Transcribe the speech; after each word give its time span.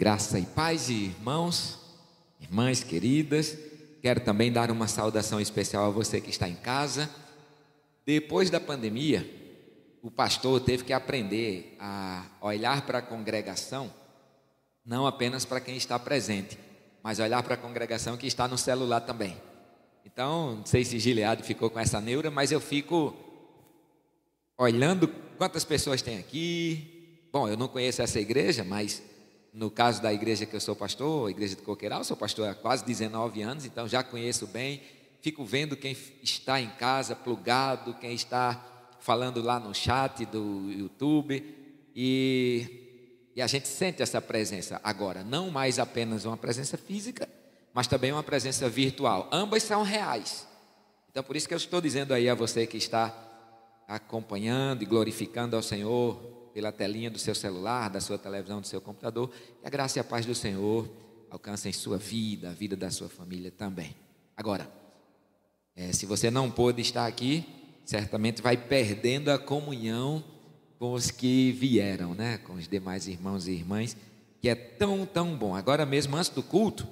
Graça 0.00 0.38
e 0.38 0.46
paz, 0.46 0.88
irmãos, 0.88 1.78
irmãs 2.40 2.82
queridas. 2.82 3.54
Quero 4.00 4.20
também 4.20 4.50
dar 4.50 4.70
uma 4.70 4.88
saudação 4.88 5.38
especial 5.38 5.84
a 5.84 5.90
você 5.90 6.22
que 6.22 6.30
está 6.30 6.48
em 6.48 6.54
casa. 6.54 7.10
Depois 8.06 8.48
da 8.48 8.58
pandemia, 8.58 9.28
o 10.00 10.10
pastor 10.10 10.58
teve 10.62 10.84
que 10.84 10.94
aprender 10.94 11.76
a 11.78 12.24
olhar 12.40 12.86
para 12.86 13.00
a 13.00 13.02
congregação, 13.02 13.92
não 14.86 15.06
apenas 15.06 15.44
para 15.44 15.60
quem 15.60 15.76
está 15.76 15.98
presente, 15.98 16.58
mas 17.02 17.18
olhar 17.18 17.42
para 17.42 17.52
a 17.52 17.58
congregação 17.58 18.16
que 18.16 18.26
está 18.26 18.48
no 18.48 18.56
celular 18.56 19.02
também. 19.02 19.36
Então, 20.06 20.56
não 20.56 20.64
sei 20.64 20.82
se 20.82 20.98
Gileade 20.98 21.42
ficou 21.42 21.68
com 21.68 21.78
essa 21.78 22.00
neura, 22.00 22.30
mas 22.30 22.50
eu 22.50 22.58
fico 22.58 23.14
olhando 24.56 25.08
quantas 25.36 25.62
pessoas 25.62 26.00
tem 26.00 26.16
aqui. 26.16 27.20
Bom, 27.30 27.46
eu 27.46 27.56
não 27.58 27.68
conheço 27.68 28.00
essa 28.00 28.18
igreja, 28.18 28.64
mas 28.64 29.10
no 29.52 29.70
caso 29.70 30.00
da 30.00 30.12
igreja 30.12 30.46
que 30.46 30.54
eu 30.54 30.60
sou 30.60 30.76
pastor, 30.76 31.28
a 31.28 31.30
igreja 31.30 31.56
de 31.56 31.62
Coqueiral, 31.62 32.04
sou 32.04 32.16
pastor 32.16 32.48
há 32.48 32.54
quase 32.54 32.84
19 32.84 33.42
anos, 33.42 33.64
então 33.64 33.88
já 33.88 34.02
conheço 34.02 34.46
bem. 34.46 34.80
Fico 35.20 35.44
vendo 35.44 35.76
quem 35.76 35.96
está 36.22 36.60
em 36.60 36.70
casa, 36.70 37.14
plugado, 37.14 37.94
quem 37.94 38.14
está 38.14 38.64
falando 39.00 39.42
lá 39.42 39.58
no 39.58 39.74
chat 39.74 40.24
do 40.26 40.70
YouTube. 40.70 41.44
E, 41.94 43.30
e 43.34 43.42
a 43.42 43.46
gente 43.46 43.68
sente 43.68 44.02
essa 44.02 44.20
presença 44.20 44.80
agora, 44.84 45.24
não 45.24 45.50
mais 45.50 45.78
apenas 45.78 46.24
uma 46.24 46.36
presença 46.36 46.78
física, 46.78 47.28
mas 47.74 47.86
também 47.86 48.12
uma 48.12 48.22
presença 48.22 48.68
virtual. 48.68 49.28
Ambas 49.32 49.62
são 49.62 49.82
reais. 49.82 50.46
Então, 51.10 51.24
por 51.24 51.36
isso 51.36 51.48
que 51.48 51.54
eu 51.54 51.58
estou 51.58 51.80
dizendo 51.80 52.14
aí 52.14 52.28
a 52.28 52.34
você 52.34 52.66
que 52.66 52.76
está 52.76 53.12
acompanhando 53.88 54.82
e 54.82 54.86
glorificando 54.86 55.56
ao 55.56 55.62
Senhor 55.62 56.39
pela 56.52 56.72
telinha 56.72 57.10
do 57.10 57.18
seu 57.18 57.34
celular, 57.34 57.88
da 57.88 58.00
sua 58.00 58.18
televisão, 58.18 58.60
do 58.60 58.66
seu 58.66 58.80
computador, 58.80 59.30
que 59.60 59.66
a 59.66 59.70
graça 59.70 59.98
e 59.98 60.00
a 60.00 60.04
paz 60.04 60.26
do 60.26 60.34
Senhor 60.34 60.88
alcancem 61.30 61.72
sua 61.72 61.96
vida, 61.96 62.50
a 62.50 62.52
vida 62.52 62.76
da 62.76 62.90
sua 62.90 63.08
família 63.08 63.50
também. 63.50 63.94
Agora, 64.36 64.70
é, 65.76 65.92
se 65.92 66.06
você 66.06 66.30
não 66.30 66.50
pôde 66.50 66.82
estar 66.82 67.06
aqui, 67.06 67.46
certamente 67.84 68.42
vai 68.42 68.56
perdendo 68.56 69.30
a 69.30 69.38
comunhão 69.38 70.22
com 70.78 70.92
os 70.92 71.10
que 71.10 71.52
vieram, 71.52 72.14
né? 72.14 72.38
com 72.38 72.54
os 72.54 72.66
demais 72.66 73.06
irmãos 73.06 73.46
e 73.46 73.52
irmãs, 73.52 73.96
que 74.40 74.48
é 74.48 74.54
tão, 74.54 75.06
tão 75.06 75.36
bom. 75.36 75.54
Agora 75.54 75.86
mesmo, 75.86 76.16
antes 76.16 76.30
do 76.30 76.42
culto, 76.42 76.86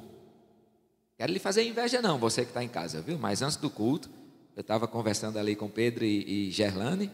quero 1.16 1.33
lhe 1.33 1.38
fazer 1.38 1.66
inveja 1.66 2.00
não, 2.00 2.18
você 2.18 2.42
que 2.42 2.50
está 2.50 2.62
em 2.62 2.68
casa, 2.68 3.00
viu? 3.00 3.18
Mas 3.18 3.42
antes 3.42 3.56
do 3.56 3.70
culto, 3.70 4.11
eu 4.55 4.61
estava 4.61 4.86
conversando 4.86 5.38
ali 5.38 5.56
com 5.56 5.68
Pedro 5.68 6.05
e, 6.05 6.48
e 6.48 6.50
Gerlane 6.50 7.11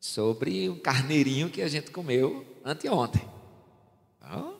sobre 0.00 0.66
o 0.70 0.76
carneirinho 0.76 1.50
que 1.50 1.60
a 1.60 1.68
gente 1.68 1.90
comeu 1.90 2.46
anteontem. 2.64 3.22
Então, 4.16 4.56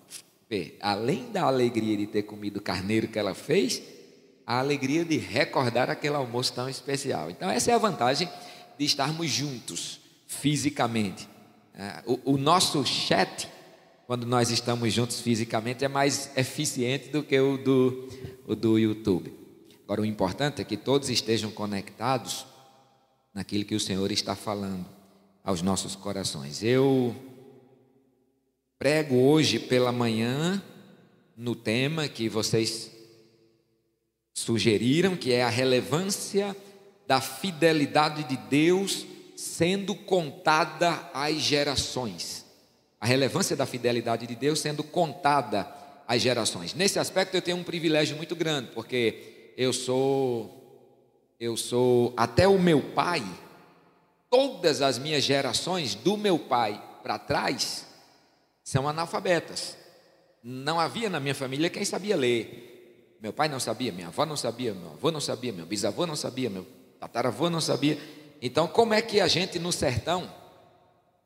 além 0.81 1.33
da 1.33 1.45
alegria 1.45 1.97
de 1.97 2.07
ter 2.07 2.25
comido 2.25 2.59
o 2.59 2.63
carneiro 2.63 3.09
que 3.09 3.19
ela 3.19 3.35
fez, 3.35 3.83
a 4.47 4.59
alegria 4.59 5.05
de 5.05 5.17
recordar 5.17 5.89
aquele 5.89 6.17
almoço 6.17 6.53
tão 6.53 6.69
especial. 6.69 7.31
Então, 7.31 7.51
essa 7.51 7.71
é 7.71 7.75
a 7.75 7.79
vantagem 7.79 8.29
de 8.79 8.85
estarmos 8.85 9.31
juntos, 9.31 10.01
fisicamente. 10.27 11.27
É, 11.75 12.03
o, 12.05 12.33
o 12.33 12.37
nosso 12.37 12.85
chat, 12.85 13.49
quando 14.07 14.27
nós 14.27 14.51
estamos 14.51 14.93
juntos 14.93 15.21
fisicamente, 15.21 15.85
é 15.85 15.89
mais 15.89 16.37
eficiente 16.37 17.09
do 17.09 17.23
que 17.23 17.39
o 17.41 17.57
do, 17.57 18.09
o 18.47 18.55
do 18.55 18.79
YouTube. 18.79 19.33
Agora, 19.85 20.03
o 20.03 20.07
importante 20.07 20.61
é 20.61 20.65
que 20.65 20.77
todos 20.77 21.09
estejam 21.09 21.51
conectados 21.51 22.45
naquilo 23.33 23.65
que 23.65 23.75
o 23.75 23.81
Senhor 23.81 24.11
está 24.11 24.35
falando 24.35 25.00
aos 25.43 25.63
nossos 25.63 25.97
corações. 25.97 26.63
Eu 26.63 27.15
prego 28.79 29.17
hoje 29.17 29.59
pela 29.59 29.93
manhã 29.93 30.63
no 31.37 31.55
tema 31.55 32.09
que 32.09 32.29
vocês 32.29 32.91
sugeriram, 34.35 35.17
que 35.17 35.33
é 35.33 35.43
a 35.43 35.49
relevância 35.49 36.57
da 37.07 37.21
fidelidade 37.21 38.25
de 38.25 38.37
Deus 38.37 39.07
sendo 39.37 39.95
contada 39.95 41.11
às 41.15 41.37
gerações. 41.37 42.45
A 43.01 43.07
relevância 43.07 43.57
da 43.57 43.65
fidelidade 43.65 44.27
de 44.27 44.35
Deus 44.35 44.61
sendo 44.61 44.85
contada 44.85 45.67
às 46.07 46.21
gerações. 46.21 46.75
Nesse 46.75 46.99
aspecto 46.99 47.35
eu 47.35 47.43
tenho 47.43 47.57
um 47.57 47.65
privilégio 47.65 48.17
muito 48.17 48.37
grande, 48.37 48.71
porque 48.75 49.53
eu 49.57 49.73
sou 49.73 50.57
eu 51.39 51.57
sou 51.57 52.13
até 52.19 52.47
o 52.47 52.59
meu 52.59 52.83
pai, 52.83 53.25
todas 54.31 54.81
as 54.81 54.99
minhas 54.99 55.25
gerações 55.25 55.95
do 55.95 56.17
meu 56.17 56.39
pai 56.39 56.83
para 57.03 57.19
trás 57.19 57.87
são 58.63 58.89
analfabetas. 58.89 59.77
Não 60.43 60.81
havia 60.81 61.11
na 61.11 61.21
minha 61.21 61.35
família 61.35 61.69
quem 61.69 61.85
sabia 61.85 62.17
ler. 62.17 63.19
Meu 63.21 63.33
pai 63.33 63.49
não 63.49 63.61
sabia, 63.61 63.93
minha 63.93 64.09
avó 64.09 64.25
não 64.25 64.37
sabia, 64.37 64.73
meu 64.73 64.93
avô 64.93 65.11
não 65.11 65.21
sabia, 65.21 65.53
meu 65.53 65.67
bisavô 65.67 66.07
não 66.07 66.17
sabia, 66.17 66.49
meu 66.49 66.67
tataravô 66.99 67.51
não 67.51 67.61
sabia. 67.61 67.99
Então, 68.41 68.67
como 68.67 68.95
é 68.95 69.03
que 69.03 69.21
a 69.21 69.29
gente 69.29 69.59
no 69.59 69.73
sertão 69.73 70.33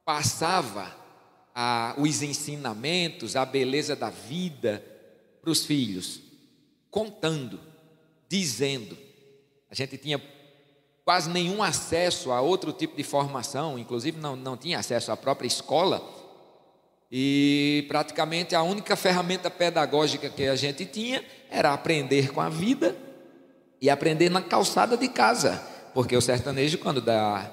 passava 0.04 0.92
a, 1.54 1.94
os 1.96 2.22
ensinamentos, 2.22 3.36
a 3.36 3.44
beleza 3.44 3.94
da 3.94 4.10
vida 4.10 4.84
para 5.40 5.50
os 5.50 5.64
filhos? 5.64 6.20
Contando 6.90 7.60
dizendo. 8.28 8.96
A 9.70 9.74
gente 9.74 9.96
tinha 9.96 10.20
quase 11.04 11.28
nenhum 11.28 11.62
acesso 11.62 12.32
a 12.32 12.40
outro 12.40 12.72
tipo 12.72 12.96
de 12.96 13.02
formação, 13.02 13.78
inclusive 13.78 14.18
não, 14.18 14.34
não 14.34 14.56
tinha 14.56 14.78
acesso 14.78 15.12
à 15.12 15.16
própria 15.16 15.46
escola. 15.46 16.02
E 17.12 17.84
praticamente 17.86 18.54
a 18.54 18.62
única 18.62 18.96
ferramenta 18.96 19.50
pedagógica 19.50 20.28
que 20.28 20.46
a 20.46 20.56
gente 20.56 20.84
tinha 20.86 21.22
era 21.50 21.72
aprender 21.72 22.32
com 22.32 22.40
a 22.40 22.48
vida 22.48 22.96
e 23.80 23.90
aprender 23.90 24.30
na 24.30 24.42
calçada 24.42 24.96
de 24.96 25.08
casa. 25.08 25.62
Porque 25.92 26.16
o 26.16 26.20
sertanejo, 26.20 26.78
quando 26.78 27.00
dá. 27.00 27.50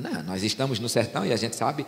Não, 0.00 0.22
nós 0.22 0.44
estamos 0.44 0.78
no 0.78 0.88
sertão 0.88 1.26
e 1.26 1.32
a 1.32 1.36
gente 1.36 1.56
sabe. 1.56 1.84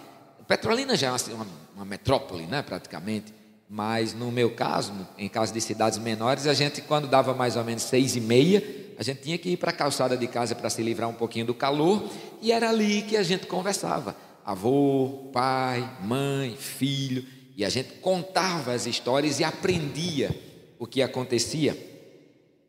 Petrolina 0.49 0.97
já 0.97 1.09
é 1.09 1.35
uma, 1.35 1.47
uma 1.75 1.85
metrópole, 1.85 2.47
né, 2.47 2.63
praticamente. 2.63 3.33
Mas 3.69 4.15
no 4.15 4.31
meu 4.31 4.55
caso, 4.55 4.93
em 5.19 5.29
caso 5.29 5.53
de 5.53 5.61
cidades 5.61 5.99
menores, 5.99 6.47
a 6.47 6.55
gente, 6.55 6.81
quando 6.83 7.09
dava 7.09 7.35
mais 7.35 7.57
ou 7.57 7.65
menos 7.65 7.83
seis 7.83 8.15
e 8.15 8.21
meia, 8.21 8.63
a 8.99 9.03
gente 9.03 9.23
tinha 9.23 9.37
que 9.37 9.51
ir 9.51 9.57
para 9.57 9.71
a 9.71 9.75
calçada 9.75 10.17
de 10.17 10.27
casa 10.27 10.55
para 10.55 10.71
se 10.71 10.83
livrar 10.83 11.09
um 11.09 11.15
pouquinho 11.15 11.47
do 11.47 11.55
calor, 11.55 12.09
e 12.41 12.53
era 12.53 12.71
ali 12.71 13.03
que 13.03 13.17
a 13.17 13.23
gente 13.23 13.47
conversava. 13.47 14.17
Avô, 14.45 15.31
pai, 15.33 15.99
mãe, 16.03 16.57
filho, 16.57 17.27
e 17.57 17.65
a 17.65 17.69
gente 17.69 17.95
contava 17.95 18.73
as 18.73 18.87
histórias 18.87 19.41
e 19.41 19.45
aprendia 19.45 20.31
o 20.79 20.87
que 20.87 21.03
acontecia 21.03 21.77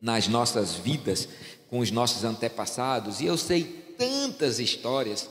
nas 0.02 0.28
nossas 0.28 0.75
vidas 0.75 1.28
com 1.69 1.80
os 1.80 1.91
nossos 1.91 2.24
antepassados. 2.24 3.19
E 3.19 3.25
eu 3.25 3.38
sei 3.38 3.63
tantas 3.97 4.59
histórias 4.59 5.30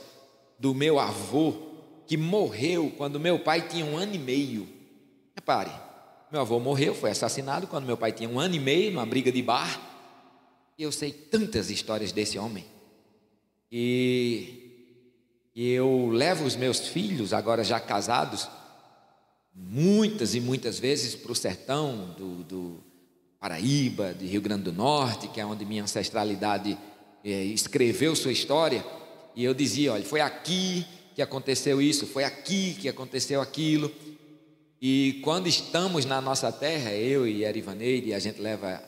do 0.59 0.73
meu 0.73 0.99
avô 0.99 1.53
que 2.05 2.15
morreu 2.15 2.93
quando 2.97 3.19
meu 3.19 3.39
pai 3.39 3.67
tinha 3.67 3.85
um 3.85 3.97
ano 3.97 4.15
e 4.15 4.19
meio. 4.19 4.76
Repare, 5.37 5.71
meu 6.31 6.41
avô 6.41 6.59
morreu, 6.59 6.95
foi 6.95 7.11
assassinado 7.11 7.67
quando 7.67 7.85
meu 7.85 7.95
pai 7.95 8.11
tinha 8.11 8.27
um 8.27 8.39
ano 8.39 8.55
e 8.55 8.59
meio, 8.59 8.91
numa 8.91 9.05
briga 9.05 9.31
de 9.31 9.43
bar. 9.43 9.79
E 10.75 10.81
eu 10.81 10.91
sei 10.91 11.11
tantas 11.11 11.69
histórias 11.69 12.11
desse 12.11 12.39
homem. 12.39 12.65
E, 13.71 14.63
eu 15.55 16.09
levo 16.09 16.43
os 16.43 16.55
meus 16.55 16.87
filhos, 16.87 17.33
agora 17.33 17.63
já 17.63 17.79
casados, 17.79 18.49
muitas 19.53 20.33
e 20.33 20.39
muitas 20.39 20.79
vezes 20.79 21.13
para 21.13 21.31
o 21.31 21.35
sertão 21.35 22.15
do, 22.17 22.43
do, 22.43 22.83
Paraíba, 23.39 24.15
de 24.15 24.25
Rio 24.25 24.41
Grande 24.41 24.63
do 24.63 24.73
Norte, 24.73 25.27
que 25.27 25.39
é 25.39 25.45
onde 25.45 25.63
minha 25.65 25.83
ancestralidade 25.83 26.75
é, 27.23 27.43
escreveu 27.43 28.15
sua 28.15 28.31
história. 28.31 28.83
E 29.35 29.43
eu 29.43 29.53
dizia: 29.53 29.93
olha, 29.93 30.03
foi 30.03 30.19
aqui 30.19 30.83
que 31.13 31.21
aconteceu 31.21 31.79
isso, 31.79 32.07
foi 32.07 32.23
aqui 32.23 32.75
que 32.79 32.89
aconteceu 32.89 33.39
aquilo. 33.39 33.91
E 34.81 35.19
quando 35.23 35.47
estamos 35.47 36.05
na 36.05 36.21
nossa 36.21 36.51
terra, 36.51 36.91
eu 36.91 37.27
e 37.27 37.43
Erivaneide, 37.43 38.13
a 38.13 38.19
gente 38.19 38.39
leva 38.39 38.81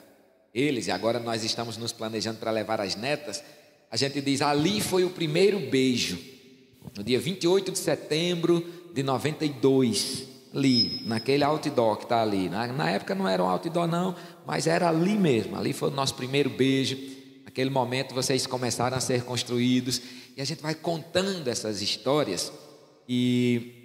eles, 0.53 0.87
e 0.87 0.91
agora 0.91 1.19
nós 1.19 1.43
estamos 1.43 1.77
nos 1.77 1.91
planejando 1.91 2.39
para 2.39 2.51
levar 2.51 2.79
as 2.79 2.95
netas, 2.95 3.43
a 3.89 3.97
gente 3.97 4.21
diz: 4.21 4.41
ali 4.41 4.81
foi 4.81 5.03
o 5.03 5.09
primeiro 5.09 5.59
beijo, 5.59 6.19
no 6.95 7.03
dia 7.03 7.19
28 7.19 7.71
de 7.71 7.79
setembro 7.79 8.65
de 8.93 9.01
92, 9.01 10.27
ali, 10.53 11.01
naquele 11.05 11.43
outdoor 11.43 11.97
que 11.97 12.03
está 12.03 12.21
ali. 12.21 12.49
Na, 12.49 12.67
na 12.67 12.91
época 12.91 13.15
não 13.15 13.27
era 13.27 13.43
um 13.43 13.49
outdoor, 13.49 13.87
não, 13.87 14.15
mas 14.45 14.67
era 14.67 14.89
ali 14.89 15.17
mesmo, 15.17 15.55
ali 15.57 15.73
foi 15.73 15.89
o 15.89 15.93
nosso 15.93 16.13
primeiro 16.13 16.51
beijo. 16.51 16.97
Naquele 17.45 17.71
momento 17.71 18.13
vocês 18.13 18.45
começaram 18.45 18.95
a 18.95 18.99
ser 18.99 19.23
construídos, 19.23 20.01
e 20.37 20.41
a 20.41 20.45
gente 20.45 20.61
vai 20.61 20.75
contando 20.75 21.47
essas 21.47 21.81
histórias, 21.81 22.51
e 23.07 23.78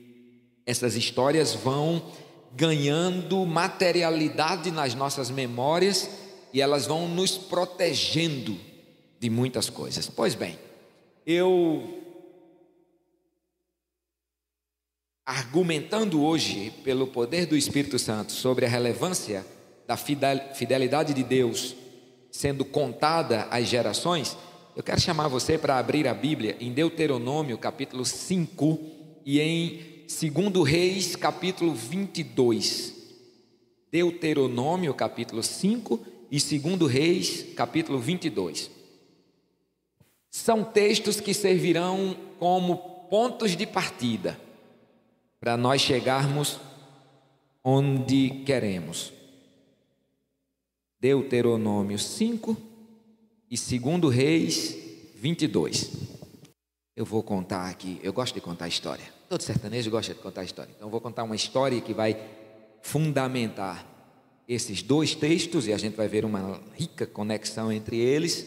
essas 0.67 0.97
histórias 0.97 1.55
vão 1.55 2.13
ganhando 2.57 3.45
materialidade 3.45 4.71
nas 4.71 4.95
nossas 4.95 5.31
memórias 5.31 6.09
e 6.53 6.61
elas 6.61 6.87
vão 6.87 7.09
nos 7.09 7.37
protegendo 7.37 8.57
de 9.19 9.29
muitas 9.29 9.69
coisas. 9.69 10.09
Pois 10.09 10.35
bem, 10.35 10.59
eu 11.27 12.03
argumentando 15.27 16.23
hoje, 16.23 16.71
pelo 16.85 17.07
poder 17.07 17.47
do 17.47 17.57
Espírito 17.57 17.99
Santo, 17.99 18.33
sobre 18.33 18.67
a 18.67 18.69
relevância 18.69 19.45
da 19.87 19.97
fidelidade 19.97 21.15
de 21.15 21.23
Deus 21.23 21.75
sendo 22.31 22.65
contada 22.65 23.47
às 23.51 23.69
gerações, 23.69 24.37
eu 24.75 24.83
quero 24.83 25.01
chamar 25.01 25.29
você 25.29 25.57
para 25.57 25.79
abrir 25.79 26.09
a 26.09 26.13
Bíblia 26.13 26.57
em 26.59 26.73
Deuteronômio, 26.73 27.57
capítulo 27.57 28.05
5, 28.05 28.81
e 29.25 29.41
em 29.41 29.94
2 30.07 30.69
Reis, 30.69 31.17
capítulo 31.17 31.75
22. 31.75 32.93
Deuteronômio, 33.91 34.93
capítulo 34.93 35.43
5 35.43 36.01
e 36.31 36.39
2 36.39 36.93
Reis, 36.93 37.47
capítulo 37.55 37.99
22. 37.99 38.71
São 40.31 40.63
textos 40.65 41.21
que 41.21 41.33
servirão 41.33 42.17
como 42.39 42.77
pontos 43.09 43.57
de 43.57 43.67
partida 43.67 44.39
para 45.41 45.57
nós 45.57 45.81
chegarmos 45.81 46.61
onde 47.63 48.43
queremos. 48.45 49.13
Deuteronômio 51.01 51.99
5 51.99 52.57
e 53.51 53.57
2 53.57 54.15
Reis 54.15 54.77
22. 55.15 55.91
Eu 56.95 57.05
vou 57.05 57.23
contar 57.23 57.71
aqui, 57.71 57.99
eu 58.03 58.13
gosto 58.13 58.35
de 58.35 58.41
contar 58.41 58.69
história. 58.69 59.14
Todo 59.29 59.43
sertanejo 59.43 59.91
gosta 59.91 60.15
de 60.15 60.21
contar 60.21 60.45
história. 60.45 60.73
Então 60.77 60.91
vou 60.91 61.01
contar 61.01 61.23
uma 61.25 61.37
história 61.37 61.81
que 61.81 61.95
vai 61.95 62.17
fundamentar 62.83 63.87
esses 64.47 64.83
dois 64.83 65.15
textos 65.15 65.67
e 65.67 65.73
a 65.73 65.79
gente 65.79 65.97
vai 65.97 66.07
ver 66.07 66.25
uma 66.25 66.61
rica 66.75 67.07
conexão 67.07 67.73
entre 67.73 67.99
eles 67.99 68.47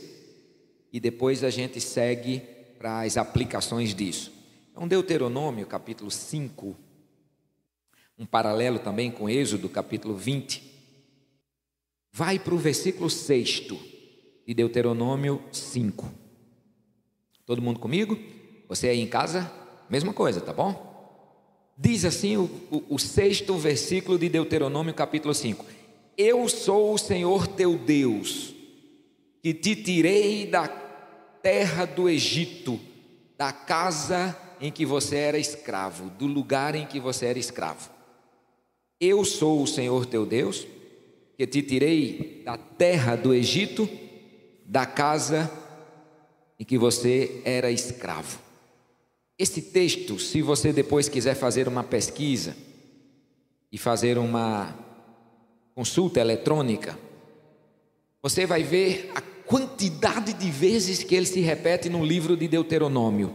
e 0.93 0.99
depois 0.99 1.43
a 1.43 1.49
gente 1.49 1.81
segue 1.81 2.39
para 2.77 3.01
as 3.01 3.17
aplicações 3.17 3.95
disso. 3.95 4.31
Então 4.71 4.87
Deuteronômio 4.87 5.65
capítulo 5.65 6.11
5 6.11 6.87
um 8.19 8.25
paralelo 8.25 8.79
também 8.79 9.11
com 9.11 9.29
Êxodo 9.29 9.69
capítulo 9.69 10.15
20. 10.15 10.63
Vai 12.11 12.39
para 12.39 12.55
o 12.55 12.57
versículo 12.57 13.09
6 13.09 13.67
de 14.47 14.53
Deuteronômio 14.55 15.43
5. 15.51 16.11
Todo 17.45 17.61
mundo 17.61 17.79
comigo? 17.79 18.17
Você 18.67 18.89
aí 18.89 18.99
em 18.99 19.07
casa? 19.07 19.51
Mesma 19.89 20.13
coisa, 20.13 20.41
tá 20.41 20.51
bom? 20.51 20.95
Diz 21.77 22.03
assim 22.03 22.37
o, 22.37 22.49
o, 22.71 22.95
o 22.95 22.99
sexto 22.99 23.55
versículo 23.55 24.17
de 24.17 24.27
Deuteronômio 24.27 24.93
capítulo 24.93 25.33
5: 25.33 25.65
Eu 26.17 26.49
sou 26.49 26.93
o 26.93 26.97
Senhor 26.97 27.47
teu 27.47 27.77
Deus, 27.77 28.53
que 29.41 29.53
te 29.53 29.75
tirei 29.75 30.47
da 30.47 30.67
terra 30.67 31.85
do 31.85 32.09
Egito, 32.09 32.79
da 33.37 33.53
casa 33.53 34.35
em 34.59 34.71
que 34.71 34.85
você 34.85 35.17
era 35.17 35.37
escravo, 35.37 36.09
do 36.09 36.25
lugar 36.25 36.75
em 36.75 36.85
que 36.85 36.99
você 36.99 37.27
era 37.27 37.39
escravo. 37.39 37.89
Eu 38.99 39.23
sou 39.23 39.61
o 39.61 39.67
Senhor 39.67 40.05
teu 40.07 40.25
Deus, 40.25 40.67
que 41.37 41.45
te 41.45 41.61
tirei 41.61 42.41
da 42.43 42.57
terra 42.57 43.15
do 43.15 43.33
Egito, 43.33 43.87
da 44.65 44.85
casa 44.85 45.49
em 46.59 46.65
que 46.65 46.77
você 46.77 47.41
era 47.45 47.69
escravo. 47.69 48.46
Esse 49.37 49.61
texto, 49.61 50.17
se 50.17 50.41
você 50.41 50.73
depois 50.73 51.07
quiser 51.07 51.35
fazer 51.35 51.67
uma 51.67 51.83
pesquisa 51.83 52.55
e 53.71 53.77
fazer 53.77 54.17
uma 54.17 54.75
consulta 55.75 56.19
eletrônica, 56.19 56.97
você 58.21 58.45
vai 58.45 58.63
ver 58.63 59.11
a 59.13 59.21
quantidade 59.21 60.33
de 60.33 60.49
vezes 60.49 61.03
que 61.03 61.15
ele 61.15 61.25
se 61.25 61.39
repete 61.39 61.87
no 61.87 62.03
livro 62.03 62.35
de 62.35 62.47
Deuteronômio. 62.47 63.33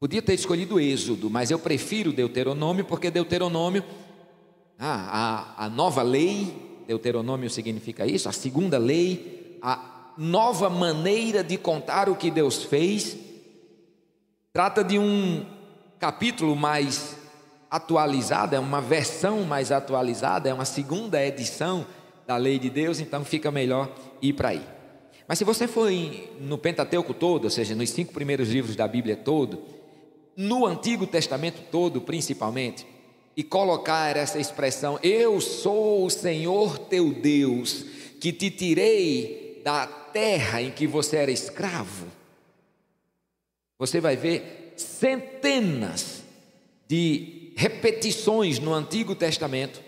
Podia 0.00 0.20
ter 0.20 0.34
escolhido 0.34 0.80
Êxodo, 0.80 1.30
mas 1.30 1.50
eu 1.50 1.58
prefiro 1.58 2.12
Deuteronômio 2.12 2.84
porque 2.84 3.10
Deuteronômio 3.10 3.84
ah, 4.78 5.54
a, 5.56 5.66
a 5.66 5.70
nova 5.70 6.02
lei, 6.02 6.82
Deuteronômio 6.86 7.48
significa 7.48 8.06
isso, 8.06 8.28
a 8.28 8.32
segunda 8.32 8.76
lei, 8.78 9.58
a 9.62 10.12
nova 10.18 10.68
maneira 10.68 11.42
de 11.42 11.56
contar 11.56 12.08
o 12.08 12.16
que 12.16 12.30
Deus 12.30 12.62
fez, 12.62 13.16
trata 14.56 14.82
de 14.82 14.98
um 14.98 15.44
capítulo 15.98 16.56
mais 16.56 17.14
atualizado, 17.70 18.56
é 18.56 18.58
uma 18.58 18.80
versão 18.80 19.42
mais 19.42 19.70
atualizada, 19.70 20.48
é 20.48 20.54
uma 20.54 20.64
segunda 20.64 21.22
edição 21.22 21.86
da 22.26 22.38
lei 22.38 22.58
de 22.58 22.70
Deus, 22.70 22.98
então 22.98 23.22
fica 23.22 23.50
melhor 23.50 23.94
ir 24.22 24.32
para 24.32 24.48
aí. 24.48 24.62
Mas 25.28 25.36
se 25.36 25.44
você 25.44 25.68
for 25.68 25.90
no 26.40 26.56
Pentateuco 26.56 27.12
todo, 27.12 27.44
ou 27.44 27.50
seja, 27.50 27.74
nos 27.74 27.90
cinco 27.90 28.14
primeiros 28.14 28.48
livros 28.48 28.74
da 28.74 28.88
Bíblia 28.88 29.14
todo, 29.14 29.60
no 30.34 30.64
Antigo 30.64 31.06
Testamento 31.06 31.60
todo, 31.70 32.00
principalmente, 32.00 32.86
e 33.36 33.42
colocar 33.42 34.16
essa 34.16 34.38
expressão: 34.38 34.98
Eu 35.02 35.38
sou 35.38 36.06
o 36.06 36.10
Senhor 36.10 36.78
teu 36.78 37.12
Deus, 37.12 37.84
que 38.18 38.32
te 38.32 38.50
tirei 38.50 39.60
da 39.62 39.86
terra 39.86 40.62
em 40.62 40.70
que 40.70 40.86
você 40.86 41.18
era 41.18 41.30
escravo. 41.30 42.15
Você 43.78 44.00
vai 44.00 44.16
ver 44.16 44.74
centenas 44.76 46.22
de 46.88 47.52
repetições 47.56 48.58
no 48.58 48.72
Antigo 48.72 49.14
Testamento 49.14 49.86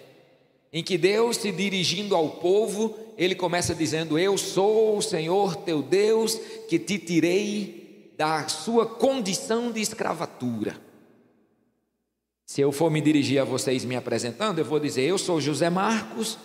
em 0.72 0.82
que 0.82 0.98
Deus, 0.98 1.38
se 1.38 1.50
dirigindo 1.50 2.14
ao 2.14 2.28
povo, 2.28 2.96
ele 3.16 3.34
começa 3.34 3.74
dizendo: 3.74 4.18
Eu 4.18 4.36
sou 4.36 4.98
o 4.98 5.02
Senhor 5.02 5.56
teu 5.56 5.82
Deus 5.82 6.34
que 6.68 6.78
te 6.78 6.98
tirei 6.98 8.12
da 8.16 8.46
sua 8.48 8.84
condição 8.84 9.72
de 9.72 9.80
escravatura. 9.80 10.76
Se 12.44 12.60
eu 12.60 12.72
for 12.72 12.90
me 12.90 13.00
dirigir 13.00 13.40
a 13.40 13.44
vocês 13.44 13.84
me 13.84 13.96
apresentando, 13.96 14.58
eu 14.58 14.64
vou 14.64 14.78
dizer: 14.78 15.02
Eu 15.02 15.16
sou 15.16 15.40
José 15.40 15.70
Marcos, 15.70 16.38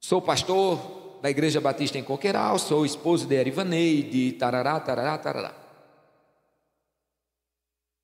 sou 0.00 0.22
pastor 0.22 1.18
da 1.20 1.30
Igreja 1.30 1.60
Batista 1.60 1.98
em 1.98 2.04
Coqueiral, 2.04 2.58
sou 2.58 2.86
esposo 2.86 3.26
de 3.26 3.34
Erivaneide, 3.34 4.32
tarará, 4.32 4.78
tarará, 4.78 5.18
tarará. 5.18 5.65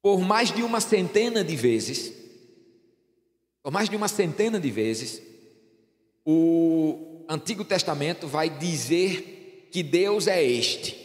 Por 0.02 0.20
mais 0.20 0.50
de 0.50 0.64
uma 0.64 0.80
centena 0.80 1.44
de 1.44 1.54
vezes, 1.54 2.12
por 3.62 3.70
mais 3.70 3.88
de 3.88 3.94
uma 3.94 4.08
centena 4.08 4.58
de 4.58 4.68
vezes, 4.68 5.22
o 6.26 7.24
Antigo 7.28 7.64
Testamento 7.64 8.26
vai 8.26 8.50
dizer 8.50 9.68
que 9.70 9.82
Deus 9.82 10.26
é 10.26 10.42
este, 10.42 10.96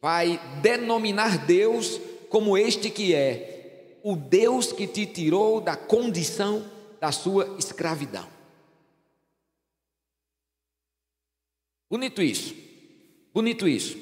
vai 0.00 0.38
denominar 0.60 1.46
Deus 1.46 1.98
como 2.28 2.56
este 2.56 2.90
que 2.90 3.14
é, 3.14 3.98
o 4.02 4.14
Deus 4.14 4.72
que 4.72 4.86
te 4.86 5.06
tirou 5.06 5.60
da 5.60 5.74
condição 5.74 6.64
da 7.00 7.10
sua 7.10 7.56
escravidão. 7.58 8.28
Bonito 11.88 12.22
isso, 12.22 12.54
bonito 13.32 13.66
isso. 13.66 13.98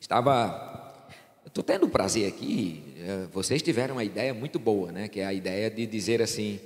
Estava, 0.00 1.06
estou 1.44 1.62
tendo 1.62 1.88
prazer 1.88 2.26
aqui, 2.26 2.87
vocês 3.32 3.62
tiveram 3.62 3.96
uma 3.96 4.04
ideia 4.04 4.34
muito 4.34 4.58
boa, 4.58 4.90
né? 4.92 5.08
Que 5.08 5.20
é 5.20 5.26
a 5.26 5.32
ideia 5.32 5.70
de 5.70 5.86
dizer 5.86 6.20
assim: 6.22 6.58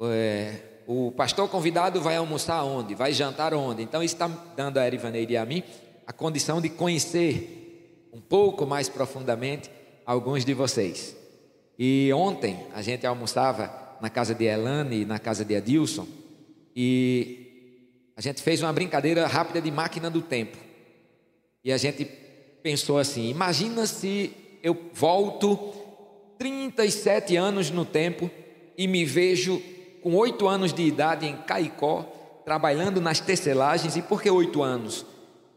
é, 0.00 0.54
o 0.86 1.12
pastor 1.12 1.48
convidado 1.48 2.00
vai 2.00 2.16
almoçar 2.16 2.62
onde? 2.64 2.94
Vai 2.94 3.12
jantar 3.12 3.54
onde? 3.54 3.82
Então 3.82 4.02
isso 4.02 4.14
está 4.14 4.28
dando 4.56 4.78
a 4.78 4.86
Erivaneide 4.86 5.34
e 5.34 5.36
a 5.36 5.44
mim 5.44 5.62
a 6.06 6.12
condição 6.12 6.60
de 6.60 6.68
conhecer 6.68 8.08
um 8.12 8.20
pouco 8.20 8.66
mais 8.66 8.88
profundamente 8.88 9.70
alguns 10.04 10.44
de 10.44 10.52
vocês. 10.52 11.16
E 11.78 12.10
ontem 12.12 12.66
a 12.74 12.82
gente 12.82 13.06
almoçava 13.06 13.96
na 14.00 14.10
casa 14.10 14.34
de 14.34 14.44
Elane 14.44 15.02
e 15.02 15.04
na 15.04 15.18
casa 15.18 15.44
de 15.44 15.54
Adilson 15.54 16.06
e 16.74 18.12
a 18.16 18.20
gente 18.20 18.42
fez 18.42 18.60
uma 18.60 18.72
brincadeira 18.72 19.26
rápida 19.26 19.60
de 19.60 19.70
máquina 19.70 20.10
do 20.10 20.20
tempo. 20.20 20.56
E 21.64 21.72
a 21.72 21.76
gente 21.76 22.04
pensou 22.62 22.98
assim: 22.98 23.28
imagina 23.28 23.86
se 23.86 24.32
eu 24.62 24.90
volto 24.92 25.74
37 26.38 27.36
anos 27.36 27.70
no 27.70 27.84
tempo 27.84 28.30
e 28.76 28.86
me 28.86 29.04
vejo 29.04 29.60
com 30.02 30.14
oito 30.14 30.46
anos 30.48 30.72
de 30.72 30.82
idade 30.82 31.26
em 31.26 31.36
Caicó, 31.36 32.02
trabalhando 32.44 33.00
nas 33.00 33.20
tecelagens. 33.20 33.96
E 33.96 34.02
por 34.02 34.22
que 34.22 34.30
oito 34.30 34.62
anos? 34.62 35.06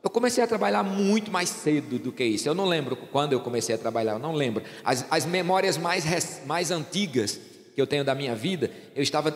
Eu 0.04 0.10
comecei 0.10 0.44
a 0.44 0.48
trabalhar 0.48 0.84
muito 0.84 1.32
mais 1.32 1.50
cedo 1.50 1.98
do 1.98 2.12
que 2.12 2.24
isso. 2.24 2.48
Eu 2.48 2.54
não 2.54 2.66
lembro 2.66 2.96
quando 2.96 3.34
eu 3.34 3.40
comecei 3.40 3.74
a 3.74 3.78
trabalhar, 3.78 4.14
eu 4.14 4.20
não 4.20 4.34
lembro. 4.34 4.64
As, 4.84 5.06
as 5.10 5.26
memórias 5.26 5.78
mais, 5.78 6.44
mais 6.46 6.70
antigas 6.70 7.40
que 7.74 7.82
eu 7.82 7.88
tenho 7.88 8.04
da 8.04 8.14
minha 8.14 8.36
vida, 8.36 8.72
eu 8.96 9.02
estava 9.02 9.36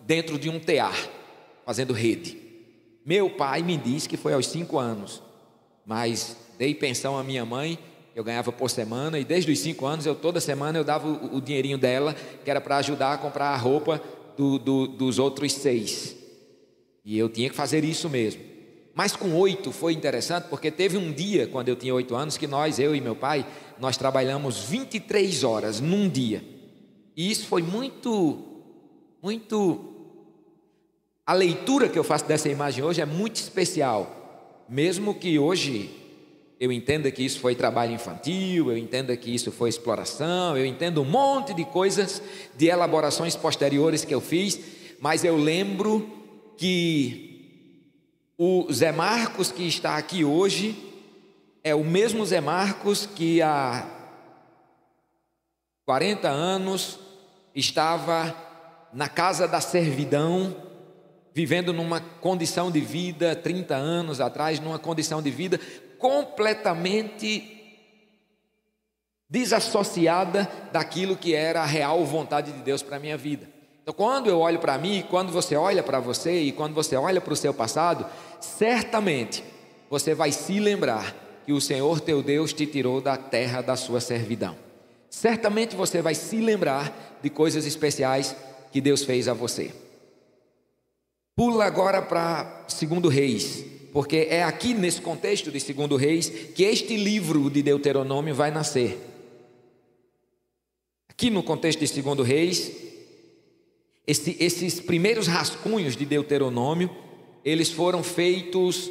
dentro 0.00 0.38
de 0.38 0.50
um 0.50 0.60
tear, 0.60 0.94
fazendo 1.64 1.94
rede. 1.94 2.36
Meu 3.04 3.30
pai 3.30 3.62
me 3.62 3.76
disse 3.76 4.08
que 4.08 4.16
foi 4.16 4.34
aos 4.34 4.46
cinco 4.46 4.78
anos, 4.78 5.22
mas 5.84 6.36
dei 6.58 6.74
pensão 6.74 7.18
à 7.18 7.24
minha 7.24 7.44
mãe, 7.44 7.78
eu 8.14 8.22
ganhava 8.22 8.52
por 8.52 8.70
semana, 8.70 9.18
e 9.18 9.24
desde 9.24 9.50
os 9.50 9.58
cinco 9.58 9.86
anos, 9.86 10.04
eu 10.04 10.14
toda 10.14 10.40
semana 10.40 10.78
eu 10.78 10.84
dava 10.84 11.08
o, 11.08 11.36
o 11.36 11.40
dinheirinho 11.40 11.78
dela, 11.78 12.14
que 12.44 12.50
era 12.50 12.60
para 12.60 12.76
ajudar 12.76 13.14
a 13.14 13.18
comprar 13.18 13.48
a 13.48 13.56
roupa 13.56 14.02
do, 14.36 14.58
do, 14.58 14.86
dos 14.86 15.18
outros 15.18 15.52
seis. 15.52 16.16
E 17.04 17.18
eu 17.18 17.28
tinha 17.28 17.48
que 17.48 17.56
fazer 17.56 17.84
isso 17.84 18.08
mesmo. 18.08 18.42
Mas 18.94 19.16
com 19.16 19.34
oito 19.36 19.72
foi 19.72 19.94
interessante, 19.94 20.48
porque 20.48 20.70
teve 20.70 20.98
um 20.98 21.10
dia, 21.10 21.46
quando 21.46 21.68
eu 21.68 21.76
tinha 21.76 21.94
oito 21.94 22.14
anos, 22.14 22.36
que 22.36 22.46
nós, 22.46 22.78
eu 22.78 22.94
e 22.94 23.00
meu 23.00 23.16
pai, 23.16 23.46
nós 23.78 23.96
trabalhamos 23.96 24.58
23 24.58 25.44
horas 25.44 25.80
num 25.80 26.08
dia. 26.08 26.44
E 27.16 27.30
isso 27.30 27.46
foi 27.46 27.62
muito, 27.62 28.38
muito. 29.22 29.88
A 31.26 31.32
leitura 31.32 31.88
que 31.88 31.98
eu 31.98 32.04
faço 32.04 32.26
dessa 32.26 32.48
imagem 32.48 32.84
hoje 32.84 33.00
é 33.00 33.06
muito 33.06 33.36
especial. 33.36 34.64
Mesmo 34.68 35.14
que 35.14 35.38
hoje 35.38 36.01
eu 36.62 36.70
entenda 36.70 37.10
que 37.10 37.24
isso 37.24 37.40
foi 37.40 37.56
trabalho 37.56 37.92
infantil, 37.92 38.70
eu 38.70 38.78
entenda 38.78 39.16
que 39.16 39.34
isso 39.34 39.50
foi 39.50 39.68
exploração, 39.68 40.56
eu 40.56 40.64
entendo 40.64 41.02
um 41.02 41.04
monte 41.04 41.52
de 41.52 41.64
coisas, 41.64 42.22
de 42.56 42.66
elaborações 42.66 43.34
posteriores 43.34 44.04
que 44.04 44.14
eu 44.14 44.20
fiz, 44.20 44.60
mas 45.00 45.24
eu 45.24 45.36
lembro 45.36 46.08
que 46.56 47.82
o 48.38 48.72
Zé 48.72 48.92
Marcos 48.92 49.50
que 49.50 49.66
está 49.66 49.96
aqui 49.96 50.24
hoje 50.24 50.76
é 51.64 51.74
o 51.74 51.82
mesmo 51.82 52.24
Zé 52.24 52.40
Marcos 52.40 53.06
que 53.06 53.42
há 53.42 53.84
40 55.84 56.28
anos 56.28 57.00
estava 57.56 58.36
na 58.92 59.08
casa 59.08 59.48
da 59.48 59.60
servidão, 59.60 60.56
vivendo 61.34 61.72
numa 61.72 62.00
condição 62.00 62.70
de 62.70 62.80
vida, 62.80 63.34
30 63.34 63.74
anos 63.74 64.20
atrás, 64.20 64.60
numa 64.60 64.78
condição 64.78 65.22
de 65.22 65.30
vida 65.30 65.58
completamente 65.98 67.58
desassociada 69.28 70.50
daquilo 70.72 71.16
que 71.16 71.34
era 71.34 71.62
a 71.62 71.66
real 71.66 72.04
vontade 72.04 72.52
de 72.52 72.58
Deus 72.58 72.82
para 72.82 72.96
a 72.96 73.00
minha 73.00 73.16
vida. 73.16 73.48
Então, 73.82 73.94
quando 73.94 74.28
eu 74.28 74.38
olho 74.38 74.58
para 74.58 74.76
mim, 74.78 75.04
quando 75.08 75.32
você 75.32 75.56
olha 75.56 75.82
para 75.82 75.98
você 75.98 76.42
e 76.42 76.52
quando 76.52 76.74
você 76.74 76.96
olha 76.96 77.20
para 77.20 77.32
o 77.32 77.36
seu 77.36 77.54
passado, 77.54 78.06
certamente 78.40 79.42
você 79.88 80.14
vai 80.14 80.30
se 80.30 80.60
lembrar 80.60 81.14
que 81.44 81.52
o 81.52 81.60
Senhor 81.60 82.00
teu 82.00 82.22
Deus 82.22 82.52
te 82.52 82.66
tirou 82.66 83.00
da 83.00 83.16
terra 83.16 83.60
da 83.60 83.74
sua 83.74 84.00
servidão. 84.00 84.56
Certamente 85.10 85.74
você 85.74 86.00
vai 86.00 86.14
se 86.14 86.36
lembrar 86.36 87.18
de 87.22 87.28
coisas 87.28 87.66
especiais 87.66 88.36
que 88.70 88.80
Deus 88.80 89.04
fez 89.04 89.28
a 89.28 89.34
você. 89.34 89.74
Pula 91.34 91.64
agora 91.64 92.02
para 92.02 92.66
segundo 92.68 93.08
Reis, 93.08 93.64
porque 93.92 94.26
é 94.28 94.42
aqui 94.42 94.74
nesse 94.74 95.00
contexto 95.00 95.50
de 95.50 95.58
segundo 95.60 95.96
Reis 95.96 96.28
que 96.28 96.62
este 96.62 96.96
livro 96.96 97.48
de 97.48 97.62
Deuteronômio 97.62 98.34
vai 98.34 98.50
nascer. 98.50 98.98
Aqui 101.08 101.30
no 101.30 101.42
contexto 101.42 101.78
de 101.78 101.88
segundo 101.88 102.22
Reis, 102.22 102.70
esse, 104.06 104.36
esses 104.40 104.80
primeiros 104.80 105.26
rascunhos 105.26 105.96
de 105.96 106.04
Deuteronômio, 106.04 106.90
eles 107.44 107.70
foram 107.70 108.02
feitos 108.02 108.90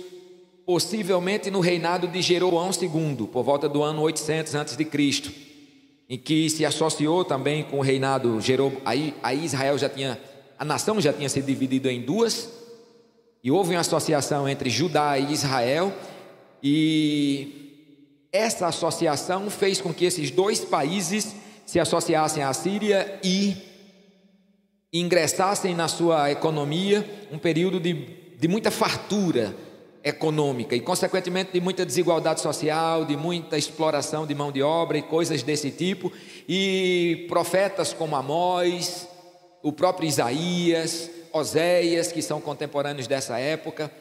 possivelmente 0.65 1.51
no 1.51 1.59
reinado 1.59 2.07
de 2.07 2.21
Jeroão 2.21 2.69
II, 2.69 3.27
por 3.27 3.43
volta 3.43 3.67
do 3.67 3.83
ano 3.83 4.01
800 4.01 4.55
a.C., 4.55 4.87
em 6.09 6.17
que 6.17 6.49
se 6.49 6.65
associou 6.65 7.23
também 7.23 7.63
com 7.63 7.79
o 7.79 7.81
reinado 7.81 8.39
Jeroboão. 8.41 8.81
Aí, 8.85 9.13
aí 9.21 9.45
Israel 9.45 9.77
já 9.77 9.89
tinha, 9.89 10.19
a 10.61 10.63
nação 10.63 11.01
já 11.01 11.11
tinha 11.11 11.27
se 11.27 11.41
dividido 11.41 11.89
em 11.89 12.03
duas, 12.03 12.47
e 13.43 13.49
houve 13.49 13.73
uma 13.73 13.79
associação 13.79 14.47
entre 14.47 14.69
Judá 14.69 15.17
e 15.17 15.33
Israel, 15.33 15.91
e 16.61 18.27
essa 18.31 18.67
associação 18.67 19.49
fez 19.49 19.81
com 19.81 19.91
que 19.91 20.05
esses 20.05 20.29
dois 20.29 20.59
países 20.59 21.35
se 21.65 21.79
associassem 21.79 22.43
à 22.43 22.53
Síria 22.53 23.19
e 23.23 23.57
ingressassem 24.93 25.73
na 25.73 25.87
sua 25.87 26.29
economia 26.29 27.09
um 27.31 27.39
período 27.39 27.79
de, 27.79 27.93
de 28.37 28.47
muita 28.47 28.69
fartura 28.69 29.55
econômica 30.03 30.75
e, 30.75 30.79
consequentemente, 30.79 31.53
de 31.53 31.59
muita 31.59 31.83
desigualdade 31.83 32.39
social, 32.39 33.03
de 33.03 33.17
muita 33.17 33.57
exploração 33.57 34.27
de 34.27 34.35
mão 34.35 34.51
de 34.51 34.61
obra 34.61 34.99
e 34.99 35.01
coisas 35.01 35.41
desse 35.41 35.71
tipo. 35.71 36.11
E 36.47 37.25
profetas 37.27 37.93
como 37.93 38.15
Amós, 38.15 39.07
o 39.63 39.71
próprio 39.71 40.07
Isaías, 40.07 41.09
Oséias, 41.33 42.11
que 42.11 42.21
são 42.21 42.41
contemporâneos 42.41 43.07
dessa 43.07 43.37
época, 43.39 43.91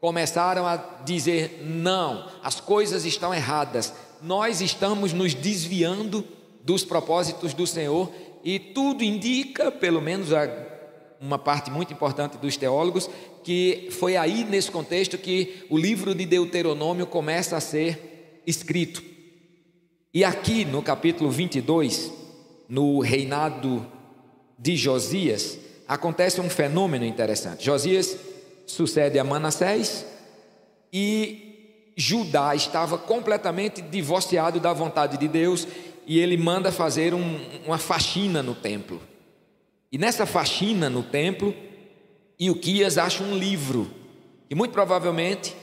começaram 0.00 0.66
a 0.66 0.76
dizer: 1.04 1.62
não, 1.64 2.28
as 2.42 2.60
coisas 2.60 3.04
estão 3.04 3.32
erradas, 3.34 3.92
nós 4.20 4.60
estamos 4.60 5.12
nos 5.12 5.34
desviando 5.34 6.24
dos 6.62 6.84
propósitos 6.84 7.54
do 7.54 7.66
Senhor 7.66 8.10
e 8.44 8.58
tudo 8.58 9.04
indica, 9.04 9.70
pelo 9.70 10.00
menos 10.00 10.28
uma 11.20 11.38
parte 11.38 11.70
muito 11.70 11.92
importante 11.92 12.36
dos 12.36 12.56
teólogos, 12.56 13.08
que 13.44 13.88
foi 13.92 14.16
aí 14.16 14.44
nesse 14.44 14.70
contexto 14.70 15.18
que 15.18 15.66
o 15.70 15.76
livro 15.76 16.14
de 16.14 16.24
Deuteronômio 16.24 17.06
começa 17.06 17.56
a 17.56 17.60
ser 17.60 18.42
escrito. 18.46 19.02
E 20.14 20.24
aqui 20.24 20.64
no 20.64 20.82
capítulo 20.82 21.30
22, 21.30 22.12
no 22.68 23.00
reinado 23.00 23.86
de 24.62 24.76
Josias, 24.76 25.58
acontece 25.88 26.40
um 26.40 26.48
fenômeno 26.48 27.04
interessante. 27.04 27.64
Josias 27.64 28.16
sucede 28.64 29.18
a 29.18 29.24
Manassés 29.24 30.06
e 30.92 31.92
Judá 31.96 32.54
estava 32.54 32.96
completamente 32.96 33.82
divorciado 33.82 34.60
da 34.60 34.72
vontade 34.72 35.18
de 35.18 35.26
Deus 35.26 35.66
e 36.06 36.20
ele 36.20 36.36
manda 36.36 36.70
fazer 36.70 37.12
um, 37.12 37.40
uma 37.66 37.76
faxina 37.76 38.40
no 38.40 38.54
templo. 38.54 39.02
E 39.90 39.98
nessa 39.98 40.26
faxina 40.26 40.88
no 40.88 41.02
templo, 41.02 41.52
Ilquias 42.38 42.98
acha 42.98 43.24
um 43.24 43.36
livro, 43.36 43.90
que 44.48 44.54
muito 44.54 44.70
provavelmente 44.70 45.56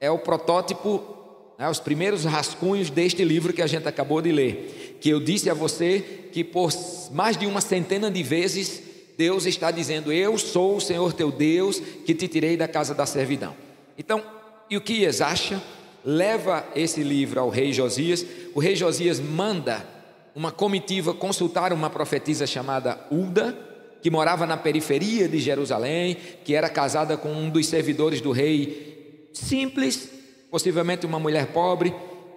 é 0.00 0.10
o 0.10 0.18
protótipo, 0.18 1.21
né, 1.62 1.70
os 1.70 1.78
primeiros 1.78 2.24
rascunhos 2.24 2.90
deste 2.90 3.24
livro 3.24 3.52
que 3.52 3.62
a 3.62 3.68
gente 3.68 3.86
acabou 3.86 4.20
de 4.20 4.32
ler. 4.32 4.98
Que 5.00 5.10
eu 5.10 5.20
disse 5.20 5.48
a 5.48 5.54
você 5.54 6.00
que 6.32 6.42
por 6.42 6.72
mais 7.12 7.36
de 7.36 7.46
uma 7.46 7.60
centena 7.60 8.10
de 8.10 8.20
vezes 8.20 8.82
Deus 9.16 9.46
está 9.46 9.70
dizendo: 9.70 10.12
Eu 10.12 10.36
sou 10.38 10.78
o 10.78 10.80
Senhor 10.80 11.12
teu 11.12 11.30
Deus 11.30 11.80
que 12.04 12.14
te 12.14 12.26
tirei 12.26 12.56
da 12.56 12.66
casa 12.66 12.96
da 12.96 13.06
servidão. 13.06 13.54
Então, 13.96 14.24
Ilquias 14.68 15.20
acha 15.20 15.62
leva 16.04 16.66
esse 16.74 17.00
livro 17.04 17.38
ao 17.38 17.48
rei 17.48 17.72
Josias. 17.72 18.26
O 18.56 18.58
rei 18.58 18.74
Josias 18.74 19.20
manda 19.20 19.86
uma 20.34 20.50
comitiva 20.50 21.14
consultar 21.14 21.72
uma 21.72 21.88
profetisa 21.88 22.44
chamada 22.44 22.98
Ulda, 23.08 23.56
que 24.02 24.10
morava 24.10 24.48
na 24.48 24.56
periferia 24.56 25.28
de 25.28 25.38
Jerusalém, 25.38 26.16
que 26.44 26.56
era 26.56 26.68
casada 26.68 27.16
com 27.16 27.32
um 27.32 27.48
dos 27.48 27.68
servidores 27.68 28.20
do 28.20 28.32
rei, 28.32 29.28
simples, 29.32 30.21
possivelmente 30.52 31.06
uma 31.06 31.18
mulher 31.18 31.46
pobre, 31.46 31.94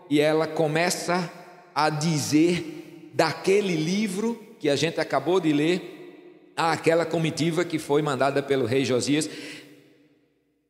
e 0.09 0.21
ela 0.21 0.47
começa 0.47 1.29
a 1.75 1.89
dizer 1.89 3.11
daquele 3.13 3.75
livro 3.75 4.41
que 4.57 4.69
a 4.69 4.75
gente 4.77 5.01
acabou 5.01 5.37
de 5.37 5.51
ler 5.51 6.53
àquela 6.55 7.05
comitiva 7.05 7.65
que 7.65 7.77
foi 7.77 8.01
mandada 8.01 8.41
pelo 8.41 8.65
rei 8.65 8.85
Josias. 8.85 9.29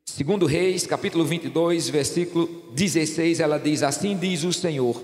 Segundo 0.03 0.47
Reis, 0.47 0.87
capítulo 0.87 1.23
22, 1.23 1.87
versículo 1.89 2.47
16, 2.73 3.39
ela 3.39 3.59
diz: 3.59 3.83
Assim 3.83 4.17
diz 4.17 4.43
o 4.43 4.51
Senhor: 4.51 4.99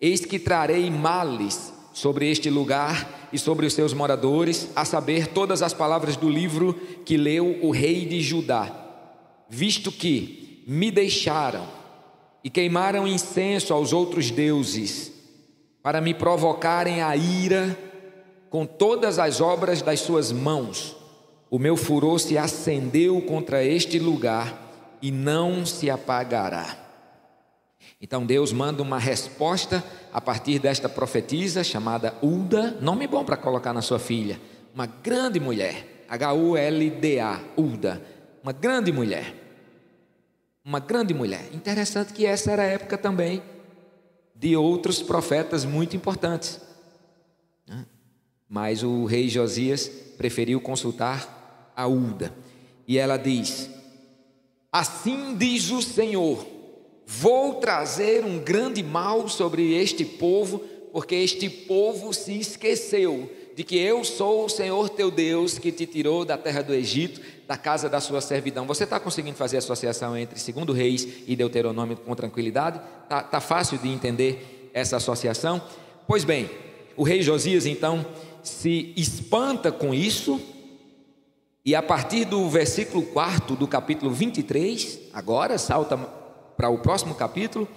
Eis 0.00 0.24
que 0.24 0.38
trarei 0.38 0.90
males 0.90 1.74
sobre 1.92 2.30
este 2.30 2.48
lugar 2.48 3.28
e 3.30 3.38
sobre 3.38 3.66
os 3.66 3.74
seus 3.74 3.92
moradores, 3.92 4.70
a 4.74 4.86
saber, 4.86 5.26
todas 5.26 5.60
as 5.60 5.74
palavras 5.74 6.16
do 6.16 6.30
livro 6.30 6.72
que 7.04 7.18
leu 7.18 7.58
o 7.60 7.70
rei 7.70 8.06
de 8.06 8.22
Judá, 8.22 8.74
visto 9.50 9.92
que 9.92 10.45
me 10.66 10.90
deixaram 10.90 11.66
e 12.42 12.50
queimaram 12.50 13.06
incenso 13.06 13.72
aos 13.72 13.92
outros 13.92 14.30
deuses, 14.30 15.12
para 15.82 16.00
me 16.00 16.12
provocarem 16.12 17.00
a 17.00 17.16
ira 17.16 17.78
com 18.50 18.66
todas 18.66 19.18
as 19.18 19.40
obras 19.40 19.80
das 19.80 20.00
suas 20.00 20.32
mãos 20.32 20.96
o 21.48 21.58
meu 21.58 21.76
furor 21.76 22.18
se 22.18 22.36
acendeu 22.36 23.22
contra 23.22 23.64
este 23.64 23.98
lugar 23.98 24.98
e 25.00 25.10
não 25.10 25.64
se 25.64 25.88
apagará. 25.88 26.76
Então 28.00 28.26
Deus 28.26 28.52
manda 28.52 28.82
uma 28.82 28.98
resposta 28.98 29.82
a 30.12 30.20
partir 30.20 30.58
desta 30.58 30.88
profetisa 30.88 31.62
chamada 31.62 32.14
Ulda, 32.20 32.76
nome 32.80 33.06
bom 33.06 33.24
para 33.24 33.36
colocar 33.36 33.72
na 33.72 33.80
sua 33.80 33.98
filha, 33.98 34.40
uma 34.74 34.86
grande 34.86 35.38
mulher, 35.38 36.04
H-U-L-D-A, 36.08 37.40
Ulda, 37.56 38.02
uma 38.42 38.52
grande 38.52 38.92
mulher, 38.92 39.32
uma 40.66 40.80
grande 40.80 41.14
mulher. 41.14 41.48
Interessante 41.54 42.12
que 42.12 42.26
essa 42.26 42.50
era 42.50 42.62
a 42.62 42.66
época 42.66 42.98
também 42.98 43.40
de 44.34 44.56
outros 44.56 45.00
profetas 45.00 45.64
muito 45.64 45.94
importantes. 45.94 46.60
Né? 47.68 47.86
Mas 48.48 48.82
o 48.82 49.04
rei 49.04 49.28
Josias 49.28 49.88
preferiu 50.18 50.60
consultar 50.60 51.72
a 51.76 51.86
Ulda. 51.86 52.34
E 52.86 52.98
ela 52.98 53.16
diz: 53.16 53.70
Assim 54.72 55.36
diz 55.36 55.70
o 55.70 55.80
Senhor: 55.80 56.44
Vou 57.06 57.54
trazer 57.54 58.24
um 58.24 58.40
grande 58.40 58.82
mal 58.82 59.28
sobre 59.28 59.72
este 59.72 60.04
povo, 60.04 60.58
porque 60.92 61.14
este 61.14 61.48
povo 61.48 62.12
se 62.12 62.40
esqueceu 62.40 63.30
de 63.54 63.62
que 63.62 63.78
eu 63.78 64.04
sou 64.04 64.44
o 64.44 64.48
Senhor 64.48 64.88
teu 64.90 65.10
Deus 65.10 65.58
que 65.58 65.70
te 65.70 65.86
tirou 65.86 66.24
da 66.24 66.36
terra 66.36 66.60
do 66.60 66.74
Egito, 66.74 67.20
da 67.46 67.56
casa 67.56 67.88
da 67.88 68.00
sua 68.00 68.20
servidão. 68.20 68.66
Você 68.66 68.84
está 68.84 68.98
conseguindo 68.98 69.36
fazer 69.36 69.56
a 69.56 69.58
associação 69.58 70.16
entre 70.16 70.38
segundo 70.38 70.72
Reis 70.72 71.06
e 71.26 71.36
Deuteronômio 71.36 71.96
com 71.96 72.14
tranquilidade? 72.14 72.80
Está 73.04 73.22
tá 73.22 73.40
fácil 73.40 73.78
de 73.78 73.88
entender 73.88 74.70
essa 74.74 74.96
associação? 74.96 75.62
Pois 76.06 76.24
bem, 76.24 76.50
o 76.96 77.02
rei 77.04 77.22
Josias 77.22 77.66
então 77.66 78.04
se 78.42 78.92
espanta 78.96 79.72
com 79.72 79.92
isso, 79.92 80.40
e 81.64 81.74
a 81.74 81.82
partir 81.82 82.24
do 82.24 82.48
versículo 82.48 83.04
4 83.06 83.56
do 83.56 83.66
capítulo 83.66 84.12
23, 84.12 85.00
agora 85.12 85.58
salta 85.58 85.96
para 86.56 86.68
o 86.68 86.78
próximo 86.78 87.14
capítulo 87.14 87.68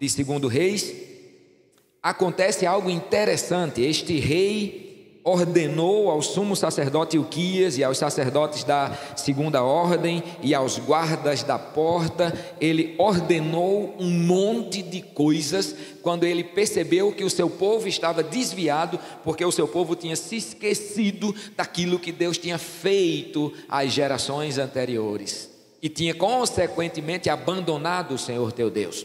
de 0.00 0.08
segundo 0.08 0.48
Reis, 0.48 0.92
acontece 2.02 2.66
algo 2.66 2.90
interessante. 2.90 3.80
Este 3.80 4.18
rei 4.18 4.85
ordenou 5.26 6.08
ao 6.08 6.22
sumo 6.22 6.54
sacerdote 6.54 7.18
Uquias 7.18 7.76
e 7.76 7.82
aos 7.82 7.98
sacerdotes 7.98 8.62
da 8.62 8.96
segunda 9.16 9.60
ordem 9.60 10.22
e 10.40 10.54
aos 10.54 10.78
guardas 10.78 11.42
da 11.42 11.58
porta, 11.58 12.32
ele 12.60 12.94
ordenou 12.96 13.92
um 13.98 14.08
monte 14.08 14.82
de 14.82 15.02
coisas 15.02 15.74
quando 16.00 16.22
ele 16.22 16.44
percebeu 16.44 17.10
que 17.10 17.24
o 17.24 17.30
seu 17.30 17.50
povo 17.50 17.88
estava 17.88 18.22
desviado, 18.22 19.00
porque 19.24 19.44
o 19.44 19.50
seu 19.50 19.66
povo 19.66 19.96
tinha 19.96 20.14
se 20.14 20.36
esquecido 20.36 21.34
daquilo 21.56 21.98
que 21.98 22.12
Deus 22.12 22.38
tinha 22.38 22.56
feito 22.56 23.52
às 23.68 23.90
gerações 23.90 24.58
anteriores 24.58 25.50
e 25.82 25.88
tinha 25.88 26.14
consequentemente 26.14 27.28
abandonado 27.28 28.14
o 28.14 28.18
Senhor 28.18 28.52
teu 28.52 28.70
Deus. 28.70 29.04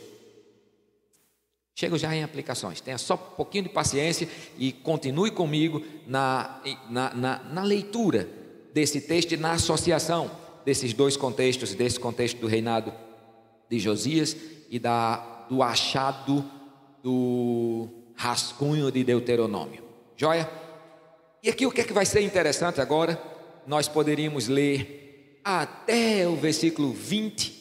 Chego 1.81 1.97
já 1.97 2.15
em 2.15 2.21
aplicações. 2.21 2.79
Tenha 2.79 2.99
só 2.99 3.15
um 3.15 3.35
pouquinho 3.35 3.63
de 3.63 3.69
paciência 3.71 4.29
e 4.55 4.71
continue 4.71 5.31
comigo 5.31 5.83
na, 6.05 6.61
na, 6.87 7.11
na, 7.11 7.39
na 7.39 7.63
leitura 7.63 8.29
desse 8.71 9.01
texto 9.01 9.31
e 9.31 9.37
na 9.37 9.53
associação 9.53 10.29
desses 10.63 10.93
dois 10.93 11.17
contextos, 11.17 11.73
desse 11.73 11.99
contexto 11.99 12.37
do 12.37 12.45
reinado 12.45 12.93
de 13.67 13.79
Josias 13.79 14.37
e 14.69 14.77
da, 14.77 15.47
do 15.49 15.63
achado 15.63 16.45
do 17.01 17.89
rascunho 18.13 18.91
de 18.91 19.03
Deuteronômio. 19.03 19.81
Joia? 20.15 20.47
E 21.41 21.49
aqui 21.49 21.65
o 21.65 21.71
que 21.71 21.81
é 21.81 21.83
que 21.83 21.93
vai 21.93 22.05
ser 22.05 22.21
interessante 22.21 22.79
agora? 22.79 23.19
Nós 23.65 23.87
poderíamos 23.87 24.47
ler 24.47 25.39
até 25.43 26.27
o 26.27 26.35
versículo 26.35 26.93
20. 26.93 27.59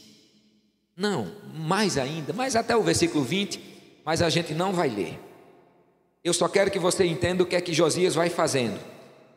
Não, 0.95 1.33
mais 1.55 1.97
ainda, 1.97 2.35
mas 2.35 2.55
até 2.55 2.77
o 2.77 2.83
versículo 2.83 3.25
20 3.25 3.70
mas 4.04 4.23
a 4.23 4.28
gente 4.28 4.54
não 4.54 4.73
vai 4.73 4.88
ler. 4.88 5.19
Eu 6.23 6.33
só 6.33 6.49
quero 6.49 6.71
que 6.71 6.78
você 6.78 7.04
entenda 7.04 7.42
o 7.42 7.47
que 7.47 7.57
é 7.57 7.61
que 7.61 7.73
Josias 7.73 8.14
vai 8.14 8.28
fazendo. 8.28 8.78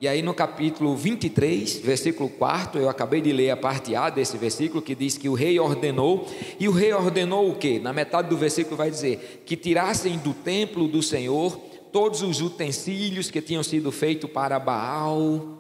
E 0.01 0.07
aí 0.07 0.21
no 0.21 0.33
capítulo 0.33 0.97
23, 0.97 1.77
versículo 1.77 2.27
4, 2.29 2.81
eu 2.81 2.89
acabei 2.89 3.21
de 3.21 3.31
ler 3.31 3.51
a 3.51 3.55
parte 3.55 3.95
A 3.95 4.09
desse 4.09 4.37
versículo 4.37 4.81
que 4.81 4.93
diz 4.93 5.17
que 5.17 5.29
o 5.29 5.33
rei 5.33 5.57
ordenou, 5.59 6.27
e 6.59 6.67
o 6.67 6.73
rei 6.73 6.91
ordenou 6.91 7.49
o 7.49 7.55
quê? 7.55 7.79
Na 7.79 7.93
metade 7.93 8.27
do 8.27 8.35
versículo 8.35 8.75
vai 8.75 8.91
dizer 8.91 9.43
que 9.45 9.55
tirassem 9.55 10.17
do 10.17 10.33
templo 10.33 10.89
do 10.89 11.01
Senhor 11.01 11.57
todos 11.93 12.21
os 12.21 12.41
utensílios 12.41 13.31
que 13.31 13.41
tinham 13.41 13.63
sido 13.63 13.91
feitos 13.91 14.29
para 14.29 14.59
Baal. 14.59 15.59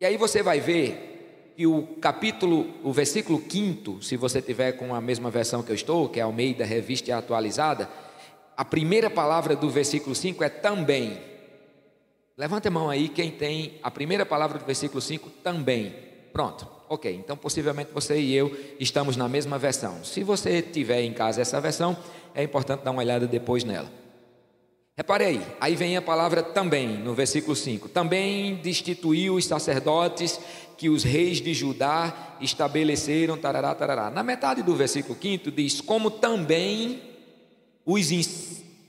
E 0.00 0.06
aí 0.06 0.16
você 0.16 0.42
vai 0.42 0.60
ver 0.60 1.13
que 1.56 1.66
o 1.66 1.82
capítulo, 2.00 2.66
o 2.82 2.92
versículo 2.92 3.42
5, 3.48 4.02
se 4.02 4.16
você 4.16 4.42
tiver 4.42 4.72
com 4.72 4.94
a 4.94 5.00
mesma 5.00 5.30
versão 5.30 5.62
que 5.62 5.70
eu 5.70 5.74
estou, 5.74 6.08
que 6.08 6.18
é 6.18 6.22
Almeida 6.22 6.64
Revista 6.64 7.16
Atualizada, 7.16 7.88
a 8.56 8.64
primeira 8.64 9.08
palavra 9.08 9.54
do 9.54 9.70
versículo 9.70 10.14
5 10.14 10.42
é 10.42 10.48
também. 10.48 11.18
Levante 12.36 12.66
a 12.66 12.70
mão 12.70 12.90
aí 12.90 13.08
quem 13.08 13.30
tem 13.30 13.78
a 13.82 13.90
primeira 13.90 14.26
palavra 14.26 14.58
do 14.58 14.64
versículo 14.64 15.00
5, 15.00 15.30
também. 15.42 15.94
Pronto, 16.32 16.68
ok. 16.88 17.14
Então, 17.14 17.36
possivelmente 17.36 17.92
você 17.92 18.18
e 18.18 18.34
eu 18.34 18.56
estamos 18.80 19.16
na 19.16 19.28
mesma 19.28 19.56
versão. 19.56 20.02
Se 20.02 20.24
você 20.24 20.60
tiver 20.60 21.02
em 21.02 21.12
casa 21.12 21.40
essa 21.40 21.60
versão, 21.60 21.96
é 22.34 22.42
importante 22.42 22.82
dar 22.82 22.90
uma 22.90 23.02
olhada 23.02 23.26
depois 23.28 23.62
nela. 23.62 24.03
Repare 24.96 25.24
aí, 25.24 25.42
aí 25.60 25.74
vem 25.74 25.96
a 25.96 26.02
palavra 26.02 26.40
também, 26.40 26.86
no 26.86 27.14
versículo 27.14 27.56
5. 27.56 27.88
Também 27.88 28.54
destituiu 28.62 29.34
os 29.34 29.44
sacerdotes 29.44 30.38
que 30.78 30.88
os 30.88 31.02
reis 31.02 31.40
de 31.40 31.52
Judá 31.52 32.36
estabeleceram, 32.40 33.36
tarará, 33.36 33.74
tarará. 33.74 34.08
Na 34.08 34.22
metade 34.22 34.62
do 34.62 34.76
versículo 34.76 35.18
5 35.20 35.50
diz: 35.50 35.80
Como 35.80 36.12
também 36.12 37.02
os, 37.84 38.08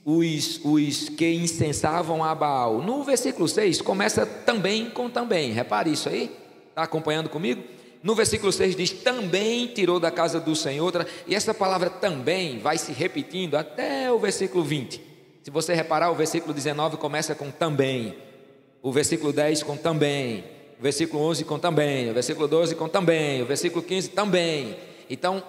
os, 0.04 0.60
os 0.62 1.08
que 1.08 1.28
incensavam 1.34 2.22
a 2.22 2.32
Baal. 2.36 2.80
No 2.82 3.02
versículo 3.02 3.48
6 3.48 3.82
começa 3.82 4.24
também 4.24 4.88
com 4.90 5.10
também. 5.10 5.50
Repare 5.50 5.90
isso 5.90 6.08
aí, 6.08 6.30
está 6.68 6.84
acompanhando 6.84 7.28
comigo? 7.28 7.64
No 8.00 8.14
versículo 8.14 8.52
6 8.52 8.76
diz: 8.76 8.92
Também 8.92 9.66
tirou 9.66 9.98
da 9.98 10.12
casa 10.12 10.38
do 10.38 10.54
Senhor. 10.54 11.04
E 11.26 11.34
essa 11.34 11.52
palavra 11.52 11.90
também 11.90 12.60
vai 12.60 12.78
se 12.78 12.92
repetindo 12.92 13.56
até 13.56 14.12
o 14.12 14.20
versículo 14.20 14.62
20. 14.62 15.05
Se 15.46 15.50
você 15.52 15.74
reparar, 15.74 16.10
o 16.10 16.14
versículo 16.16 16.52
19 16.52 16.96
começa 16.96 17.32
com 17.32 17.52
também, 17.52 18.16
o 18.82 18.90
versículo 18.90 19.32
10 19.32 19.62
com 19.62 19.76
também, 19.76 20.42
o 20.76 20.82
versículo 20.82 21.22
11 21.22 21.44
com 21.44 21.56
também, 21.56 22.10
o 22.10 22.14
versículo 22.14 22.48
12 22.48 22.74
com 22.74 22.88
também, 22.88 23.42
o 23.42 23.46
versículo 23.46 23.80
15 23.80 24.08
também. 24.08 24.76
Então, 25.08 25.40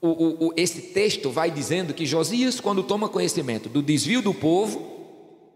o, 0.00 0.08
o, 0.08 0.46
o, 0.48 0.52
esse 0.56 0.82
texto 0.92 1.30
vai 1.30 1.48
dizendo 1.48 1.94
que 1.94 2.04
Josias, 2.04 2.58
quando 2.58 2.82
toma 2.82 3.08
conhecimento 3.08 3.68
do 3.68 3.80
desvio 3.80 4.20
do 4.20 4.34
povo, 4.34 4.84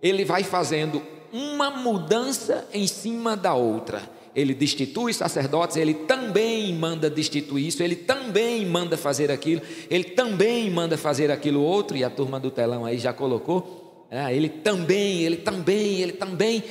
ele 0.00 0.24
vai 0.24 0.44
fazendo 0.44 1.02
uma 1.32 1.68
mudança 1.68 2.64
em 2.72 2.86
cima 2.86 3.36
da 3.36 3.54
outra 3.54 4.08
ele 4.38 4.54
destitui 4.54 5.12
sacerdotes, 5.12 5.76
ele 5.76 5.92
também 5.92 6.72
manda 6.72 7.10
destituir 7.10 7.66
isso, 7.66 7.82
ele 7.82 7.96
também 7.96 8.64
manda 8.64 8.96
fazer 8.96 9.32
aquilo, 9.32 9.60
ele 9.90 10.04
também 10.04 10.70
manda 10.70 10.96
fazer 10.96 11.30
aquilo 11.30 11.60
outro, 11.60 11.96
e 11.96 12.04
a 12.04 12.10
turma 12.10 12.38
do 12.38 12.48
telão 12.48 12.84
aí 12.84 12.98
já 12.98 13.12
colocou, 13.12 14.06
né? 14.10 14.34
ele 14.34 14.48
também, 14.48 15.22
ele 15.22 15.38
também, 15.38 16.00
ele 16.00 16.12
também, 16.12 16.62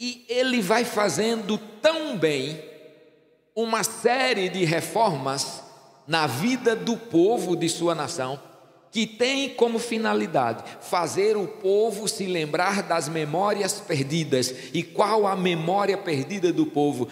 e 0.00 0.24
ele 0.28 0.60
vai 0.60 0.84
fazendo 0.84 1.56
tão 1.80 2.18
bem 2.18 2.60
uma 3.54 3.84
série 3.84 4.48
de 4.48 4.64
reformas 4.64 5.62
na 6.04 6.26
vida 6.26 6.74
do 6.74 6.96
povo 6.96 7.54
de 7.54 7.68
sua 7.68 7.94
nação, 7.94 8.40
que 8.90 9.06
tem 9.06 9.50
como 9.50 9.78
finalidade 9.78 10.64
fazer 10.80 11.36
o 11.36 11.46
povo 11.46 12.08
se 12.08 12.26
lembrar 12.26 12.82
das 12.82 13.08
memórias 13.08 13.80
perdidas. 13.80 14.54
E 14.72 14.82
qual 14.82 15.26
a 15.26 15.36
memória 15.36 15.96
perdida 15.96 16.52
do 16.52 16.66
povo? 16.66 17.08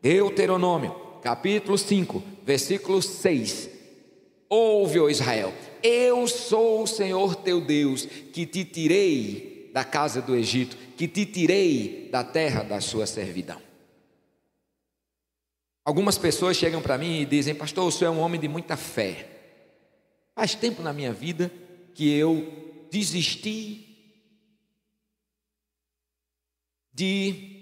Deuteronômio, 0.00 0.94
capítulo 1.22 1.78
5, 1.78 2.22
versículo 2.44 3.00
6. 3.00 3.70
Ouve, 4.48 5.00
ó 5.00 5.08
Israel, 5.08 5.52
eu 5.82 6.26
sou 6.26 6.82
o 6.82 6.86
Senhor 6.86 7.34
teu 7.36 7.60
Deus, 7.60 8.06
que 8.32 8.46
te 8.46 8.64
tirei 8.64 9.70
da 9.72 9.82
casa 9.82 10.22
do 10.22 10.36
Egito, 10.36 10.76
que 10.96 11.08
te 11.08 11.26
tirei 11.26 12.08
da 12.12 12.22
terra 12.22 12.62
da 12.62 12.80
sua 12.80 13.06
servidão. 13.06 13.60
Algumas 15.84 16.16
pessoas 16.16 16.56
chegam 16.56 16.80
para 16.80 16.96
mim 16.96 17.20
e 17.20 17.26
dizem, 17.26 17.54
pastor, 17.54 17.86
o 17.86 17.92
senhor 17.92 18.10
é 18.10 18.14
um 18.14 18.20
homem 18.20 18.40
de 18.40 18.48
muita 18.48 18.74
fé. 18.76 19.33
Faz 20.34 20.54
tempo 20.54 20.82
na 20.82 20.92
minha 20.92 21.12
vida 21.12 21.50
que 21.94 22.10
eu 22.12 22.86
desisti 22.90 23.84
de. 26.92 27.52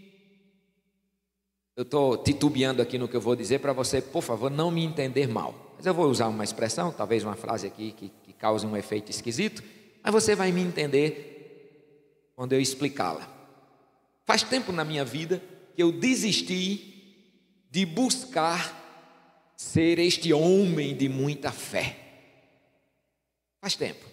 Eu 1.74 1.82
estou 1.82 2.16
titubeando 2.18 2.82
aqui 2.82 2.98
no 2.98 3.08
que 3.08 3.16
eu 3.16 3.20
vou 3.20 3.34
dizer 3.34 3.58
para 3.60 3.72
você, 3.72 4.00
por 4.00 4.22
favor, 4.22 4.50
não 4.50 4.70
me 4.70 4.84
entender 4.84 5.26
mal. 5.26 5.74
Mas 5.76 5.86
eu 5.86 5.94
vou 5.94 6.06
usar 6.06 6.28
uma 6.28 6.44
expressão, 6.44 6.92
talvez 6.92 7.24
uma 7.24 7.34
frase 7.34 7.66
aqui 7.66 7.92
que, 7.92 8.08
que 8.22 8.32
cause 8.34 8.66
um 8.66 8.76
efeito 8.76 9.10
esquisito, 9.10 9.62
mas 10.02 10.12
você 10.12 10.34
vai 10.34 10.52
me 10.52 10.60
entender 10.60 12.30
quando 12.36 12.52
eu 12.52 12.60
explicá-la. 12.60 13.28
Faz 14.24 14.42
tempo 14.42 14.70
na 14.70 14.84
minha 14.84 15.04
vida 15.04 15.42
que 15.74 15.82
eu 15.82 15.90
desisti 15.90 16.92
de 17.70 17.86
buscar 17.86 18.80
ser 19.56 19.98
este 19.98 20.32
homem 20.32 20.94
de 20.94 21.08
muita 21.08 21.50
fé. 21.50 22.01
Faz 23.62 23.76
tempo. 23.76 24.04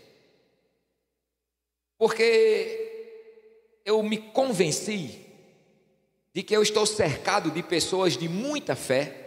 Porque 1.97 3.81
eu 3.83 4.03
me 4.03 4.19
convenci 4.31 5.25
de 6.31 6.43
que 6.43 6.55
eu 6.55 6.61
estou 6.61 6.85
cercado 6.85 7.49
de 7.49 7.63
pessoas 7.63 8.15
de 8.15 8.29
muita 8.29 8.75
fé. 8.75 9.25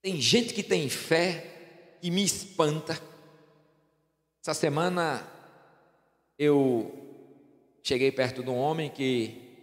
Tem 0.00 0.20
gente 0.20 0.54
que 0.54 0.62
tem 0.62 0.88
fé 0.88 1.96
e 2.00 2.12
me 2.12 2.22
espanta. 2.22 2.96
Essa 4.40 4.54
semana 4.54 5.28
eu 6.38 6.94
cheguei 7.82 8.12
perto 8.12 8.40
de 8.40 8.50
um 8.50 8.56
homem 8.56 8.88
que, 8.88 9.56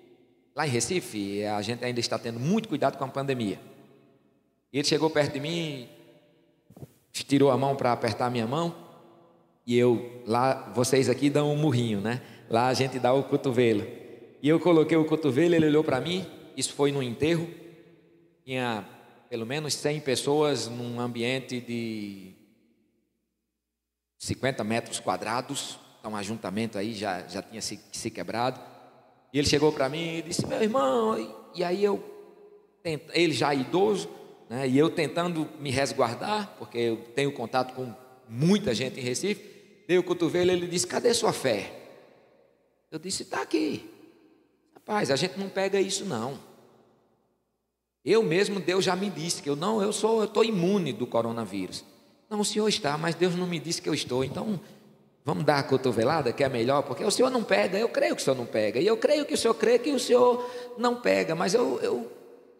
lá 0.54 0.68
em 0.68 0.70
Recife, 0.70 1.46
a 1.46 1.62
gente 1.62 1.86
ainda 1.86 2.02
está 2.02 2.20
tendo 2.20 2.42
muito 2.42 2.68
cuidado 2.68 2.98
com 2.98 3.06
a 3.06 3.08
pandemia. 3.08 3.60
Ele 4.74 4.84
chegou 4.84 5.10
perto 5.10 5.34
de 5.34 5.40
mim 5.40 6.01
tirou 7.12 7.52
a 7.52 7.58
mão 7.58 7.76
para 7.76 7.92
apertar 7.92 8.30
minha 8.30 8.48
mão 8.48 8.74
E 9.66 9.78
eu, 9.78 10.24
lá, 10.26 10.72
vocês 10.74 11.10
aqui 11.10 11.30
dão 11.30 11.52
um 11.52 11.56
murrinho, 11.56 12.02
né? 12.02 12.22
Lá 12.50 12.68
a 12.68 12.74
gente 12.74 13.00
dá 13.00 13.14
o 13.14 13.24
cotovelo. 13.24 13.86
E 14.42 14.50
eu 14.50 14.60
coloquei 14.60 14.98
o 14.98 15.06
cotovelo, 15.06 15.54
ele 15.54 15.68
olhou 15.68 15.84
para 15.84 16.02
mim, 16.02 16.26
isso 16.58 16.74
foi 16.74 16.92
no 16.92 17.02
enterro, 17.04 17.48
tinha 18.44 18.84
pelo 19.30 19.46
menos 19.46 19.74
100 19.76 20.02
pessoas 20.02 20.68
num 20.68 21.00
ambiente 21.00 21.62
de 21.62 22.34
50 24.18 24.64
metros 24.64 25.00
quadrados, 25.00 25.80
então 26.00 26.12
um 26.12 26.16
ajuntamento 26.16 26.78
aí 26.78 26.94
já, 26.94 27.26
já 27.28 27.42
tinha 27.42 27.62
se, 27.62 27.80
se 27.92 28.10
quebrado. 28.10 28.60
E 29.32 29.40
ele 29.40 29.48
chegou 29.48 29.72
para 29.72 29.88
mim 29.88 30.18
e 30.18 30.22
disse: 30.22 30.46
Meu 30.46 30.62
irmão, 30.62 31.16
e 31.56 31.64
aí 31.64 31.84
eu, 31.84 32.04
ele 32.84 33.34
já 33.34 33.54
idoso, 33.54 34.10
né, 34.52 34.68
e 34.68 34.78
eu 34.78 34.90
tentando 34.90 35.48
me 35.62 35.72
resguardar, 35.72 36.54
porque 36.60 36.78
eu 36.78 36.98
tenho 37.16 37.32
contato 37.32 37.74
com 37.74 37.96
muita 38.28 38.74
gente 38.74 39.00
em 39.00 39.04
Recife, 39.04 39.42
dei 39.88 39.98
o 39.98 40.04
cotovelo 40.04 40.52
ele 40.52 40.68
disse: 40.68 40.86
Cadê 40.86 41.14
sua 41.14 41.32
fé? 41.32 41.72
Eu 42.92 43.00
disse: 43.00 43.24
Está 43.24 43.42
aqui. 43.42 43.90
Rapaz, 44.74 45.10
a 45.10 45.16
gente 45.16 45.40
não 45.40 45.48
pega 45.48 45.80
isso 45.80 46.04
não. 46.04 46.38
Eu 48.04 48.22
mesmo, 48.24 48.60
Deus 48.60 48.84
já 48.84 48.94
me 48.94 49.10
disse 49.10 49.42
que 49.42 49.50
eu 49.50 49.56
não, 49.56 49.82
eu 49.82 49.94
sou, 49.94 50.20
eu 50.20 50.26
estou 50.26 50.44
imune 50.44 50.92
do 50.92 51.08
coronavírus. 51.08 51.86
Não, 52.30 52.42
o 52.42 52.46
senhor 52.46 52.68
está, 52.68 52.98
mas 52.98 53.16
Deus 53.16 53.36
não 53.36 53.48
me 53.48 53.58
disse 53.58 53.82
que 53.82 53.88
eu 53.88 53.94
estou. 53.94 54.22
Então, 54.22 54.60
vamos 55.24 55.46
dar 55.46 55.60
a 55.60 55.64
cotovelada, 55.64 56.34
que 56.34 56.44
é 56.44 56.50
melhor, 56.50 56.82
porque 56.84 57.06
o 57.06 57.12
senhor 57.12 57.30
não 57.30 57.44
pega, 57.44 57.80
eu 57.80 57.88
creio 57.88 58.18
que 58.18 58.22
o 58.22 58.26
senhor 58.26 58.36
não 58.36 58.46
pega. 58.46 58.82
E 58.82 58.88
eu 58.88 58.98
creio 58.98 59.26
que 59.26 59.34
o 59.34 59.38
senhor 59.38 59.54
crê 59.54 59.80
que 59.80 59.92
o 59.92 60.00
senhor 60.00 60.46
não 60.78 61.00
pega, 61.00 61.36
mas 61.36 61.54
eu, 61.54 61.80
eu, 61.80 62.12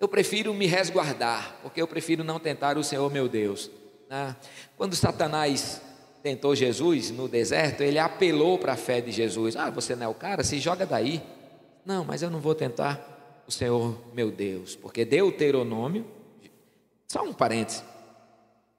eu 0.02 0.08
prefiro 0.08 0.52
me 0.52 0.66
resguardar, 0.66 1.58
porque 1.62 1.80
eu 1.80 1.88
prefiro 1.88 2.24
não 2.24 2.40
tentar 2.40 2.76
o 2.76 2.84
Senhor 2.84 3.12
meu 3.12 3.30
Deus. 3.30 3.70
Né? 4.10 4.36
Quando 4.76 4.96
Satanás 4.96 5.80
tentou 6.24 6.56
Jesus 6.56 7.12
no 7.12 7.28
deserto, 7.28 7.82
ele 7.82 8.00
apelou 8.00 8.58
para 8.58 8.74
a 8.74 8.78
fé 8.78 9.00
de 9.00 9.12
Jesus. 9.12 9.56
Ah, 9.56 9.70
você 9.70 9.96
não 9.96 10.08
é 10.08 10.08
o 10.08 10.16
cara? 10.16 10.44
Se 10.44 10.60
joga 10.60 10.88
daí. 10.88 11.22
Não, 11.86 12.04
mas 12.04 12.24
eu 12.24 12.32
não 12.32 12.40
vou 12.40 12.56
tentar 12.56 13.44
o 13.48 13.52
Senhor 13.52 13.96
meu 14.12 14.32
Deus, 14.32 14.76
porque 14.76 15.06
Deuteronômio, 15.06 16.06
só 17.08 17.24
um 17.24 17.34
parêntese, 17.34 17.84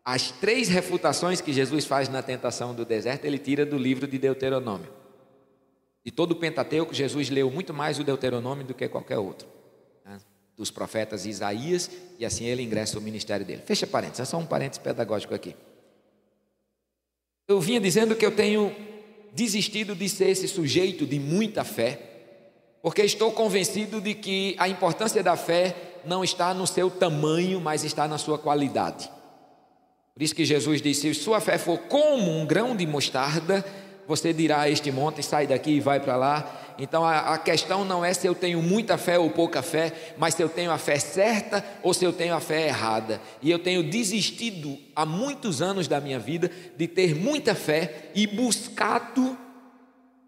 as 0.04 0.32
três 0.32 0.68
refutações 0.68 1.40
que 1.40 1.52
Jesus 1.52 1.84
faz 1.84 2.08
na 2.08 2.22
tentação 2.22 2.74
do 2.74 2.84
deserto, 2.84 3.24
ele 3.26 3.38
tira 3.38 3.64
do 3.64 3.78
livro 3.78 4.08
de 4.08 4.18
Deuteronômio. 4.18 4.88
De 6.04 6.10
todo 6.10 6.32
o 6.32 6.36
Pentateuco, 6.36 6.92
Jesus 6.92 7.30
leu 7.30 7.48
muito 7.48 7.72
mais 7.72 8.00
o 8.00 8.04
Deuteronômio 8.04 8.64
do 8.64 8.74
que 8.74 8.88
qualquer 8.88 9.18
outro. 9.18 9.46
Dos 10.56 10.70
profetas 10.70 11.24
Isaías, 11.24 11.90
e 12.18 12.26
assim 12.26 12.44
ele 12.44 12.62
ingressa 12.62 12.96
no 12.96 13.00
ministério 13.00 13.44
dele. 13.44 13.62
Fecha 13.64 13.86
parênteses, 13.86 14.20
é 14.20 14.24
só 14.24 14.38
um 14.38 14.46
parênteses 14.46 14.82
pedagógico 14.82 15.34
aqui. 15.34 15.56
Eu 17.48 17.60
vinha 17.60 17.80
dizendo 17.80 18.14
que 18.14 18.24
eu 18.24 18.34
tenho 18.34 18.74
desistido 19.32 19.94
de 19.94 20.08
ser 20.08 20.28
esse 20.28 20.46
sujeito 20.46 21.06
de 21.06 21.18
muita 21.18 21.64
fé, 21.64 21.98
porque 22.82 23.02
estou 23.02 23.32
convencido 23.32 24.00
de 24.00 24.14
que 24.14 24.54
a 24.58 24.68
importância 24.68 25.22
da 25.22 25.36
fé 25.36 25.74
não 26.04 26.22
está 26.22 26.52
no 26.52 26.66
seu 26.66 26.90
tamanho, 26.90 27.60
mas 27.60 27.84
está 27.84 28.06
na 28.06 28.18
sua 28.18 28.38
qualidade. 28.38 29.10
Por 30.14 30.22
isso 30.22 30.34
que 30.34 30.44
Jesus 30.44 30.82
disse: 30.82 31.14
se 31.14 31.20
sua 31.20 31.40
fé 31.40 31.58
for 31.58 31.78
como 31.78 32.30
um 32.30 32.44
grão 32.46 32.76
de 32.76 32.86
mostarda, 32.86 33.64
você 34.12 34.30
dirá 34.30 34.60
a 34.60 34.68
este 34.68 34.90
monte: 34.90 35.22
sai 35.22 35.46
daqui 35.46 35.70
e 35.70 35.80
vai 35.80 35.98
para 35.98 36.16
lá. 36.16 36.74
Então 36.78 37.04
a, 37.04 37.34
a, 37.34 37.38
questão 37.38 37.82
não 37.82 38.04
é 38.04 38.12
se 38.12 38.26
eu 38.26 38.34
tenho 38.34 38.60
muita 38.60 38.98
fé 38.98 39.18
ou 39.18 39.30
pouca 39.30 39.62
fé, 39.62 39.92
mas 40.18 40.34
se 40.34 40.42
eu 40.42 40.48
tenho 40.50 40.70
a 40.70 40.76
fé 40.76 40.98
certa 40.98 41.64
ou 41.82 41.94
se 41.94 42.04
eu 42.04 42.12
tenho 42.12 42.34
a 42.34 42.40
fé 42.40 42.66
errada. 42.66 43.20
E 43.40 43.50
eu 43.50 43.58
tenho 43.58 43.82
desistido 43.82 44.78
há 44.94 45.06
muitos 45.06 45.62
anos 45.62 45.88
da 45.88 45.98
minha 45.98 46.18
vida 46.18 46.50
de 46.76 46.86
ter 46.86 47.14
muita 47.14 47.54
fé 47.54 48.10
e 48.14 48.26
buscado 48.26 49.36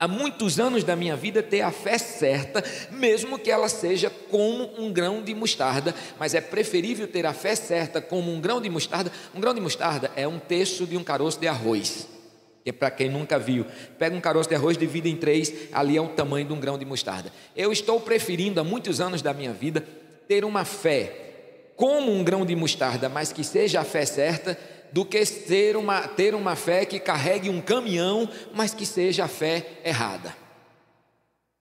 há 0.00 0.08
muitos 0.08 0.58
anos 0.58 0.82
da 0.82 0.96
minha 0.96 1.16
vida 1.16 1.42
ter 1.42 1.60
a 1.60 1.70
fé 1.70 1.98
certa, 1.98 2.64
mesmo 2.90 3.38
que 3.38 3.50
ela 3.50 3.68
seja 3.68 4.08
como 4.30 4.70
um 4.78 4.92
grão 4.92 5.22
de 5.22 5.34
mostarda, 5.34 5.94
mas 6.18 6.34
é 6.34 6.40
preferível 6.40 7.06
ter 7.06 7.26
a 7.26 7.34
fé 7.34 7.54
certa 7.54 8.00
como 8.00 8.32
um 8.32 8.40
grão 8.40 8.60
de 8.62 8.70
mostarda. 8.70 9.12
Um 9.34 9.40
grão 9.40 9.52
de 9.52 9.60
mostarda 9.60 10.10
é 10.16 10.26
um 10.26 10.38
terço 10.38 10.86
de 10.86 10.96
um 10.96 11.04
caroço 11.04 11.38
de 11.38 11.48
arroz. 11.48 12.14
É 12.66 12.72
para 12.72 12.90
quem 12.90 13.10
nunca 13.10 13.38
viu, 13.38 13.66
pega 13.98 14.16
um 14.16 14.20
caroço 14.20 14.48
de 14.48 14.54
arroz, 14.54 14.78
divide 14.78 15.10
em 15.10 15.16
três, 15.16 15.52
ali 15.72 15.96
é 15.96 16.00
o 16.00 16.08
tamanho 16.08 16.46
de 16.46 16.52
um 16.52 16.60
grão 16.60 16.78
de 16.78 16.84
mostarda. 16.84 17.30
Eu 17.54 17.70
estou 17.70 18.00
preferindo 18.00 18.58
há 18.58 18.64
muitos 18.64 19.00
anos 19.00 19.20
da 19.20 19.34
minha 19.34 19.52
vida 19.52 19.86
ter 20.26 20.44
uma 20.44 20.64
fé 20.64 21.24
como 21.76 22.12
um 22.12 22.24
grão 22.24 22.46
de 22.46 22.54
mostarda, 22.56 23.08
mas 23.08 23.32
que 23.32 23.44
seja 23.44 23.80
a 23.80 23.84
fé 23.84 24.06
certa, 24.06 24.58
do 24.92 25.04
que 25.04 25.24
ter 25.26 25.76
uma, 25.76 26.06
ter 26.06 26.34
uma 26.34 26.54
fé 26.54 26.84
que 26.84 27.00
carregue 27.00 27.50
um 27.50 27.60
caminhão, 27.60 28.28
mas 28.54 28.72
que 28.72 28.86
seja 28.86 29.24
a 29.24 29.28
fé 29.28 29.66
errada. 29.84 30.34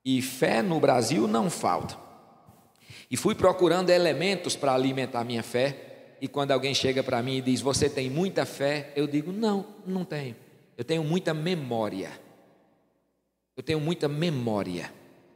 E 0.05 0.21
fé 0.21 0.61
no 0.61 0.79
Brasil 0.79 1.27
não 1.27 1.49
falta. 1.49 1.97
E 3.09 3.17
fui 3.17 3.33
procurando 3.33 3.89
elementos 3.89 4.55
para 4.55 4.73
alimentar 4.73 5.23
minha 5.23 5.43
fé. 5.43 6.15
E 6.21 6.27
quando 6.27 6.51
alguém 6.51 6.73
chega 6.73 7.01
para 7.01 7.21
mim 7.21 7.37
e 7.37 7.41
diz: 7.41 7.61
Você 7.61 7.89
tem 7.89 8.09
muita 8.09 8.45
fé? 8.45 8.91
Eu 8.95 9.07
digo: 9.07 9.31
Não, 9.31 9.65
não 9.85 10.05
tenho. 10.05 10.35
Eu 10.77 10.83
tenho 10.83 11.03
muita 11.03 11.33
memória. 11.33 12.11
Eu 13.55 13.63
tenho 13.63 13.79
muita 13.79 14.07
memória. 14.07 14.91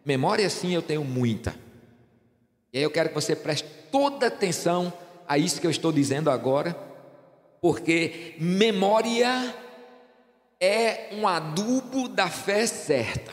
Memória, 0.05 0.49
sim, 0.49 0.73
eu 0.73 0.81
tenho 0.81 1.03
muita. 1.03 1.55
E 2.73 2.77
aí 2.77 2.83
eu 2.83 2.91
quero 2.91 3.09
que 3.09 3.15
você 3.15 3.35
preste 3.35 3.67
toda 3.91 4.27
atenção 4.27 4.91
a 5.27 5.37
isso 5.37 5.59
que 5.59 5.67
eu 5.67 5.71
estou 5.71 5.91
dizendo 5.91 6.29
agora 6.29 6.87
porque 7.61 8.35
memória 8.39 9.53
é 10.59 11.09
um 11.13 11.27
adubo 11.27 12.07
da 12.07 12.29
fé 12.29 12.65
certa. 12.65 13.31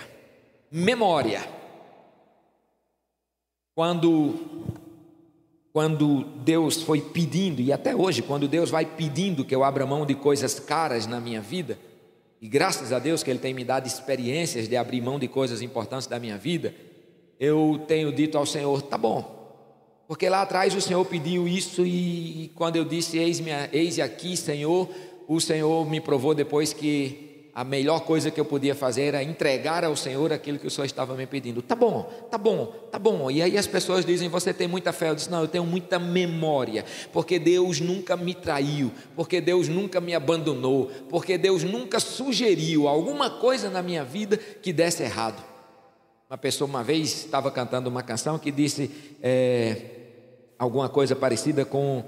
Memória. 0.70 1.46
Quando 3.74 4.62
quando 5.72 6.22
Deus 6.44 6.82
foi 6.82 7.00
pedindo, 7.00 7.60
e 7.60 7.72
até 7.72 7.96
hoje, 7.96 8.22
quando 8.22 8.46
Deus 8.46 8.70
vai 8.70 8.86
pedindo 8.86 9.44
que 9.44 9.52
eu 9.52 9.64
abra 9.64 9.84
mão 9.84 10.06
de 10.06 10.14
coisas 10.14 10.60
caras 10.60 11.04
na 11.04 11.18
minha 11.18 11.40
vida, 11.40 11.76
e 12.40 12.48
graças 12.48 12.92
a 12.92 12.98
Deus 12.98 13.22
que 13.22 13.30
Ele 13.30 13.38
tem 13.38 13.54
me 13.54 13.64
dado 13.64 13.86
experiências 13.86 14.68
de 14.68 14.76
abrir 14.76 15.00
mão 15.00 15.18
de 15.18 15.28
coisas 15.28 15.62
importantes 15.62 16.06
da 16.06 16.18
minha 16.18 16.36
vida, 16.36 16.74
eu 17.40 17.82
tenho 17.86 18.12
dito 18.12 18.38
ao 18.38 18.46
Senhor: 18.46 18.82
tá 18.82 18.98
bom, 18.98 19.44
porque 20.06 20.28
lá 20.28 20.42
atrás 20.42 20.74
o 20.74 20.80
Senhor 20.80 21.04
pediu 21.04 21.48
isso 21.48 21.84
e 21.86 22.50
quando 22.54 22.76
eu 22.76 22.84
disse 22.84 23.18
eis-me 23.18 23.50
eis 23.72 23.98
aqui, 23.98 24.36
Senhor, 24.36 24.88
o 25.26 25.40
Senhor 25.40 25.88
me 25.88 26.00
provou 26.00 26.34
depois 26.34 26.72
que 26.72 27.33
a 27.54 27.62
melhor 27.62 28.00
coisa 28.00 28.32
que 28.32 28.40
eu 28.40 28.44
podia 28.44 28.74
fazer 28.74 29.02
era 29.02 29.22
entregar 29.22 29.84
ao 29.84 29.94
Senhor 29.94 30.32
aquilo 30.32 30.58
que 30.58 30.66
o 30.66 30.70
Senhor 30.70 30.86
estava 30.86 31.14
me 31.14 31.24
pedindo. 31.24 31.62
Tá 31.62 31.76
bom, 31.76 32.02
tá 32.28 32.36
bom, 32.36 32.66
tá 32.90 32.98
bom. 32.98 33.30
E 33.30 33.40
aí 33.40 33.56
as 33.56 33.66
pessoas 33.66 34.04
dizem: 34.04 34.28
"Você 34.28 34.52
tem 34.52 34.66
muita 34.66 34.92
fé?" 34.92 35.10
Eu 35.10 35.14
disse: 35.14 35.30
"Não, 35.30 35.42
eu 35.42 35.48
tenho 35.48 35.64
muita 35.64 35.98
memória, 35.98 36.84
porque 37.12 37.38
Deus 37.38 37.80
nunca 37.80 38.16
me 38.16 38.34
traiu, 38.34 38.90
porque 39.14 39.40
Deus 39.40 39.68
nunca 39.68 40.00
me 40.00 40.14
abandonou, 40.14 40.90
porque 41.08 41.38
Deus 41.38 41.62
nunca 41.62 42.00
sugeriu 42.00 42.88
alguma 42.88 43.30
coisa 43.30 43.70
na 43.70 43.82
minha 43.82 44.02
vida 44.02 44.36
que 44.36 44.72
desse 44.72 45.04
errado." 45.04 45.40
Uma 46.28 46.38
pessoa 46.38 46.68
uma 46.68 46.82
vez 46.82 47.24
estava 47.24 47.50
cantando 47.52 47.88
uma 47.88 48.02
canção 48.02 48.36
que 48.36 48.50
disse 48.50 48.90
é, 49.22 49.76
alguma 50.58 50.88
coisa 50.88 51.14
parecida 51.14 51.64
com 51.64 52.02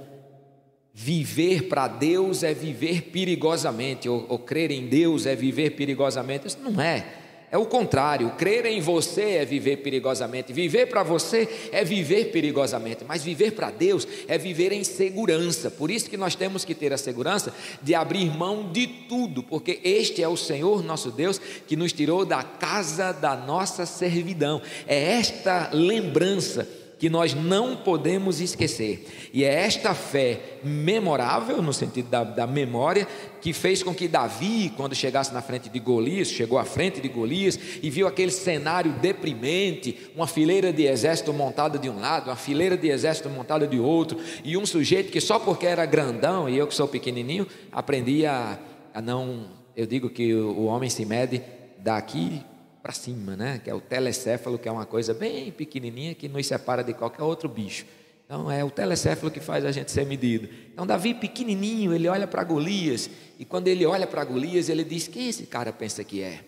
viver 0.99 1.65
para 1.65 1.89
Deus 1.89 2.43
é 2.43 2.55
viver 2.55 3.03
perigosamente, 3.03 4.09
ou, 4.09 4.25
ou, 4.31 4.39
crer 4.39 4.71
em 4.71 4.87
Deus 4.87 5.27
é 5.27 5.37
viver 5.37 5.73
perigosamente. 5.73 6.47
Isso 6.47 6.59
não 6.59 6.81
é. 6.81 7.05
É 7.53 7.59
o 7.59 7.67
contrário, 7.67 8.31
crer 8.31 8.65
em 8.65 8.81
você 8.81 9.33
é 9.33 9.45
viver 9.45 9.77
perigosamente, 9.77 10.55
viver 10.55 10.87
para 10.87 11.03
você 11.03 11.49
é 11.71 11.85
viver 11.85 12.33
perigosamente, 12.33 13.05
mas 13.07 13.23
viver 13.23 13.53
para 13.53 13.71
Deus 13.71 14.09
é 14.27 14.39
viver 14.39 14.73
em 14.73 14.83
segurança. 14.83 15.71
Por 15.71 15.91
isso 15.91 16.09
que 16.09 16.17
nós 16.17 16.35
temos 16.35 16.65
que 16.65 16.75
ter 16.75 16.93
a 16.95 16.99
segurança 16.99 17.55
de 17.83 17.95
abrir 17.95 18.35
mão 18.35 18.73
de 18.73 18.87
tudo, 18.87 19.43
porque 19.43 19.81
este 19.85 20.23
é 20.23 20.29
o 20.29 20.37
Senhor 20.37 20.83
nosso 20.83 21.11
Deus 21.11 21.39
que 21.69 21.77
nos 21.77 21.93
tirou 21.93 22.25
da 22.25 22.43
casa 22.43 23.13
da 23.13 23.37
nossa 23.37 23.85
servidão. 23.85 24.63
É 24.87 25.13
esta 25.13 25.71
lembrança 25.73 26.86
que 26.99 27.11
nós 27.11 27.35
não 27.35 27.77
podemos 27.77 28.41
esquecer. 28.41 29.07
E 29.33 29.45
é 29.45 29.53
esta 29.53 29.95
fé 29.95 30.41
memorável, 30.65 31.61
no 31.61 31.73
sentido 31.73 32.09
da, 32.09 32.25
da, 32.25 32.47
memória, 32.47 33.07
que 33.41 33.53
fez 33.53 33.83
com 33.83 33.95
que 33.95 34.09
Davi, 34.09 34.73
quando 34.77 34.95
chegasse 34.95 35.33
na 35.33 35.43
frente 35.43 35.69
de 35.69 35.79
Golias, 35.79 36.29
chegou 36.29 36.59
à 36.59 36.65
frente 36.65 37.01
de 37.01 37.09
Golias 37.09 37.59
e 37.83 37.91
viu 37.91 38.07
aquele 38.07 38.31
cenário 38.31 38.93
deprimente, 39.01 40.11
uma 40.17 40.27
fileira 40.27 40.73
de 40.73 40.85
exército 40.85 41.33
montada 41.33 41.79
de 41.79 41.91
um 41.91 42.01
lado, 42.01 42.31
uma 42.31 42.37
fileira 42.37 42.77
de 42.77 42.89
exército 42.89 43.29
montada 43.29 43.67
de 43.67 43.79
outro, 43.79 44.19
e 44.43 44.57
um 44.57 44.65
sujeito 44.65 45.13
que 45.13 45.21
só 45.21 45.39
porque 45.39 45.67
era 45.67 45.85
grandão, 45.85 46.49
e 46.49 46.57
eu 46.57 46.67
que 46.67 46.75
sou 46.75 46.89
pequenininho, 46.89 47.47
aprendi 47.71 48.25
a, 48.25 48.59
a 48.95 49.03
não. 49.03 49.55
Eu 49.77 49.87
digo 49.87 50.09
que 50.09 50.33
o, 50.33 50.65
homem 50.65 50.89
se 50.89 51.05
mede 51.05 51.43
daqui 51.79 52.43
para 52.87 52.93
cima, 52.93 53.35
né? 53.37 53.61
Que 53.65 53.69
é 53.69 53.75
o 53.75 53.81
telecéfalo, 53.81 54.57
que 54.57 54.69
é 54.69 54.71
uma 54.71 54.87
coisa 54.87 55.13
bem 55.13 55.51
pequenininha 55.51 56.15
que 56.15 56.29
nos 56.29 56.47
separa 56.47 56.85
de 56.85 56.95
qualquer 56.95 57.25
outro 57.25 57.49
bicho. 57.49 57.85
Então 58.25 58.49
é 58.49 58.63
o 58.63 58.71
telecéfalo 58.71 59.29
que 59.29 59.41
faz 59.41 59.65
a 59.65 59.73
gente 59.73 59.91
ser 59.91 60.07
medido. 60.07 60.49
Então 60.73 60.87
Davi 60.87 61.13
pequenininho, 61.13 61.93
ele 61.93 62.07
olha 62.07 62.29
para 62.29 62.45
Golias 62.45 63.11
e 63.41 63.45
quando 63.45 63.67
ele 63.67 63.85
olha 63.85 64.07
para 64.07 64.25
Golias, 64.25 64.69
ele 64.69 64.85
diz: 64.85 65.09
"Quem 65.09 65.29
esse 65.29 65.47
cara 65.47 65.73
pensa 65.73 66.05
que 66.05 66.23
é? 66.23 66.45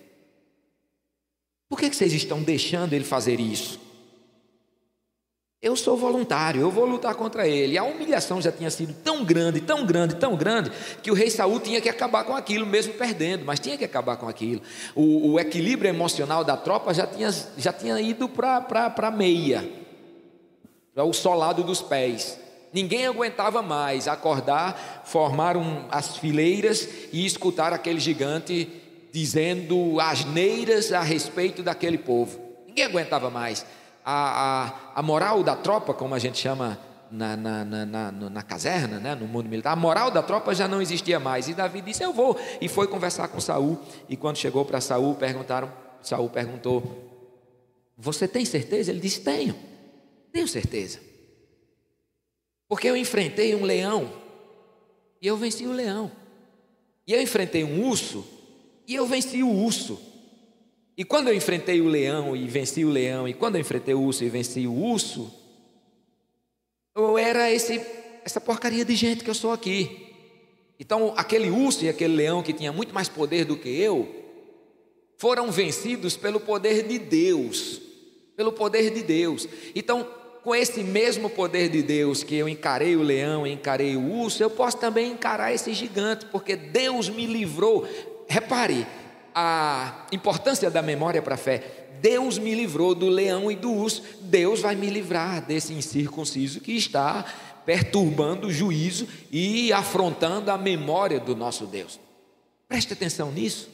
Por 1.69 1.81
que 1.81 1.93
vocês 1.93 2.13
estão 2.13 2.41
deixando 2.41 2.93
ele 2.93 3.05
fazer 3.05 3.41
isso?" 3.41 3.88
Eu 5.61 5.75
sou 5.75 5.97
voluntário, 5.97 6.61
eu 6.61 6.71
vou 6.71 6.85
lutar 6.85 7.17
contra 7.17 7.49
ele. 7.49 7.77
A 7.77 7.83
humilhação 7.83 8.41
já 8.41 8.53
tinha 8.53 8.71
sido 8.71 8.95
tão 9.03 9.25
grande, 9.25 9.61
tão 9.61 9.85
grande, 9.85 10.15
tão 10.15 10.37
grande, 10.37 10.71
que 11.03 11.11
o 11.11 11.15
rei 11.15 11.29
Saul 11.29 11.59
tinha 11.59 11.81
que 11.81 11.89
acabar 11.89 12.23
com 12.23 12.37
aquilo, 12.37 12.65
mesmo 12.65 12.95
perdendo, 12.95 13.45
mas 13.45 13.59
tinha 13.59 13.77
que 13.77 13.85
acabar 13.85 14.17
com 14.17 14.29
aquilo. 14.29 14.63
O, 14.95 15.33
o 15.33 15.41
equilíbrio 15.41 15.89
emocional 15.89 16.45
da 16.45 16.57
tropa 16.57 16.95
já 16.95 17.09
tinha, 17.09 17.35
já 17.57 17.73
tinha 17.73 18.01
ido 18.01 18.29
para 18.29 18.95
a 18.97 19.11
meia, 19.11 19.69
para 20.95 21.03
o 21.03 21.13
solado 21.13 21.65
dos 21.65 21.83
pés. 21.83 22.39
Ninguém 22.73 23.07
aguentava 23.09 23.61
mais 23.61 24.07
acordar, 24.07 25.03
formar 25.07 25.57
um, 25.57 25.87
as 25.91 26.19
fileiras 26.19 26.89
e 27.13 27.27
escutar 27.27 27.73
aquele 27.73 27.99
gigante 27.99 28.69
dizendo 29.11 29.99
asneiras 30.01 30.93
a 30.93 31.01
respeito 31.01 31.65
daquele 31.65 31.99
povo. 31.99 32.39
Ninguém 32.65 32.85
aguentava 32.85 33.29
mais 33.29 33.67
a, 34.11 34.65
a, 34.95 35.01
a 35.01 35.03
moral 35.03 35.43
da 35.43 35.55
tropa, 35.55 35.93
como 35.93 36.15
a 36.15 36.19
gente 36.19 36.39
chama 36.39 36.79
na, 37.11 37.37
na, 37.37 37.63
na, 37.63 38.11
na, 38.11 38.43
caserna, 38.43 38.99
né, 38.99 39.15
no 39.15 39.27
mundo 39.27 39.51
militar, 39.51 39.73
a 39.73 39.77
moral 39.77 40.11
da 40.11 40.23
tropa 40.23 40.55
já 40.55 40.67
não 40.67 40.81
existia 40.81 41.21
mais. 41.21 41.47
E 41.47 41.53
Davi 41.53 41.83
disse: 41.83 42.03
Eu 42.03 42.15
vou. 42.15 42.35
E 42.59 42.69
foi 42.69 42.87
conversar 42.87 43.29
com 43.29 43.39
Saul. 43.39 43.79
E 44.09 44.17
quando 44.17 44.39
chegou 44.39 44.65
para 44.65 44.81
Saul, 44.81 45.15
perguntaram, 45.15 45.71
Saul 46.01 46.31
perguntou: 46.31 46.83
Você 47.99 48.27
tem 48.27 48.47
certeza? 48.47 48.91
Ele 48.91 49.01
disse: 49.01 49.21
Tenho, 49.21 49.55
tenho 50.33 50.49
certeza. 50.49 51.01
Porque 52.67 52.89
eu 52.89 52.97
enfrentei 52.97 53.55
um 53.55 53.63
leão 53.63 54.11
e 55.21 55.27
eu 55.27 55.37
venci 55.37 55.67
o 55.67 55.73
leão. 55.73 56.11
E 57.07 57.13
eu 57.13 57.21
enfrentei 57.21 57.63
um 57.63 57.87
urso 57.87 58.25
e 58.87 58.95
eu 58.95 59.07
venci 59.07 59.43
o 59.43 59.51
urso. 59.51 60.01
E 60.99 61.05
quando 61.05 61.29
eu 61.29 61.35
enfrentei 61.35 61.81
o 61.81 61.87
leão 61.87 62.35
e 62.35 62.49
venci 62.49 62.85
o 62.85 62.91
leão, 62.91 63.29
e 63.29 63.33
quando 63.33 63.55
eu 63.55 63.61
enfrentei 63.61 63.95
o 63.95 64.01
urso 64.01 64.25
e 64.25 64.29
venci 64.29 64.67
o 64.67 64.75
urso, 64.75 65.33
eu 66.93 67.17
era 67.17 67.49
esse, 67.53 67.81
essa 68.25 68.41
porcaria 68.41 68.85
de 68.85 68.97
gente 68.97 69.23
que 69.23 69.31
eu 69.31 69.35
sou 69.35 69.53
aqui. 69.53 70.09
Então, 70.77 71.15
aquele 71.17 71.51
urso 71.51 71.85
e 71.85 71.89
aquele 71.89 72.17
leão 72.17 72.43
que 72.43 72.53
tinha 72.53 72.73
muito 72.73 72.93
mais 72.93 73.09
poder 73.09 73.45
do 73.45 73.57
que 73.57 73.69
eu, 73.69 74.13
foram 75.17 75.53
vencidos 75.53 76.17
pelo 76.17 76.41
poder 76.41 76.83
de 76.83 76.99
Deus. 76.99 77.81
Pelo 78.37 78.51
poder 78.51 78.91
de 78.91 79.05
Deus. 79.05 79.49
Então, 79.77 80.05
com 80.43 80.53
esse 80.53 80.83
mesmo 80.83 81.31
poder 81.31 81.69
de 81.69 81.81
Deus 81.81 82.25
que 82.25 82.35
eu 82.35 82.49
encarei 82.49 82.97
o 82.97 83.03
leão, 83.05 83.47
encarei 83.47 83.95
o 83.95 84.05
urso, 84.05 84.43
eu 84.43 84.51
posso 84.51 84.79
também 84.79 85.13
encarar 85.13 85.55
esse 85.55 85.73
gigante, 85.73 86.27
porque 86.27 86.57
Deus 86.57 87.09
me 87.09 87.25
livrou. 87.25 87.87
Repare, 88.29 88.85
a 89.41 90.05
importância 90.11 90.69
da 90.69 90.83
memória 90.83 91.23
para 91.23 91.37
a 91.37 91.39
fé. 91.39 91.63
Deus 92.01 92.39
me 92.39 92.57
livrou 92.57 92.93
do 92.93 93.09
leão 93.09 93.49
e 93.53 93.55
do 93.55 93.73
urso, 93.73 94.03
Deus 94.23 94.61
vai 94.61 94.75
me 94.75 94.91
livrar 94.91 95.43
desse 95.43 95.73
incircunciso 95.73 96.61
que 96.61 96.73
está 96.73 97.25
perturbando 97.65 98.49
o 98.49 98.53
juízo 98.53 99.07
e 99.31 99.73
afrontando 99.73 100.51
a 100.51 100.59
memória 100.59 101.21
do 101.21 101.37
nosso 101.37 101.67
Deus. 101.67 102.01
Preste 102.67 102.95
atenção 102.95 103.31
nisso, 103.31 103.69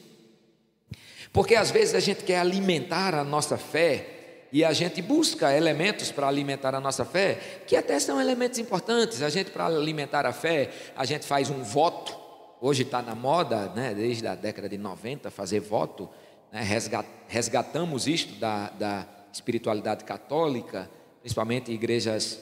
porque 1.33 1.55
às 1.55 1.71
vezes 1.71 1.95
a 1.95 1.99
gente 1.99 2.23
quer 2.23 2.37
alimentar 2.37 3.15
a 3.15 3.23
nossa 3.23 3.57
fé 3.57 4.43
e 4.51 4.63
a 4.63 4.71
gente 4.71 5.01
busca 5.01 5.51
elementos 5.51 6.11
para 6.11 6.27
alimentar 6.27 6.75
a 6.75 6.79
nossa 6.79 7.03
fé, 7.03 7.63
que 7.65 7.75
até 7.75 7.99
são 7.99 8.21
elementos 8.21 8.59
importantes. 8.59 9.23
A 9.23 9.29
gente, 9.29 9.49
para 9.49 9.65
alimentar 9.65 10.27
a 10.27 10.31
fé, 10.31 10.69
a 10.95 11.05
gente 11.05 11.25
faz 11.25 11.49
um 11.49 11.63
voto 11.63 12.24
Hoje 12.61 12.83
está 12.83 13.01
na 13.01 13.13
moda, 13.13 13.69
né, 13.69 13.93
desde 13.93 14.25
a 14.25 14.35
década 14.35 14.69
de 14.69 14.77
90, 14.77 15.29
fazer 15.29 15.59
voto. 15.59 16.09
Né, 16.51 16.61
resgatamos 17.27 18.07
isto 18.07 18.39
da, 18.39 18.69
da 18.69 19.07
espiritualidade 19.31 20.03
católica, 20.05 20.89
principalmente 21.21 21.71
igrejas 21.71 22.39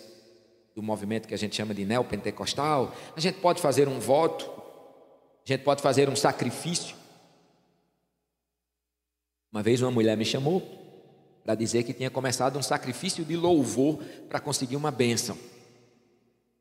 do 0.75 0.81
movimento 0.81 1.27
que 1.27 1.33
a 1.33 1.37
gente 1.37 1.55
chama 1.55 1.73
de 1.73 1.85
neopentecostal. 1.85 2.93
A 3.15 3.19
gente 3.19 3.39
pode 3.39 3.61
fazer 3.61 3.87
um 3.87 3.99
voto, 3.99 4.49
a 5.45 5.51
gente 5.51 5.63
pode 5.63 5.81
fazer 5.81 6.09
um 6.09 6.15
sacrifício. 6.15 6.95
Uma 9.51 9.61
vez 9.61 9.81
uma 9.81 9.91
mulher 9.91 10.15
me 10.17 10.25
chamou 10.25 10.61
para 11.43 11.55
dizer 11.55 11.83
que 11.83 11.93
tinha 11.93 12.09
começado 12.09 12.57
um 12.57 12.63
sacrifício 12.63 13.25
de 13.25 13.35
louvor 13.35 13.97
para 14.29 14.39
conseguir 14.39 14.75
uma 14.75 14.91
bênção. 14.91 15.37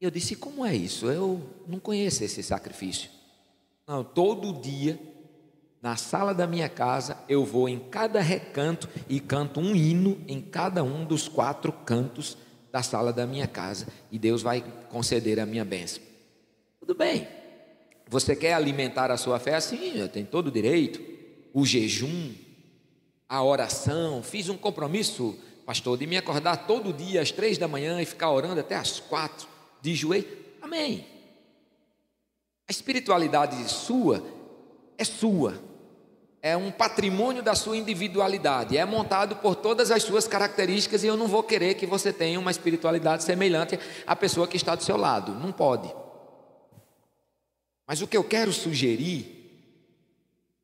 E 0.00 0.04
eu 0.04 0.10
disse: 0.10 0.34
como 0.34 0.66
é 0.66 0.74
isso? 0.74 1.06
Eu 1.06 1.40
não 1.66 1.78
conheço 1.78 2.24
esse 2.24 2.42
sacrifício. 2.42 3.08
Não, 3.86 4.04
todo 4.04 4.60
dia, 4.60 4.98
na 5.80 5.96
sala 5.96 6.32
da 6.32 6.46
minha 6.46 6.68
casa, 6.68 7.18
eu 7.28 7.44
vou 7.44 7.68
em 7.68 7.78
cada 7.78 8.20
recanto 8.20 8.88
e 9.08 9.18
canto 9.18 9.58
um 9.58 9.74
hino 9.74 10.20
em 10.28 10.40
cada 10.40 10.84
um 10.84 11.04
dos 11.04 11.26
quatro 11.26 11.72
cantos 11.72 12.36
da 12.70 12.82
sala 12.82 13.12
da 13.12 13.26
minha 13.26 13.46
casa. 13.46 13.88
E 14.10 14.18
Deus 14.18 14.42
vai 14.42 14.64
conceder 14.88 15.40
a 15.40 15.46
minha 15.46 15.64
bênção. 15.64 16.02
Tudo 16.80 16.94
bem. 16.94 17.26
Você 18.08 18.36
quer 18.36 18.54
alimentar 18.54 19.10
a 19.10 19.16
sua 19.16 19.38
fé 19.38 19.54
assim? 19.54 19.98
Eu 19.98 20.08
tenho 20.08 20.26
todo 20.26 20.46
o 20.48 20.52
direito. 20.52 21.00
O 21.52 21.66
jejum, 21.66 22.32
a 23.28 23.42
oração. 23.42 24.22
Fiz 24.22 24.48
um 24.48 24.56
compromisso, 24.56 25.36
pastor, 25.66 25.98
de 25.98 26.06
me 26.06 26.16
acordar 26.16 26.66
todo 26.66 26.92
dia 26.92 27.20
às 27.20 27.30
três 27.30 27.58
da 27.58 27.66
manhã 27.66 28.00
e 28.00 28.06
ficar 28.06 28.30
orando 28.30 28.60
até 28.60 28.76
às 28.76 29.00
quatro, 29.00 29.48
de 29.80 29.94
joelho. 29.94 30.28
Amém. 30.60 31.11
A 32.68 32.72
espiritualidade 32.72 33.70
sua 33.70 34.22
é 34.98 35.04
sua, 35.04 35.60
é 36.40 36.56
um 36.56 36.70
patrimônio 36.70 37.42
da 37.42 37.54
sua 37.54 37.76
individualidade, 37.76 38.76
é 38.76 38.84
montado 38.84 39.36
por 39.36 39.54
todas 39.54 39.90
as 39.90 40.02
suas 40.02 40.26
características 40.26 41.02
e 41.02 41.06
eu 41.06 41.16
não 41.16 41.28
vou 41.28 41.42
querer 41.42 41.74
que 41.74 41.86
você 41.86 42.12
tenha 42.12 42.38
uma 42.38 42.50
espiritualidade 42.50 43.24
semelhante 43.24 43.78
à 44.06 44.14
pessoa 44.16 44.48
que 44.48 44.56
está 44.56 44.74
do 44.74 44.82
seu 44.82 44.96
lado, 44.96 45.34
não 45.34 45.52
pode. 45.52 45.92
Mas 47.86 48.00
o 48.00 48.06
que 48.06 48.16
eu 48.16 48.24
quero 48.24 48.52
sugerir 48.52 49.40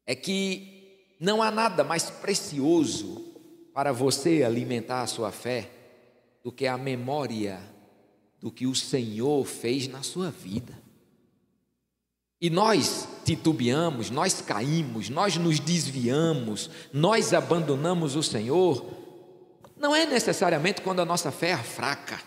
é 0.06 0.14
que 0.14 1.14
não 1.20 1.42
há 1.42 1.50
nada 1.50 1.84
mais 1.84 2.11
precioso 2.11 3.24
para 3.74 3.92
você 3.92 4.42
alimentar 4.42 5.02
a 5.02 5.06
sua 5.06 5.30
fé 5.30 5.70
do 6.42 6.50
que 6.50 6.66
a 6.66 6.78
memória 6.78 7.61
do 8.40 8.50
que 8.50 8.66
o 8.66 8.74
Senhor 8.74 9.44
fez 9.44 9.88
na 9.88 10.02
sua 10.02 10.30
vida. 10.30 10.88
E 12.40 12.48
nós 12.48 13.09
titubeamos, 13.24 14.11
nós 14.11 14.40
caímos, 14.40 15.09
nós 15.09 15.37
nos 15.37 15.59
desviamos, 15.59 16.70
nós 16.92 17.35
abandonamos 17.35 18.14
o 18.14 18.22
Senhor, 18.22 18.85
não 19.77 19.94
é 19.94 20.07
necessariamente 20.07 20.81
quando 20.81 21.01
a 21.01 21.05
nossa 21.05 21.31
fé 21.33 21.51
é 21.51 21.57
fraca. 21.57 22.20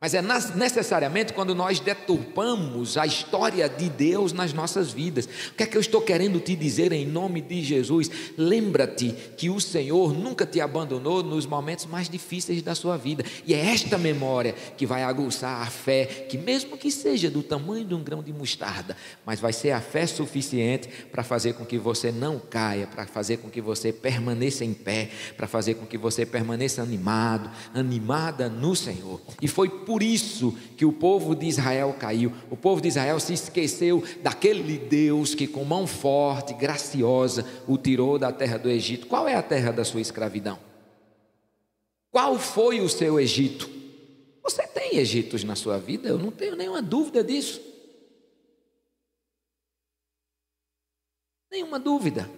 Mas 0.00 0.14
é 0.14 0.22
necessariamente 0.54 1.32
quando 1.32 1.56
nós 1.56 1.80
deturpamos 1.80 2.96
a 2.96 3.04
história 3.04 3.68
de 3.68 3.90
Deus 3.90 4.32
nas 4.32 4.52
nossas 4.52 4.92
vidas. 4.92 5.28
O 5.50 5.54
que 5.54 5.64
é 5.64 5.66
que 5.66 5.76
eu 5.76 5.80
estou 5.80 6.00
querendo 6.00 6.38
te 6.38 6.54
dizer 6.54 6.92
em 6.92 7.04
nome 7.04 7.40
de 7.40 7.64
Jesus? 7.64 8.08
Lembra-te 8.36 9.12
que 9.36 9.50
o 9.50 9.58
Senhor 9.58 10.14
nunca 10.14 10.46
te 10.46 10.60
abandonou 10.60 11.24
nos 11.24 11.46
momentos 11.46 11.84
mais 11.86 12.08
difíceis 12.08 12.62
da 12.62 12.76
sua 12.76 12.96
vida. 12.96 13.24
E 13.44 13.52
é 13.52 13.58
esta 13.58 13.98
memória 13.98 14.54
que 14.76 14.86
vai 14.86 15.02
aguçar 15.02 15.62
a 15.62 15.66
fé, 15.66 16.06
que 16.06 16.38
mesmo 16.38 16.78
que 16.78 16.92
seja 16.92 17.28
do 17.28 17.42
tamanho 17.42 17.84
de 17.84 17.94
um 17.94 18.04
grão 18.04 18.22
de 18.22 18.32
mostarda, 18.32 18.96
mas 19.26 19.40
vai 19.40 19.52
ser 19.52 19.72
a 19.72 19.80
fé 19.80 20.06
suficiente 20.06 20.88
para 21.10 21.24
fazer 21.24 21.54
com 21.54 21.66
que 21.66 21.76
você 21.76 22.12
não 22.12 22.38
caia, 22.38 22.86
para 22.86 23.04
fazer 23.04 23.38
com 23.38 23.50
que 23.50 23.60
você 23.60 23.92
permaneça 23.92 24.64
em 24.64 24.74
pé, 24.74 25.10
para 25.36 25.48
fazer 25.48 25.74
com 25.74 25.84
que 25.84 25.98
você 25.98 26.24
permaneça 26.24 26.82
animado, 26.82 27.50
animada 27.74 28.48
no 28.48 28.76
Senhor. 28.76 29.20
E 29.42 29.48
foi 29.48 29.68
por 29.88 30.02
isso 30.02 30.54
que 30.76 30.84
o 30.84 30.92
povo 30.92 31.34
de 31.34 31.46
Israel 31.46 31.96
caiu. 31.98 32.30
O 32.50 32.56
povo 32.58 32.78
de 32.78 32.88
Israel 32.88 33.18
se 33.18 33.32
esqueceu 33.32 34.04
daquele 34.22 34.76
Deus 34.76 35.34
que, 35.34 35.46
com 35.46 35.64
mão 35.64 35.86
forte, 35.86 36.52
graciosa, 36.52 37.46
o 37.66 37.78
tirou 37.78 38.18
da 38.18 38.30
terra 38.30 38.58
do 38.58 38.68
Egito. 38.68 39.06
Qual 39.06 39.26
é 39.26 39.34
a 39.34 39.42
terra 39.42 39.72
da 39.72 39.86
sua 39.86 40.02
escravidão? 40.02 40.58
Qual 42.10 42.38
foi 42.38 42.82
o 42.82 42.88
seu 42.90 43.18
Egito? 43.18 43.70
Você 44.42 44.66
tem 44.66 44.98
Egitos 44.98 45.42
na 45.42 45.56
sua 45.56 45.78
vida? 45.78 46.10
Eu 46.10 46.18
não 46.18 46.30
tenho 46.30 46.54
nenhuma 46.54 46.82
dúvida 46.82 47.24
disso. 47.24 47.58
Nenhuma 51.50 51.78
dúvida. 51.78 52.28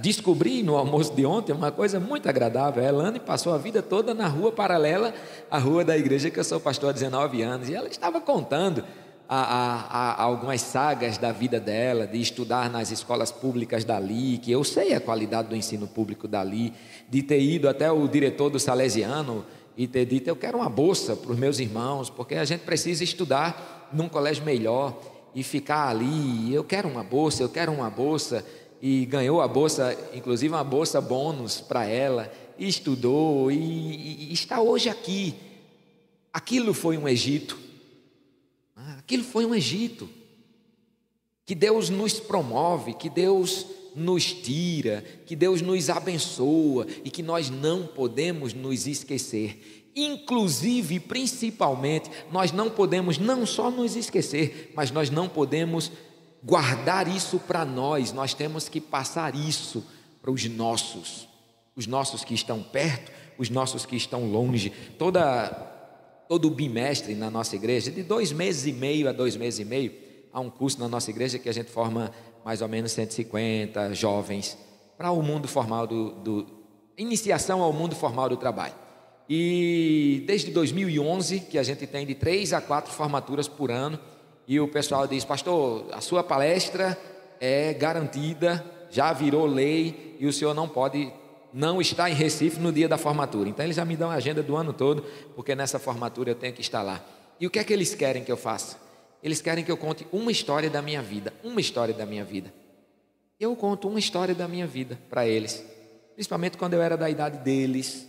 Descobri 0.00 0.62
no 0.62 0.76
almoço 0.76 1.14
de 1.14 1.26
ontem 1.26 1.52
uma 1.52 1.72
coisa 1.72 1.98
muito 1.98 2.28
agradável. 2.28 2.84
A 2.84 2.86
Elane 2.86 3.18
passou 3.18 3.52
a 3.52 3.58
vida 3.58 3.82
toda 3.82 4.14
na 4.14 4.28
rua 4.28 4.52
paralela 4.52 5.12
à 5.50 5.58
rua 5.58 5.84
da 5.84 5.96
igreja 5.96 6.30
que 6.30 6.38
eu 6.38 6.44
sou 6.44 6.60
pastor 6.60 6.90
há 6.90 6.92
19 6.92 7.42
anos. 7.42 7.68
E 7.68 7.74
ela 7.74 7.88
estava 7.88 8.20
contando 8.20 8.84
a, 9.28 9.36
a, 9.36 10.12
a, 10.12 10.22
algumas 10.22 10.60
sagas 10.60 11.18
da 11.18 11.32
vida 11.32 11.58
dela, 11.58 12.06
de 12.06 12.20
estudar 12.20 12.70
nas 12.70 12.90
escolas 12.90 13.32
públicas 13.32 13.84
dali, 13.84 14.38
que 14.38 14.52
eu 14.52 14.62
sei 14.62 14.94
a 14.94 15.00
qualidade 15.00 15.48
do 15.48 15.56
ensino 15.56 15.88
público 15.88 16.28
dali, 16.28 16.72
de 17.08 17.22
ter 17.22 17.40
ido 17.40 17.68
até 17.68 17.90
o 17.90 18.06
diretor 18.06 18.50
do 18.50 18.60
Salesiano 18.60 19.44
e 19.76 19.86
ter 19.86 20.04
dito: 20.04 20.28
Eu 20.28 20.36
quero 20.36 20.58
uma 20.58 20.68
bolsa 20.68 21.16
para 21.16 21.32
os 21.32 21.38
meus 21.38 21.58
irmãos, 21.58 22.10
porque 22.10 22.34
a 22.34 22.44
gente 22.44 22.60
precisa 22.60 23.02
estudar 23.02 23.88
num 23.92 24.08
colégio 24.08 24.44
melhor 24.44 24.96
e 25.34 25.42
ficar 25.42 25.88
ali. 25.88 26.54
Eu 26.54 26.62
quero 26.62 26.88
uma 26.88 27.02
bolsa, 27.02 27.42
eu 27.42 27.48
quero 27.48 27.72
uma 27.72 27.90
bolsa. 27.90 28.44
E 28.86 29.06
ganhou 29.06 29.40
a 29.40 29.48
bolsa, 29.48 29.96
inclusive 30.12 30.52
uma 30.52 30.62
bolsa 30.62 31.00
bônus 31.00 31.58
para 31.58 31.86
ela, 31.86 32.30
e 32.58 32.68
estudou, 32.68 33.50
e, 33.50 33.56
e, 33.56 34.28
e 34.28 34.32
está 34.34 34.60
hoje 34.60 34.90
aqui. 34.90 35.34
Aquilo 36.30 36.74
foi 36.74 36.98
um 36.98 37.08
Egito. 37.08 37.58
Aquilo 38.98 39.24
foi 39.24 39.46
um 39.46 39.54
Egito. 39.54 40.06
Que 41.46 41.54
Deus 41.54 41.88
nos 41.88 42.20
promove, 42.20 42.92
que 42.92 43.08
Deus 43.08 43.64
nos 43.96 44.34
tira, 44.34 45.02
que 45.24 45.34
Deus 45.34 45.62
nos 45.62 45.88
abençoa 45.88 46.86
e 47.02 47.10
que 47.10 47.22
nós 47.22 47.48
não 47.48 47.86
podemos 47.86 48.52
nos 48.52 48.86
esquecer. 48.86 49.90
Inclusive, 49.96 51.00
principalmente, 51.00 52.10
nós 52.30 52.52
não 52.52 52.68
podemos 52.68 53.16
não 53.16 53.46
só 53.46 53.70
nos 53.70 53.96
esquecer, 53.96 54.72
mas 54.76 54.90
nós 54.90 55.08
não 55.08 55.26
podemos 55.26 55.90
guardar 56.44 57.08
isso 57.08 57.38
para 57.38 57.64
nós, 57.64 58.12
nós 58.12 58.34
temos 58.34 58.68
que 58.68 58.80
passar 58.80 59.34
isso 59.34 59.84
para 60.20 60.30
os 60.30 60.44
nossos, 60.44 61.26
os 61.74 61.86
nossos 61.86 62.22
que 62.22 62.34
estão 62.34 62.62
perto, 62.62 63.10
os 63.38 63.48
nossos 63.48 63.86
que 63.86 63.96
estão 63.96 64.30
longe. 64.30 64.70
Toda, 64.98 65.48
todo 66.28 66.50
bimestre 66.50 67.14
na 67.14 67.30
nossa 67.30 67.56
igreja, 67.56 67.90
de 67.90 68.02
dois 68.02 68.30
meses 68.30 68.66
e 68.66 68.72
meio 68.72 69.08
a 69.08 69.12
dois 69.12 69.36
meses 69.36 69.60
e 69.60 69.64
meio, 69.64 69.92
há 70.32 70.40
um 70.40 70.50
curso 70.50 70.78
na 70.78 70.88
nossa 70.88 71.10
igreja 71.10 71.38
que 71.38 71.48
a 71.48 71.52
gente 71.52 71.70
forma 71.70 72.12
mais 72.44 72.60
ou 72.60 72.68
menos 72.68 72.92
150 72.92 73.94
jovens 73.94 74.58
para 74.98 75.10
o 75.10 75.22
mundo 75.22 75.48
formal 75.48 75.86
do, 75.86 76.10
do 76.12 76.46
iniciação 76.96 77.62
ao 77.62 77.72
mundo 77.72 77.96
formal 77.96 78.28
do 78.28 78.36
trabalho. 78.36 78.74
E 79.28 80.22
desde 80.26 80.50
2011 80.50 81.40
que 81.40 81.56
a 81.56 81.62
gente 81.62 81.86
tem 81.86 82.06
de 82.06 82.14
três 82.14 82.52
a 82.52 82.60
quatro 82.60 82.92
formaturas 82.92 83.48
por 83.48 83.70
ano 83.70 83.98
e 84.46 84.60
o 84.60 84.68
pessoal 84.68 85.06
diz, 85.06 85.24
pastor, 85.24 85.86
a 85.92 86.00
sua 86.00 86.22
palestra 86.22 86.98
é 87.40 87.72
garantida, 87.72 88.64
já 88.90 89.12
virou 89.12 89.46
lei 89.46 90.16
e 90.20 90.26
o 90.26 90.32
senhor 90.32 90.54
não 90.54 90.68
pode 90.68 91.12
não 91.52 91.80
estar 91.80 92.10
em 92.10 92.14
Recife 92.14 92.58
no 92.58 92.72
dia 92.72 92.88
da 92.88 92.98
formatura. 92.98 93.48
Então 93.48 93.64
eles 93.64 93.76
já 93.76 93.84
me 93.84 93.96
dão 93.96 94.10
a 94.10 94.14
agenda 94.14 94.42
do 94.42 94.56
ano 94.56 94.72
todo, 94.72 95.02
porque 95.34 95.54
nessa 95.54 95.78
formatura 95.78 96.30
eu 96.30 96.34
tenho 96.34 96.52
que 96.52 96.60
estar 96.60 96.82
lá. 96.82 97.04
E 97.40 97.46
o 97.46 97.50
que 97.50 97.58
é 97.58 97.64
que 97.64 97.72
eles 97.72 97.94
querem 97.94 98.24
que 98.24 98.32
eu 98.32 98.36
faça? 98.36 98.76
Eles 99.22 99.40
querem 99.40 99.64
que 99.64 99.70
eu 99.72 99.76
conte 99.76 100.06
uma 100.12 100.30
história 100.30 100.68
da 100.68 100.82
minha 100.82 101.00
vida, 101.00 101.32
uma 101.42 101.60
história 101.60 101.94
da 101.94 102.04
minha 102.04 102.24
vida. 102.24 102.52
Eu 103.40 103.56
conto 103.56 103.88
uma 103.88 103.98
história 103.98 104.34
da 104.34 104.46
minha 104.46 104.66
vida 104.66 104.98
para 105.08 105.26
eles, 105.26 105.64
principalmente 106.14 106.56
quando 106.56 106.74
eu 106.74 106.82
era 106.82 106.96
da 106.96 107.08
idade 107.08 107.38
deles, 107.38 108.06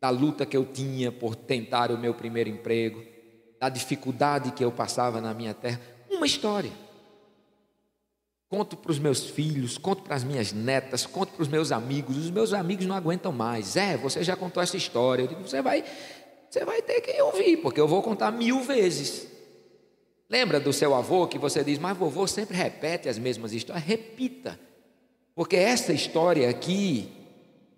da 0.00 0.10
luta 0.10 0.46
que 0.46 0.56
eu 0.56 0.64
tinha 0.64 1.12
por 1.12 1.36
tentar 1.36 1.90
o 1.92 1.98
meu 1.98 2.14
primeiro 2.14 2.50
emprego, 2.50 3.04
da 3.62 3.68
dificuldade 3.68 4.50
que 4.50 4.64
eu 4.64 4.72
passava 4.72 5.20
na 5.20 5.32
minha 5.32 5.54
terra. 5.54 5.80
Uma 6.10 6.26
história. 6.26 6.72
Conto 8.48 8.76
para 8.76 8.90
os 8.90 8.98
meus 8.98 9.24
filhos, 9.24 9.78
conto 9.78 10.02
para 10.02 10.16
as 10.16 10.24
minhas 10.24 10.52
netas, 10.52 11.06
conto 11.06 11.34
para 11.34 11.42
os 11.42 11.48
meus 11.48 11.70
amigos. 11.70 12.16
Os 12.16 12.28
meus 12.28 12.52
amigos 12.52 12.86
não 12.86 12.96
aguentam 12.96 13.30
mais. 13.30 13.76
É, 13.76 13.96
você 13.96 14.24
já 14.24 14.34
contou 14.34 14.60
essa 14.60 14.76
história. 14.76 15.22
Eu 15.22 15.28
digo, 15.28 15.42
você 15.42 15.62
vai, 15.62 15.84
você 16.50 16.64
vai 16.64 16.82
ter 16.82 17.02
que 17.02 17.22
ouvir, 17.22 17.58
porque 17.58 17.80
eu 17.80 17.86
vou 17.86 18.02
contar 18.02 18.32
mil 18.32 18.62
vezes. 18.62 19.28
Lembra 20.28 20.58
do 20.58 20.72
seu 20.72 20.92
avô 20.92 21.28
que 21.28 21.38
você 21.38 21.62
diz, 21.62 21.78
mas 21.78 21.96
vovô 21.96 22.26
sempre 22.26 22.56
repete 22.56 23.08
as 23.08 23.16
mesmas 23.16 23.52
histórias? 23.52 23.84
Repita, 23.84 24.58
porque 25.36 25.54
essa 25.54 25.92
história 25.92 26.50
aqui, 26.50 27.08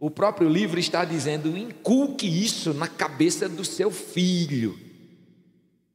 o 0.00 0.10
próprio 0.10 0.48
livro 0.48 0.80
está 0.80 1.04
dizendo: 1.04 1.58
inculque 1.58 2.26
isso 2.26 2.72
na 2.72 2.88
cabeça 2.88 3.50
do 3.50 3.66
seu 3.66 3.90
filho. 3.90 4.83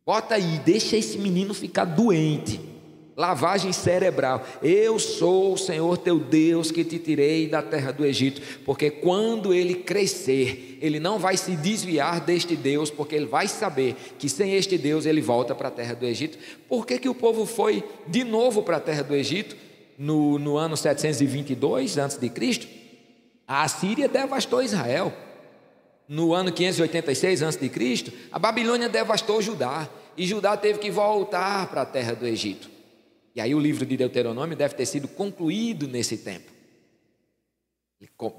Bota 0.09 0.33
aí, 0.33 0.59
deixa 0.65 0.97
esse 0.97 1.19
menino 1.19 1.53
ficar 1.53 1.85
doente 1.85 2.59
lavagem 3.15 3.71
cerebral. 3.71 4.43
Eu 4.59 4.97
sou 4.97 5.53
o 5.53 5.57
Senhor 5.57 5.99
teu 5.99 6.17
Deus 6.17 6.71
que 6.71 6.83
te 6.83 6.97
tirei 6.97 7.47
da 7.47 7.61
terra 7.61 7.91
do 7.91 8.03
Egito, 8.03 8.41
porque 8.65 8.89
quando 8.89 9.53
ele 9.53 9.75
crescer, 9.75 10.79
ele 10.81 10.99
não 10.99 11.19
vai 11.19 11.37
se 11.37 11.55
desviar 11.55 12.21
deste 12.21 12.55
Deus, 12.55 12.89
porque 12.89 13.13
ele 13.13 13.27
vai 13.27 13.47
saber 13.47 13.95
que 14.17 14.27
sem 14.27 14.55
este 14.55 14.79
Deus 14.79 15.05
ele 15.05 15.21
volta 15.21 15.53
para 15.53 15.67
a 15.67 15.71
terra 15.71 15.93
do 15.93 16.07
Egito. 16.07 16.39
Por 16.67 16.87
que, 16.87 16.97
que 16.97 17.07
o 17.07 17.13
povo 17.13 17.45
foi 17.45 17.83
de 18.07 18.23
novo 18.23 18.63
para 18.63 18.77
a 18.77 18.81
terra 18.81 19.03
do 19.03 19.15
Egito 19.15 19.55
no, 19.95 20.39
no 20.39 20.57
ano 20.57 20.75
722 20.75 21.99
a.C.? 21.99 22.67
A 23.47 23.61
Assíria 23.61 24.07
devastou 24.07 24.63
Israel. 24.63 25.13
No 26.07 26.33
ano 26.33 26.51
586 26.51 27.43
a.C., 27.43 27.71
a 28.31 28.39
Babilônia 28.39 28.89
devastou 28.89 29.43
Judá, 29.43 29.87
e 30.19 30.27
Judá 30.27 30.57
teve 30.57 30.79
que 30.79 30.91
voltar 30.91 31.67
para 31.69 31.83
a 31.83 31.85
terra 31.85 32.13
do 32.13 32.27
Egito. 32.27 32.69
E 33.33 33.39
aí 33.39 33.55
o 33.55 33.59
livro 33.59 33.85
de 33.85 33.95
Deuteronômio 33.95 34.53
deve 34.53 34.75
ter 34.75 34.85
sido 34.85 35.07
concluído 35.07 35.87
nesse 35.87 36.17
tempo. 36.17 36.51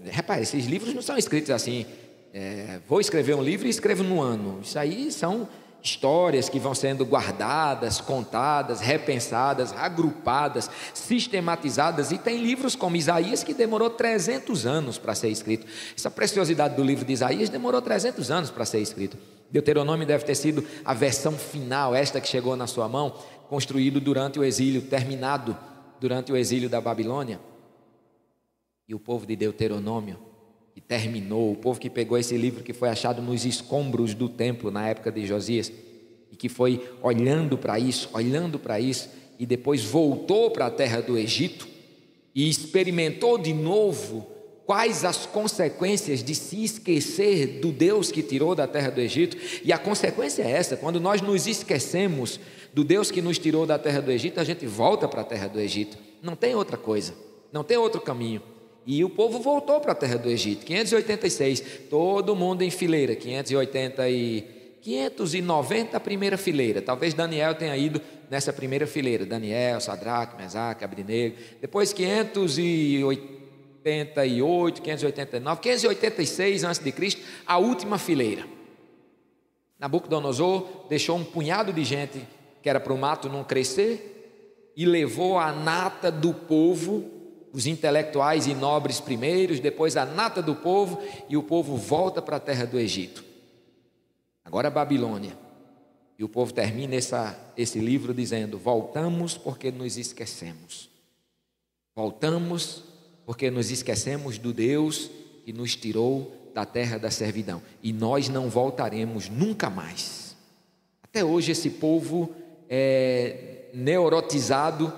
Repare, 0.05 0.43
esses 0.43 0.67
livros 0.67 0.93
não 0.93 1.01
são 1.01 1.17
escritos 1.17 1.51
assim, 1.51 1.87
é, 2.35 2.81
vou 2.87 3.01
escrever 3.01 3.35
um 3.35 3.43
livro 3.43 3.67
e 3.67 3.71
escrevo 3.71 4.03
no 4.03 4.21
ano. 4.21 4.61
Isso 4.63 4.79
aí 4.79 5.11
são 5.11 5.49
histórias 5.83 6.49
que 6.49 6.59
vão 6.59 6.75
sendo 6.75 7.05
guardadas, 7.05 8.01
contadas, 8.01 8.81
repensadas, 8.81 9.73
agrupadas, 9.73 10.71
sistematizadas. 10.93 12.13
E 12.13 12.19
tem 12.19 12.39
livros 12.39 12.77
como 12.77 12.97
Isaías 12.97 13.43
que 13.43 13.55
demorou 13.55 13.91
300 13.91 14.67
anos 14.67 14.99
para 14.99 15.15
ser 15.15 15.29
escrito. 15.29 15.67
Essa 15.97 16.11
preciosidade 16.11 16.77
do 16.77 16.85
livro 16.85 17.05
de 17.05 17.13
Isaías 17.13 17.49
demorou 17.49 17.81
300 17.81 18.31
anos 18.31 18.51
para 18.51 18.65
ser 18.65 18.81
escrito. 18.81 19.17
Deuteronômio 19.51 20.07
deve 20.07 20.25
ter 20.25 20.35
sido 20.35 20.65
a 20.85 20.95
versão 20.95 21.33
final, 21.33 21.95
esta 21.95 22.21
que 22.21 22.29
chegou 22.29 22.57
na 22.57 22.67
sua 22.67 22.89
mão, 22.89 23.15
construído 23.49 24.01
durante 24.01 24.39
o 24.39 24.45
exílio, 24.45 24.83
terminado 24.83 25.57
durante 26.01 26.31
o 26.31 26.37
exílio 26.37 26.69
da 26.69 26.81
Babilônia. 26.81 27.41
E 28.87 28.95
o 28.95 29.01
povo 29.01 29.27
de 29.27 29.35
Deuteronômio, 29.35 30.19
que 30.75 30.81
terminou, 30.81 31.53
o 31.53 31.57
povo 31.57 31.81
que 31.81 31.91
pegou 31.91 32.17
esse 32.17 32.37
livro 32.37 32.63
que 32.63 32.73
foi 32.73 32.89
achado 32.89 33.21
nos 33.21 33.45
escombros 33.45 34.15
do 34.15 34.29
templo 34.29 34.71
na 34.71 34.89
época 34.89 35.11
de 35.11 35.27
Josias, 35.27 35.73
e 36.33 36.37
que 36.37 36.49
foi 36.49 36.89
olhando 37.03 37.59
para 37.59 37.79
isso, 37.79 38.09
olhando 38.13 38.59
para 38.59 38.79
isso, 38.79 39.09
e 39.39 39.47
depois 39.47 39.83
voltou 39.83 40.51
para 40.51 40.67
a 40.67 40.71
terra 40.71 41.01
do 41.01 41.17
Egito 41.19 41.67
e 42.35 42.49
experimentou 42.49 43.39
de 43.39 43.53
novo 43.53 44.27
quais 44.67 45.05
as 45.05 45.27
consequências 45.27 46.23
de 46.23 46.35
se 46.35 46.63
esquecer 46.63 47.59
do 47.61 47.73
Deus 47.73 48.13
que 48.13 48.23
tirou 48.23 48.55
da 48.55 48.69
terra 48.69 48.91
do 48.91 49.01
Egito. 49.01 49.37
E 49.65 49.73
a 49.73 49.79
consequência 49.79 50.43
é 50.43 50.51
essa: 50.53 50.77
quando 50.77 51.01
nós 51.01 51.21
nos 51.21 51.47
esquecemos 51.47 52.39
do 52.73 52.85
Deus 52.85 53.11
que 53.11 53.21
nos 53.21 53.39
tirou 53.39 53.67
da 53.67 53.79
terra 53.79 54.01
do 54.01 54.13
Egito, 54.13 54.39
a 54.39 54.45
gente 54.45 54.67
volta 54.67 55.09
para 55.09 55.23
a 55.23 55.25
terra 55.25 55.49
do 55.49 55.59
Egito. 55.59 55.99
Não 56.23 56.37
tem 56.37 56.55
outra 56.55 56.77
coisa, 56.77 57.15
não 57.53 57.65
tem 57.65 57.77
outro 57.77 58.01
caminho. 58.01 58.43
E 58.87 59.05
o 59.05 59.11
povo 59.11 59.41
voltou 59.41 59.79
para 59.81 59.93
a 59.93 59.95
terra 59.95 60.17
do 60.17 60.29
Egito. 60.29 60.65
586, 60.65 61.63
todo 61.89 62.35
mundo 62.35 62.63
em 62.63 62.71
fileira. 62.71 63.15
580 63.15 64.09
e 64.09 64.43
590 64.83 65.97
a 65.97 66.01
primeira 66.01 66.39
fileira. 66.39 66.83
Talvez 66.83 67.15
Daniel 67.15 67.55
tenha 67.55 67.77
ido 67.77 68.01
nessa 68.31 68.53
primeira 68.53 68.87
fileira. 68.87 69.27
Daniel, 69.27 69.81
Sadraque, 69.81 70.37
Mesaque, 70.37 70.85
Abrinego. 70.85 71.37
Depois 71.61 71.93
588, 71.93 74.83
589, 74.83 75.61
586 75.61 76.65
a.C., 76.65 77.19
a 77.47 77.59
última 77.59 77.99
fileira. 77.99 78.45
Nabucodonosor 79.79 80.87
deixou 80.89 81.17
um 81.17 81.25
punhado 81.25 81.73
de 81.73 81.85
gente 81.85 82.21
que 82.63 82.69
era 82.69 82.81
para 82.81 82.93
o 82.93 82.99
mato 82.99 83.29
não 83.29 83.43
crescer, 83.43 84.73
e 84.77 84.85
levou 84.85 85.39
a 85.39 85.53
nata 85.53 86.11
do 86.11 86.33
povo, 86.33 87.11
os 87.53 87.67
intelectuais 87.67 88.47
e 88.47 88.55
nobres 88.55 89.01
primeiros, 89.01 89.61
depois 89.61 89.97
a 89.97 90.05
nata 90.05 90.41
do 90.41 90.55
povo, 90.55 91.03
e 91.29 91.37
o 91.37 91.43
povo 91.43 91.77
volta 91.77 92.23
para 92.23 92.37
a 92.37 92.41
terra 92.41 92.65
do 92.65 92.79
Egito. 92.79 93.25
Agora 94.45 94.69
a 94.69 94.71
Babilônia. 94.71 95.37
E 96.19 96.25
o 96.25 96.29
povo 96.29 96.53
termina 96.53 96.95
essa, 96.95 97.39
esse 97.57 97.79
livro 97.79 98.13
dizendo: 98.13 98.59
Voltamos 98.59 99.39
porque 99.39 99.71
nos 99.71 99.97
esquecemos. 99.97 100.91
Voltamos 101.97 102.85
porque 103.25 103.51
nos 103.51 103.71
esquecemos 103.71 104.39
do 104.39 104.53
Deus 104.53 105.11
que 105.45 105.53
nos 105.53 105.75
tirou 105.75 106.51
da 106.55 106.67
terra 106.67 106.99
da 106.99 107.11
servidão. 107.11 107.63
E 107.83 107.93
nós 107.93 108.29
não 108.29 108.51
voltaremos 108.51 109.29
nunca 109.29 109.71
mais. 109.71 110.37
Até 111.03 111.25
hoje 111.25 111.53
esse 111.53 111.71
povo 111.71 112.35
é, 112.69 113.69
neurotizado 113.73 114.93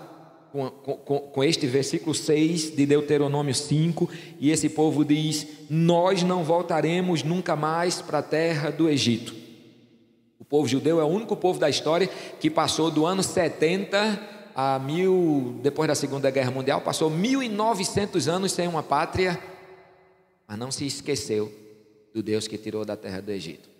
com, 0.53 0.69
com, 0.71 1.19
com, 1.19 1.43
este 1.43 1.67
versículo 1.67 2.15
6 2.15 2.77
de 2.77 2.85
Deuteronômio 2.85 3.55
5, 3.55 4.09
e 4.39 4.51
esse 4.51 4.69
povo 4.69 5.03
diz: 5.05 5.47
Nós 5.71 6.23
não 6.23 6.45
voltaremos 6.45 7.23
nunca 7.23 7.57
mais 7.57 8.03
para 8.03 8.19
a 8.19 8.23
terra 8.23 8.71
do 8.71 8.89
Egito. 8.89 9.35
O 10.39 10.45
povo 10.45 10.69
judeu 10.69 11.01
é 11.01 11.05
o 11.05 11.09
único 11.09 11.35
povo 11.35 11.59
da 11.59 11.71
história 11.71 12.07
que 12.39 12.51
passou 12.51 12.91
do 12.91 13.07
ano 13.07 13.23
70 13.23 14.31
a 14.55 14.79
mil, 14.79 15.59
depois 15.63 15.89
da 15.89 15.95
Segunda 15.95 16.31
Guerra 16.31 16.51
Mundial, 16.51 16.83
passou 16.83 17.09
1900 17.09 18.29
anos 18.29 18.53
sem 18.53 18.69
uma 18.69 18.83
pátria, 18.83 19.41
mas 20.47 20.59
não 20.59 20.71
se 20.71 20.87
esqueceu 20.87 21.51
do 22.13 22.23
Deus 22.23 22.47
que 22.47 22.59
tirou 22.59 22.85
da 22.85 22.95
terra 22.97 23.23
do 23.23 23.31
Egito. 23.31 23.71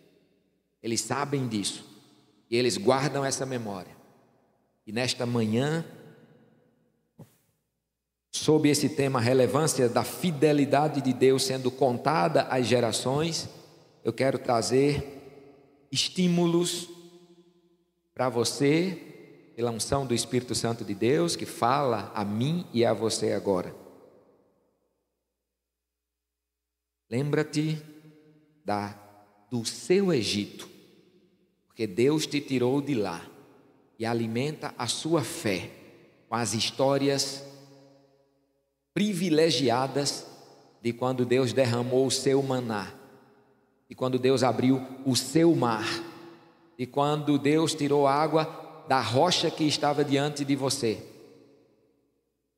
Eles 0.83 1.03
sabem 1.03 1.47
disso 1.47 1.85
e 2.51 2.57
eles 2.57 2.79
guardam 2.79 3.23
essa 3.23 3.45
memória. 3.45 3.95
E 4.87 4.93
nesta 4.93 5.27
manhã, 5.27 5.85
sob 8.33 8.67
esse 8.69 8.89
tema, 8.89 9.21
relevância 9.21 9.91
da 9.91 10.03
fidelidade 10.03 11.03
de 11.03 11.13
Deus 11.13 11.43
sendo 11.43 11.71
contada 11.71 12.45
às 12.45 12.67
gerações, 12.67 13.49
eu 14.03 14.13
quero 14.13 14.39
trazer 14.39 15.21
estímulos 15.93 16.89
para 18.15 18.31
você, 18.31 19.53
pela 19.55 19.71
unção 19.71 20.07
do 20.07 20.15
Espírito 20.15 20.55
Santo 20.55 20.83
de 20.83 20.95
Deus, 20.95 21.37
que 21.37 21.45
fala 21.45 22.11
a 22.15 22.25
mim 22.25 22.67
e 22.73 22.87
a 22.87 22.95
você 22.95 23.33
agora. 23.33 23.75
Lembra-te 27.11 27.81
da 28.65 28.99
do 29.51 29.67
seu 29.67 30.11
Egito, 30.15 30.67
porque 31.67 31.87
Deus 31.87 32.27
te 32.27 32.41
tirou 32.41 32.81
de 32.81 32.95
lá 32.95 33.23
e 33.99 34.07
alimenta 34.07 34.75
a 34.79 34.87
sua 34.87 35.23
fé 35.23 35.71
com 36.27 36.35
as 36.35 36.55
histórias 36.55 37.52
privilegiadas 38.95 40.27
de 40.83 40.93
quando 40.93 41.25
Deus 41.25 41.53
derramou 41.53 42.07
o 42.07 42.11
seu 42.11 42.43
maná, 42.43 42.93
e 43.89 43.95
quando 43.95 44.19
Deus 44.19 44.43
abriu 44.43 44.81
o 45.05 45.15
seu 45.15 45.55
mar, 45.55 45.87
e 46.79 46.87
quando 46.87 47.39
Deus 47.39 47.75
tirou 47.75 48.07
água 48.07 48.85
da 48.89 49.01
rocha 49.01 49.51
que 49.51 49.65
estava 49.65 50.05
diante 50.05 50.45
de 50.45 50.57
você, 50.57 51.03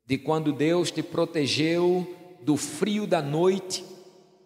de 0.05 0.17
quando 0.17 0.51
Deus 0.51 0.91
te 0.91 1.03
protegeu 1.03 2.07
do 2.41 2.55
frio 2.57 3.07
da 3.07 3.21
noite 3.21 3.83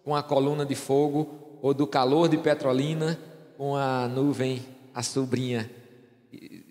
com 0.02 0.14
a 0.16 0.22
coluna 0.22 0.64
de 0.64 0.74
fogo 0.74 1.58
ou 1.62 1.74
do 1.74 1.86
calor 1.86 2.28
de 2.28 2.38
Petrolina 2.38 3.18
com 3.56 3.76
a 3.76 4.08
nuvem, 4.08 4.62
a 4.94 5.02
sobrinha 5.02 5.70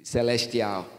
celestial. 0.03 0.98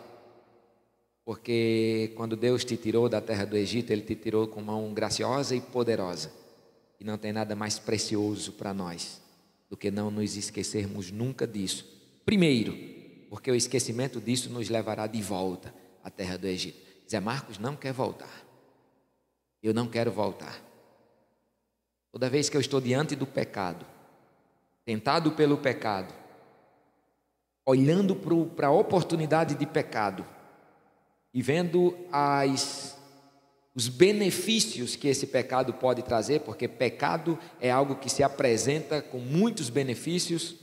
Porque 1.30 2.12
quando 2.16 2.34
Deus 2.34 2.64
te 2.64 2.76
tirou 2.76 3.08
da 3.08 3.20
terra 3.20 3.44
do 3.44 3.56
Egito, 3.56 3.92
Ele 3.92 4.02
te 4.02 4.16
tirou 4.16 4.48
com 4.48 4.60
mão 4.60 4.92
graciosa 4.92 5.54
e 5.54 5.60
poderosa. 5.60 6.32
E 6.98 7.04
não 7.04 7.16
tem 7.16 7.32
nada 7.32 7.54
mais 7.54 7.78
precioso 7.78 8.54
para 8.54 8.74
nós 8.74 9.22
do 9.70 9.76
que 9.76 9.92
não 9.92 10.10
nos 10.10 10.36
esquecermos 10.36 11.12
nunca 11.12 11.46
disso. 11.46 11.86
Primeiro, 12.24 12.76
porque 13.28 13.48
o 13.48 13.54
esquecimento 13.54 14.20
disso 14.20 14.50
nos 14.50 14.68
levará 14.68 15.06
de 15.06 15.22
volta 15.22 15.72
à 16.02 16.10
terra 16.10 16.36
do 16.36 16.48
Egito. 16.48 16.80
Zé 17.08 17.20
Marcos 17.20 17.60
não 17.60 17.76
quer 17.76 17.92
voltar. 17.92 18.44
Eu 19.62 19.72
não 19.72 19.86
quero 19.86 20.10
voltar. 20.10 20.60
Toda 22.10 22.28
vez 22.28 22.48
que 22.48 22.56
eu 22.56 22.60
estou 22.60 22.80
diante 22.80 23.14
do 23.14 23.24
pecado, 23.24 23.86
tentado 24.84 25.30
pelo 25.30 25.58
pecado, 25.58 26.12
olhando 27.64 28.16
para 28.16 28.66
a 28.66 28.72
oportunidade 28.72 29.54
de 29.54 29.64
pecado 29.64 30.26
e 31.32 31.42
vendo 31.42 31.96
as, 32.10 32.98
os 33.74 33.88
benefícios 33.88 34.96
que 34.96 35.08
esse 35.08 35.26
pecado 35.26 35.72
pode 35.74 36.02
trazer, 36.02 36.40
porque 36.40 36.66
pecado 36.66 37.38
é 37.60 37.70
algo 37.70 37.96
que 37.96 38.08
se 38.08 38.22
apresenta 38.22 39.00
com 39.00 39.18
muitos 39.18 39.70
benefícios. 39.70 40.56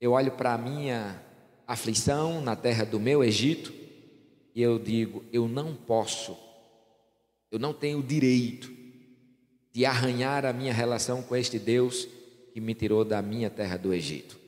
Eu 0.00 0.12
olho 0.12 0.32
para 0.32 0.54
a 0.54 0.58
minha 0.58 1.22
aflição 1.66 2.40
na 2.40 2.56
terra 2.56 2.84
do 2.84 2.98
meu 2.98 3.22
Egito 3.22 3.72
e 4.54 4.62
eu 4.62 4.78
digo: 4.78 5.24
eu 5.32 5.46
não 5.46 5.74
posso, 5.74 6.36
eu 7.50 7.58
não 7.58 7.72
tenho 7.72 8.02
direito 8.02 8.70
de 9.72 9.86
arranhar 9.86 10.44
a 10.44 10.52
minha 10.52 10.72
relação 10.72 11.22
com 11.22 11.36
este 11.36 11.58
Deus 11.58 12.08
que 12.52 12.60
me 12.60 12.74
tirou 12.74 13.04
da 13.04 13.22
minha 13.22 13.48
terra 13.48 13.76
do 13.76 13.94
Egito. 13.94 14.38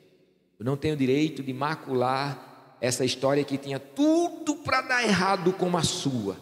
Eu 0.58 0.64
não 0.64 0.76
tenho 0.76 0.96
direito 0.96 1.42
de 1.42 1.52
macular 1.52 2.51
essa 2.82 3.04
história 3.04 3.44
que 3.44 3.56
tinha 3.56 3.78
tudo 3.78 4.56
para 4.56 4.80
dar 4.80 5.04
errado 5.04 5.52
como 5.52 5.78
a 5.78 5.84
sua, 5.84 6.36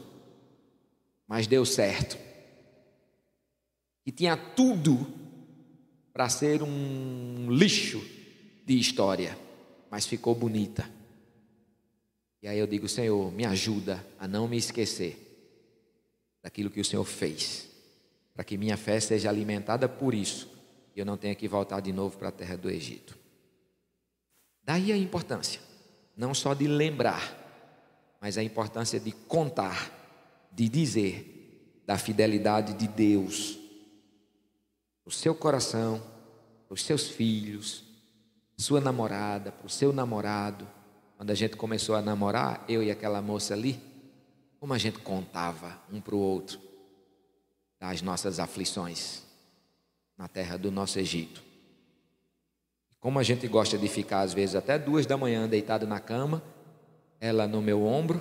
mas 1.29 1.47
deu 1.47 1.67
certo. 1.67 2.17
Que 4.03 4.11
tinha 4.11 4.39
tudo 4.39 5.07
para 6.15 6.31
ser 6.31 6.63
um 6.63 7.49
lixo 7.51 8.03
de 8.65 8.79
história, 8.79 9.37
mas 9.91 10.07
ficou 10.07 10.35
bonita. 10.35 10.91
E 12.43 12.49
aí 12.49 12.59
eu 12.59 12.67
digo, 12.67 12.89
Senhor, 12.89 13.31
me 13.31 13.45
ajuda 13.45 14.03
a 14.19 14.27
não 14.27 14.49
me 14.49 14.57
esquecer 14.57 15.19
daquilo 16.43 16.71
que 16.71 16.81
o 16.81 16.85
Senhor 16.85 17.05
fez 17.05 17.69
para 18.33 18.45
que 18.45 18.57
minha 18.57 18.79
fé 18.79 18.99
seja 18.99 19.29
alimentada 19.29 19.87
por 19.87 20.15
isso 20.15 20.49
e 20.97 21.01
eu 21.01 21.05
não 21.05 21.19
tenha 21.19 21.35
que 21.35 21.47
voltar 21.47 21.81
de 21.81 21.93
novo 21.93 22.17
para 22.17 22.29
a 22.29 22.33
terra 22.33 22.57
do 22.57 22.71
Egito. 22.71 23.15
Daí 24.65 24.91
a 24.91 24.97
importância, 24.97 25.61
não 26.21 26.35
só 26.35 26.53
de 26.53 26.67
lembrar, 26.67 27.35
mas 28.21 28.37
a 28.37 28.43
importância 28.43 29.01
de 29.01 29.11
contar, 29.11 29.91
de 30.53 30.69
dizer 30.69 31.83
da 31.87 31.97
fidelidade 31.97 32.75
de 32.75 32.87
Deus 32.87 33.59
o 35.03 35.11
seu 35.11 35.35
coração, 35.35 36.01
os 36.69 36.85
seus 36.85 37.09
filhos, 37.09 37.85
sua 38.59 38.83
namorada, 38.83 39.51
para 39.51 39.67
o 39.67 39.71
seu 39.71 39.95
namorado. 39.95 40.69
Quando 41.17 41.31
a 41.31 41.35
gente 41.35 41.57
começou 41.57 41.95
a 41.97 42.03
namorar, 42.03 42.67
eu 42.69 42.83
e 42.83 42.91
aquela 42.91 43.23
moça 43.23 43.55
ali, 43.55 43.81
como 44.59 44.75
a 44.75 44.79
gente 44.79 44.99
contava 44.99 45.81
um 45.91 46.03
para 46.03 46.15
o 46.15 46.19
outro 46.19 46.61
das 47.81 48.03
nossas 48.03 48.39
aflições 48.39 49.23
na 50.19 50.29
terra 50.29 50.59
do 50.59 50.71
nosso 50.71 50.99
Egito. 50.99 51.50
Como 53.01 53.19
a 53.19 53.23
gente 53.23 53.49
gosta 53.49 53.79
de 53.79 53.89
ficar, 53.89 54.21
às 54.21 54.35
vezes, 54.35 54.55
até 54.55 54.79
duas 54.79 55.07
da 55.07 55.17
manhã 55.17 55.49
deitado 55.49 55.87
na 55.87 55.99
cama, 55.99 56.43
ela 57.19 57.47
no 57.47 57.63
meu 57.63 57.83
ombro, 57.85 58.21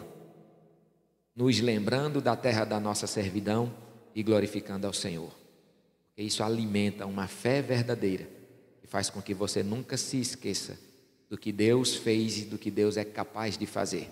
nos 1.36 1.60
lembrando 1.60 2.22
da 2.22 2.36
terra 2.36 2.66
da 2.66 2.80
nossa 2.80 3.06
servidão 3.06 3.72
e 4.16 4.24
glorificando 4.24 4.88
ao 4.88 4.94
Senhor. 4.94 5.32
Porque 6.08 6.24
isso 6.24 6.44
alimenta 6.44 7.06
uma 7.06 7.28
fé 7.28 7.62
verdadeira 7.62 8.28
e 8.84 8.88
faz 8.88 9.10
com 9.10 9.22
que 9.22 9.34
você 9.34 9.62
nunca 9.62 9.98
se 9.98 10.20
esqueça 10.20 10.80
do 11.30 11.38
que 11.38 11.52
Deus 11.52 11.96
fez 11.96 12.40
e 12.40 12.46
do 12.46 12.58
que 12.58 12.72
Deus 12.72 12.98
é 12.98 13.06
capaz 13.06 13.58
de 13.58 13.66
fazer. 13.66 14.10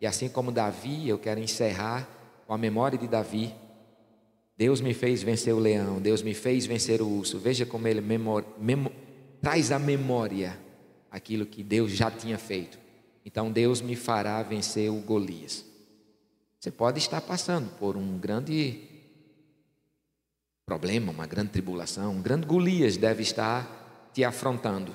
E 0.00 0.06
assim 0.06 0.28
como 0.28 0.52
Davi, 0.52 1.08
eu 1.08 1.18
quero 1.18 1.40
encerrar 1.40 2.08
com 2.46 2.52
a 2.52 2.58
memória 2.58 2.98
de 2.98 3.06
Davi, 3.06 3.54
Deus 4.56 4.80
me 4.80 4.92
fez 4.92 5.22
vencer 5.22 5.54
o 5.54 5.58
leão, 5.58 6.00
Deus 6.00 6.22
me 6.22 6.34
fez 6.34 6.66
vencer 6.66 7.00
o 7.00 7.08
urso. 7.08 7.38
Veja 7.38 7.64
como 7.64 7.88
ele 7.88 8.00
memor, 8.00 8.44
memo, 8.58 8.92
traz 9.40 9.72
à 9.72 9.78
memória 9.78 10.58
aquilo 11.10 11.46
que 11.46 11.62
Deus 11.62 11.92
já 11.92 12.10
tinha 12.10 12.38
feito. 12.38 12.78
Então 13.24 13.50
Deus 13.50 13.80
me 13.80 13.96
fará 13.96 14.42
vencer 14.42 14.90
o 14.90 15.00
Golias. 15.00 15.64
Você 16.58 16.70
pode 16.70 16.98
estar 16.98 17.20
passando 17.20 17.70
por 17.78 17.96
um 17.96 18.18
grande 18.18 18.82
problema, 20.66 21.10
uma 21.10 21.26
grande 21.26 21.50
tribulação, 21.50 22.12
um 22.12 22.22
grande 22.22 22.46
Golias 22.46 22.96
deve 22.96 23.22
estar 23.22 24.10
te 24.12 24.22
afrontando. 24.22 24.94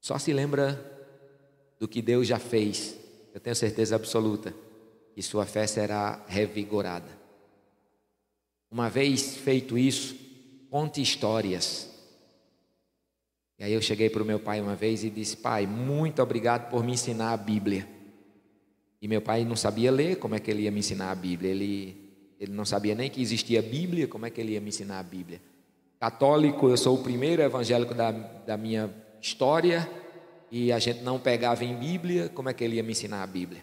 Só 0.00 0.18
se 0.18 0.32
lembra 0.32 0.80
do 1.78 1.88
que 1.88 2.02
Deus 2.02 2.26
já 2.26 2.38
fez. 2.38 2.96
Eu 3.32 3.40
tenho 3.40 3.56
certeza 3.56 3.96
absoluta 3.96 4.54
que 5.14 5.22
sua 5.22 5.46
fé 5.46 5.66
será 5.66 6.24
revigorada. 6.26 7.08
Uma 8.70 8.88
vez 8.88 9.36
feito 9.36 9.76
isso, 9.76 10.16
conte 10.70 11.02
histórias. 11.02 11.91
E 13.62 13.64
aí 13.64 13.72
eu 13.74 13.80
cheguei 13.80 14.10
para 14.10 14.20
o 14.20 14.26
meu 14.26 14.40
pai 14.40 14.60
uma 14.60 14.74
vez 14.74 15.04
e 15.04 15.08
disse: 15.08 15.36
Pai, 15.36 15.68
muito 15.68 16.20
obrigado 16.20 16.68
por 16.68 16.82
me 16.82 16.94
ensinar 16.94 17.32
a 17.32 17.36
Bíblia. 17.36 17.86
E 19.00 19.06
meu 19.06 19.22
pai 19.22 19.44
não 19.44 19.54
sabia 19.54 19.88
ler, 19.88 20.16
como 20.16 20.34
é 20.34 20.40
que 20.40 20.50
ele 20.50 20.62
ia 20.62 20.70
me 20.72 20.80
ensinar 20.80 21.12
a 21.12 21.14
Bíblia? 21.14 21.52
Ele, 21.52 21.96
ele 22.40 22.50
não 22.50 22.64
sabia 22.64 22.92
nem 22.96 23.08
que 23.08 23.22
existia 23.22 23.62
Bíblia, 23.62 24.08
como 24.08 24.26
é 24.26 24.30
que 24.30 24.40
ele 24.40 24.54
ia 24.54 24.60
me 24.60 24.70
ensinar 24.70 24.98
a 24.98 25.02
Bíblia? 25.04 25.40
Católico, 26.00 26.68
eu 26.68 26.76
sou 26.76 26.96
o 26.96 27.04
primeiro 27.04 27.40
evangélico 27.40 27.94
da, 27.94 28.10
da 28.10 28.56
minha 28.56 28.92
história 29.20 29.88
e 30.50 30.72
a 30.72 30.80
gente 30.80 31.00
não 31.02 31.20
pegava 31.20 31.64
em 31.64 31.76
Bíblia, 31.76 32.28
como 32.34 32.48
é 32.48 32.52
que 32.52 32.64
ele 32.64 32.76
ia 32.76 32.82
me 32.82 32.90
ensinar 32.90 33.22
a 33.22 33.26
Bíblia? 33.28 33.60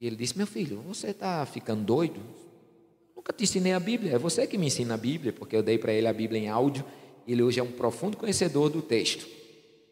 E 0.00 0.06
ele 0.06 0.14
disse: 0.14 0.38
Meu 0.38 0.46
filho, 0.46 0.82
você 0.82 1.08
está 1.08 1.44
ficando 1.44 1.82
doido? 1.82 2.20
Nunca 3.16 3.32
te 3.32 3.42
ensinei 3.42 3.72
a 3.72 3.80
Bíblia, 3.80 4.14
é 4.14 4.18
você 4.18 4.46
que 4.46 4.56
me 4.56 4.66
ensina 4.66 4.94
a 4.94 4.96
Bíblia, 4.96 5.32
porque 5.32 5.56
eu 5.56 5.64
dei 5.64 5.78
para 5.78 5.92
ele 5.92 6.06
a 6.06 6.12
Bíblia 6.12 6.40
em 6.40 6.48
áudio. 6.48 6.84
Ele 7.32 7.42
hoje 7.42 7.60
é 7.60 7.62
um 7.62 7.70
profundo 7.70 8.16
conhecedor 8.16 8.70
do 8.70 8.80
texto, 8.80 9.26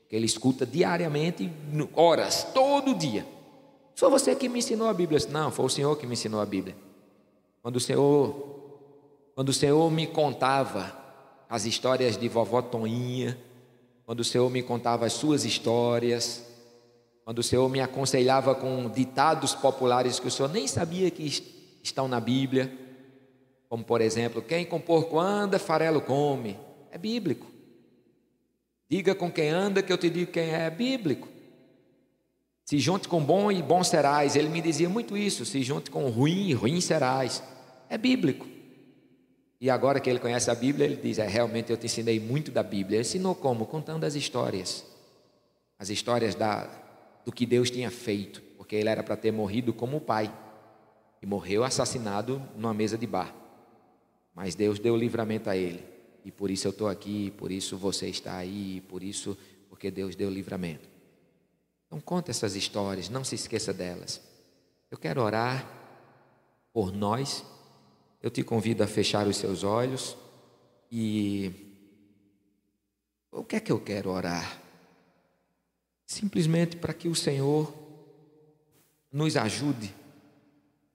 que 0.09 0.17
ele 0.17 0.25
escuta 0.27 0.65
diariamente, 0.65 1.51
horas, 1.95 2.45
todo 2.55 2.95
dia. 2.95 3.27
Foi 3.95 4.09
você 4.11 4.35
que 4.35 4.49
me 4.49 4.61
ensinou 4.61 4.89
a 4.89 4.95
Bíblia. 4.95 5.21
Não, 5.31 5.51
foi 5.51 5.67
o 5.67 5.69
Senhor 5.69 5.97
que 5.97 6.07
me 6.07 6.15
ensinou 6.15 6.41
a 6.41 6.47
Bíblia. 6.47 6.77
Quando 7.63 7.77
o 7.77 7.81
Senhor, 7.81 8.35
quando 9.35 9.51
o 9.51 9.53
Senhor 9.53 9.91
me 9.91 10.07
contava 10.07 10.97
as 11.49 11.65
histórias 11.65 12.17
de 12.17 12.29
vovó 12.29 12.63
Toninha, 12.63 13.39
quando 14.05 14.21
o 14.21 14.25
Senhor 14.25 14.49
me 14.51 14.63
contava 14.63 15.05
as 15.05 15.13
suas 15.13 15.45
histórias, 15.45 16.45
quando 17.25 17.41
o 17.41 17.43
Senhor 17.43 17.69
me 17.69 17.81
aconselhava 17.81 18.55
com 18.55 18.89
ditados 18.89 19.55
populares 19.55 20.21
que 20.21 20.29
o 20.29 20.31
Senhor 20.31 20.49
nem 20.49 20.67
sabia 20.67 21.11
que 21.11 21.27
estão 21.83 22.07
na 22.07 22.21
Bíblia, 22.21 22.73
Como, 23.69 23.83
por 23.83 24.01
exemplo, 24.01 24.41
quem 24.41 24.65
com 24.65 24.81
porco 24.81 25.19
anda, 25.19 25.59
farelo 25.59 26.01
come. 26.01 26.57
É 26.97 26.99
bíblico. 26.99 27.47
Diga 28.89 29.15
com 29.15 29.31
quem 29.31 29.51
anda 29.51 29.83
que 29.83 29.93
eu 29.93 29.99
te 29.99 30.09
digo 30.09 30.33
quem 30.33 30.45
é, 30.45 30.65
é 30.65 30.71
bíblico. 30.71 31.29
Se 32.65 32.79
junte 32.79 33.07
com 33.07 33.23
bom 33.23 33.53
e 33.53 33.63
bom 33.63 33.85
serás. 33.85 34.35
Ele 34.35 34.49
me 34.49 34.63
dizia 34.63 34.89
muito 34.89 35.15
isso. 35.15 35.45
Se 35.45 35.63
junte 35.63 35.91
com 35.91 36.09
ruim 36.09 36.49
e 36.49 36.55
ruim 36.55 36.81
serás. 36.81 37.43
É 37.91 37.99
bíblico. 37.99 38.47
E 39.61 39.69
agora 39.69 40.01
que 40.01 40.09
ele 40.09 40.19
conhece 40.19 40.51
a 40.51 40.55
Bíblia, 40.55 40.87
ele 40.87 40.97
diz: 40.97 41.19
É, 41.19 41.27
realmente 41.27 41.71
eu 41.71 41.77
te 41.77 41.85
ensinei 41.85 42.19
muito 42.19 42.51
da 42.51 42.63
Bíblia. 42.63 42.97
Ele 42.97 43.07
ensinou 43.07 43.35
como? 43.35 43.67
Contando 43.67 44.05
as 44.05 44.15
histórias. 44.15 44.83
As 45.79 45.91
histórias 45.91 46.35
da, 46.35 46.67
do 47.27 47.31
que 47.31 47.45
Deus 47.45 47.71
tinha 47.71 47.91
feito. 47.91 48.41
Porque 48.57 48.75
ele 48.75 48.89
era 48.89 49.03
para 49.03 49.19
ter 49.19 49.33
morrido 49.33 49.75
como 49.75 49.99
o 49.99 50.01
pai. 50.01 50.35
E 51.21 51.27
morreu 51.27 51.63
assassinado 51.63 52.41
numa 52.57 52.73
mesa 52.73 52.97
de 52.97 53.07
bar. 53.07 53.35
Mas 54.35 54.55
Deus 54.55 54.79
deu 54.79 54.97
livramento 54.97 55.51
a 55.51 55.57
ele. 55.59 55.96
E 56.27 56.33
por 56.33 56.51
isso 56.51 56.67
eu 56.67 56.73
estou 56.73 56.89
aqui, 56.89 57.31
por 57.39 57.53
isso 57.53 57.79
você 57.79 58.09
está 58.09 58.37
aí, 58.37 58.81
por 58.89 59.01
isso, 59.01 59.39
porque 59.69 59.93
Deus 59.93 60.17
deu 60.17 60.29
livramento. 60.29 60.89
Então 61.87 62.01
conta 62.01 62.33
essas 62.33 62.57
histórias, 62.57 63.09
não 63.09 63.23
se 63.23 63.37
esqueça 63.37 63.73
delas. 63.73 64.21
Eu 64.91 64.99
quero 64.99 65.23
orar 65.23 65.65
por 66.73 66.93
nós. 66.93 67.45
Eu 68.21 68.29
te 68.29 68.43
convido 68.43 68.83
a 68.83 68.89
fechar 68.89 69.29
os 69.29 69.37
seus 69.37 69.63
olhos 69.63 70.17
e 70.91 71.53
o 73.31 73.45
que 73.45 73.55
é 73.55 73.61
que 73.61 73.71
eu 73.71 73.79
quero 73.79 74.11
orar? 74.11 74.61
Simplesmente 76.09 76.77
para 76.77 76.93
que 76.93 77.07
o 77.07 77.15
Senhor 77.15 77.73
nos 79.13 79.37
ajude, 79.37 79.95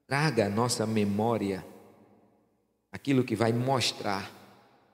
traga 0.06 0.44
à 0.44 0.50
nossa 0.50 0.86
memória 0.86 1.64
aquilo 2.92 3.24
que 3.24 3.34
vai 3.34 3.50
mostrar 3.50 4.41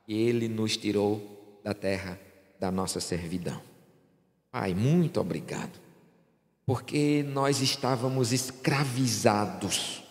que 0.09 0.15
Ele 0.15 0.49
nos 0.49 0.75
tirou 0.75 1.61
da 1.63 1.75
terra 1.75 2.19
da 2.59 2.71
nossa 2.71 2.99
servidão. 2.99 3.61
Pai, 4.51 4.73
muito 4.73 5.21
obrigado, 5.21 5.79
porque 6.65 7.23
nós 7.25 7.61
estávamos 7.61 8.33
escravizados, 8.33 10.03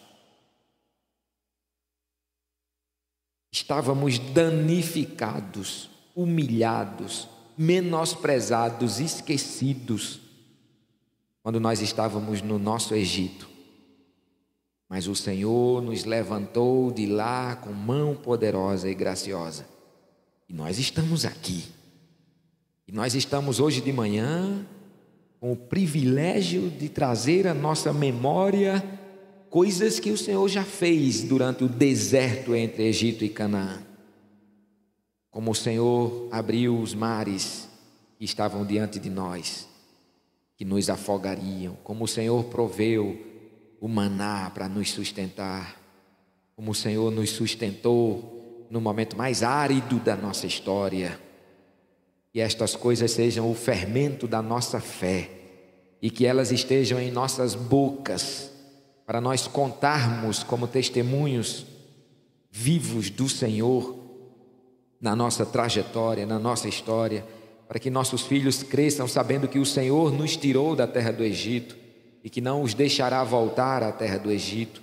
estávamos 3.51 4.19
danificados, 4.19 5.89
humilhados, 6.15 7.27
menosprezados, 7.57 8.99
esquecidos, 8.99 10.19
quando 11.41 11.59
nós 11.59 11.81
estávamos 11.81 12.43
no 12.43 12.59
nosso 12.59 12.93
Egito. 12.93 13.49
Mas 14.87 15.07
o 15.07 15.15
Senhor 15.15 15.81
nos 15.81 16.05
levantou 16.05 16.91
de 16.91 17.07
lá 17.07 17.55
com 17.55 17.73
mão 17.73 18.15
poderosa 18.15 18.87
e 18.87 18.93
graciosa. 18.93 19.76
E 20.49 20.53
nós 20.53 20.79
estamos 20.79 21.25
aqui. 21.25 21.65
E 22.87 22.91
nós 22.91 23.15
estamos 23.15 23.59
hoje 23.59 23.81
de 23.81 23.91
manhã 23.91 24.65
com 25.39 25.51
o 25.51 25.57
privilégio 25.57 26.69
de 26.69 26.87
trazer 26.87 27.47
à 27.47 27.53
nossa 27.53 27.91
memória 27.91 28.83
coisas 29.49 29.99
que 29.99 30.09
o 30.09 30.17
Senhor 30.17 30.47
já 30.47 30.63
fez 30.63 31.23
durante 31.23 31.63
o 31.63 31.69
deserto 31.69 32.55
entre 32.55 32.83
Egito 32.83 33.25
e 33.25 33.29
Canaã. 33.29 33.83
Como 35.29 35.51
o 35.51 35.55
Senhor 35.55 36.29
abriu 36.31 36.79
os 36.79 36.93
mares 36.93 37.67
que 38.17 38.25
estavam 38.25 38.65
diante 38.65 38.99
de 38.99 39.09
nós, 39.09 39.67
que 40.55 40.65
nos 40.65 40.89
afogariam, 40.89 41.77
como 41.83 42.05
o 42.05 42.07
Senhor 42.07 42.45
proveu 42.45 43.21
o 43.79 43.87
maná 43.87 44.49
para 44.49 44.67
nos 44.67 44.89
sustentar, 44.91 45.79
como 46.55 46.71
o 46.71 46.75
Senhor 46.75 47.11
nos 47.11 47.29
sustentou 47.29 48.36
no 48.69 48.81
momento 48.81 49.17
mais 49.17 49.43
árido 49.43 49.97
da 49.99 50.15
nossa 50.15 50.45
história. 50.45 51.19
Que 52.31 52.39
estas 52.39 52.75
coisas 52.75 53.11
sejam 53.11 53.49
o 53.49 53.55
fermento 53.55 54.27
da 54.27 54.41
nossa 54.41 54.79
fé 54.79 55.29
e 56.01 56.09
que 56.09 56.25
elas 56.25 56.51
estejam 56.51 56.99
em 56.99 57.11
nossas 57.11 57.55
bocas 57.55 58.51
para 59.05 59.21
nós 59.21 59.47
contarmos 59.47 60.43
como 60.43 60.67
testemunhos 60.67 61.65
vivos 62.51 63.09
do 63.09 63.29
Senhor 63.29 63.95
na 64.99 65.15
nossa 65.15 65.45
trajetória, 65.45 66.25
na 66.25 66.39
nossa 66.39 66.67
história, 66.67 67.25
para 67.67 67.79
que 67.79 67.89
nossos 67.89 68.23
filhos 68.23 68.63
cresçam 68.63 69.07
sabendo 69.07 69.47
que 69.47 69.59
o 69.59 69.65
Senhor 69.65 70.11
nos 70.11 70.35
tirou 70.35 70.75
da 70.75 70.87
terra 70.87 71.11
do 71.11 71.23
Egito 71.23 71.77
e 72.23 72.29
que 72.29 72.41
não 72.41 72.61
os 72.61 72.73
deixará 72.73 73.23
voltar 73.23 73.83
à 73.83 73.91
terra 73.91 74.17
do 74.17 74.31
Egito, 74.31 74.81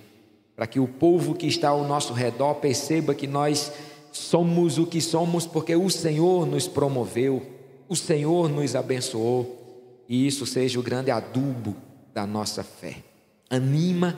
para 0.55 0.65
que 0.65 0.79
o 0.79 0.87
povo 0.87 1.35
que 1.35 1.47
está 1.47 1.69
ao 1.69 1.85
nosso 1.85 2.13
redor 2.13 2.55
perceba 2.55 3.13
que 3.13 3.27
nós 3.27 3.71
somos 4.11 4.77
o 4.77 4.85
que 4.85 5.01
somos 5.01 5.45
porque 5.45 5.75
o 5.75 5.89
Senhor 5.89 6.45
nos 6.45 6.67
promoveu, 6.67 7.45
o 7.89 7.95
Senhor 7.95 8.49
nos 8.49 8.75
abençoou, 8.75 10.03
e 10.07 10.25
isso 10.25 10.45
seja 10.45 10.79
o 10.79 10.83
grande 10.83 11.11
adubo 11.11 11.75
da 12.13 12.25
nossa 12.25 12.63
fé. 12.63 13.03
Anima 13.49 14.17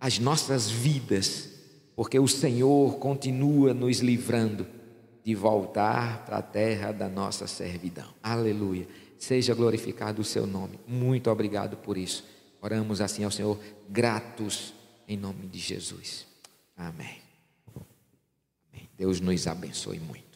as 0.00 0.18
nossas 0.18 0.70
vidas, 0.70 1.50
porque 1.94 2.18
o 2.18 2.28
Senhor 2.28 2.96
continua 2.96 3.74
nos 3.74 3.98
livrando 3.98 4.66
de 5.24 5.34
voltar 5.34 6.24
para 6.24 6.38
a 6.38 6.42
terra 6.42 6.92
da 6.92 7.08
nossa 7.08 7.46
servidão. 7.46 8.08
Aleluia. 8.22 8.86
Seja 9.18 9.52
glorificado 9.52 10.22
o 10.22 10.24
seu 10.24 10.46
nome. 10.46 10.78
Muito 10.86 11.28
obrigado 11.30 11.76
por 11.76 11.98
isso. 11.98 12.24
Oramos 12.62 13.00
assim 13.00 13.24
ao 13.24 13.30
Senhor, 13.30 13.58
gratos 13.88 14.72
em 15.08 15.16
nome 15.16 15.48
de 15.48 15.58
Jesus. 15.58 16.26
Amém. 16.76 17.22
Deus 18.96 19.20
nos 19.20 19.46
abençoe 19.46 19.98
muito. 19.98 20.27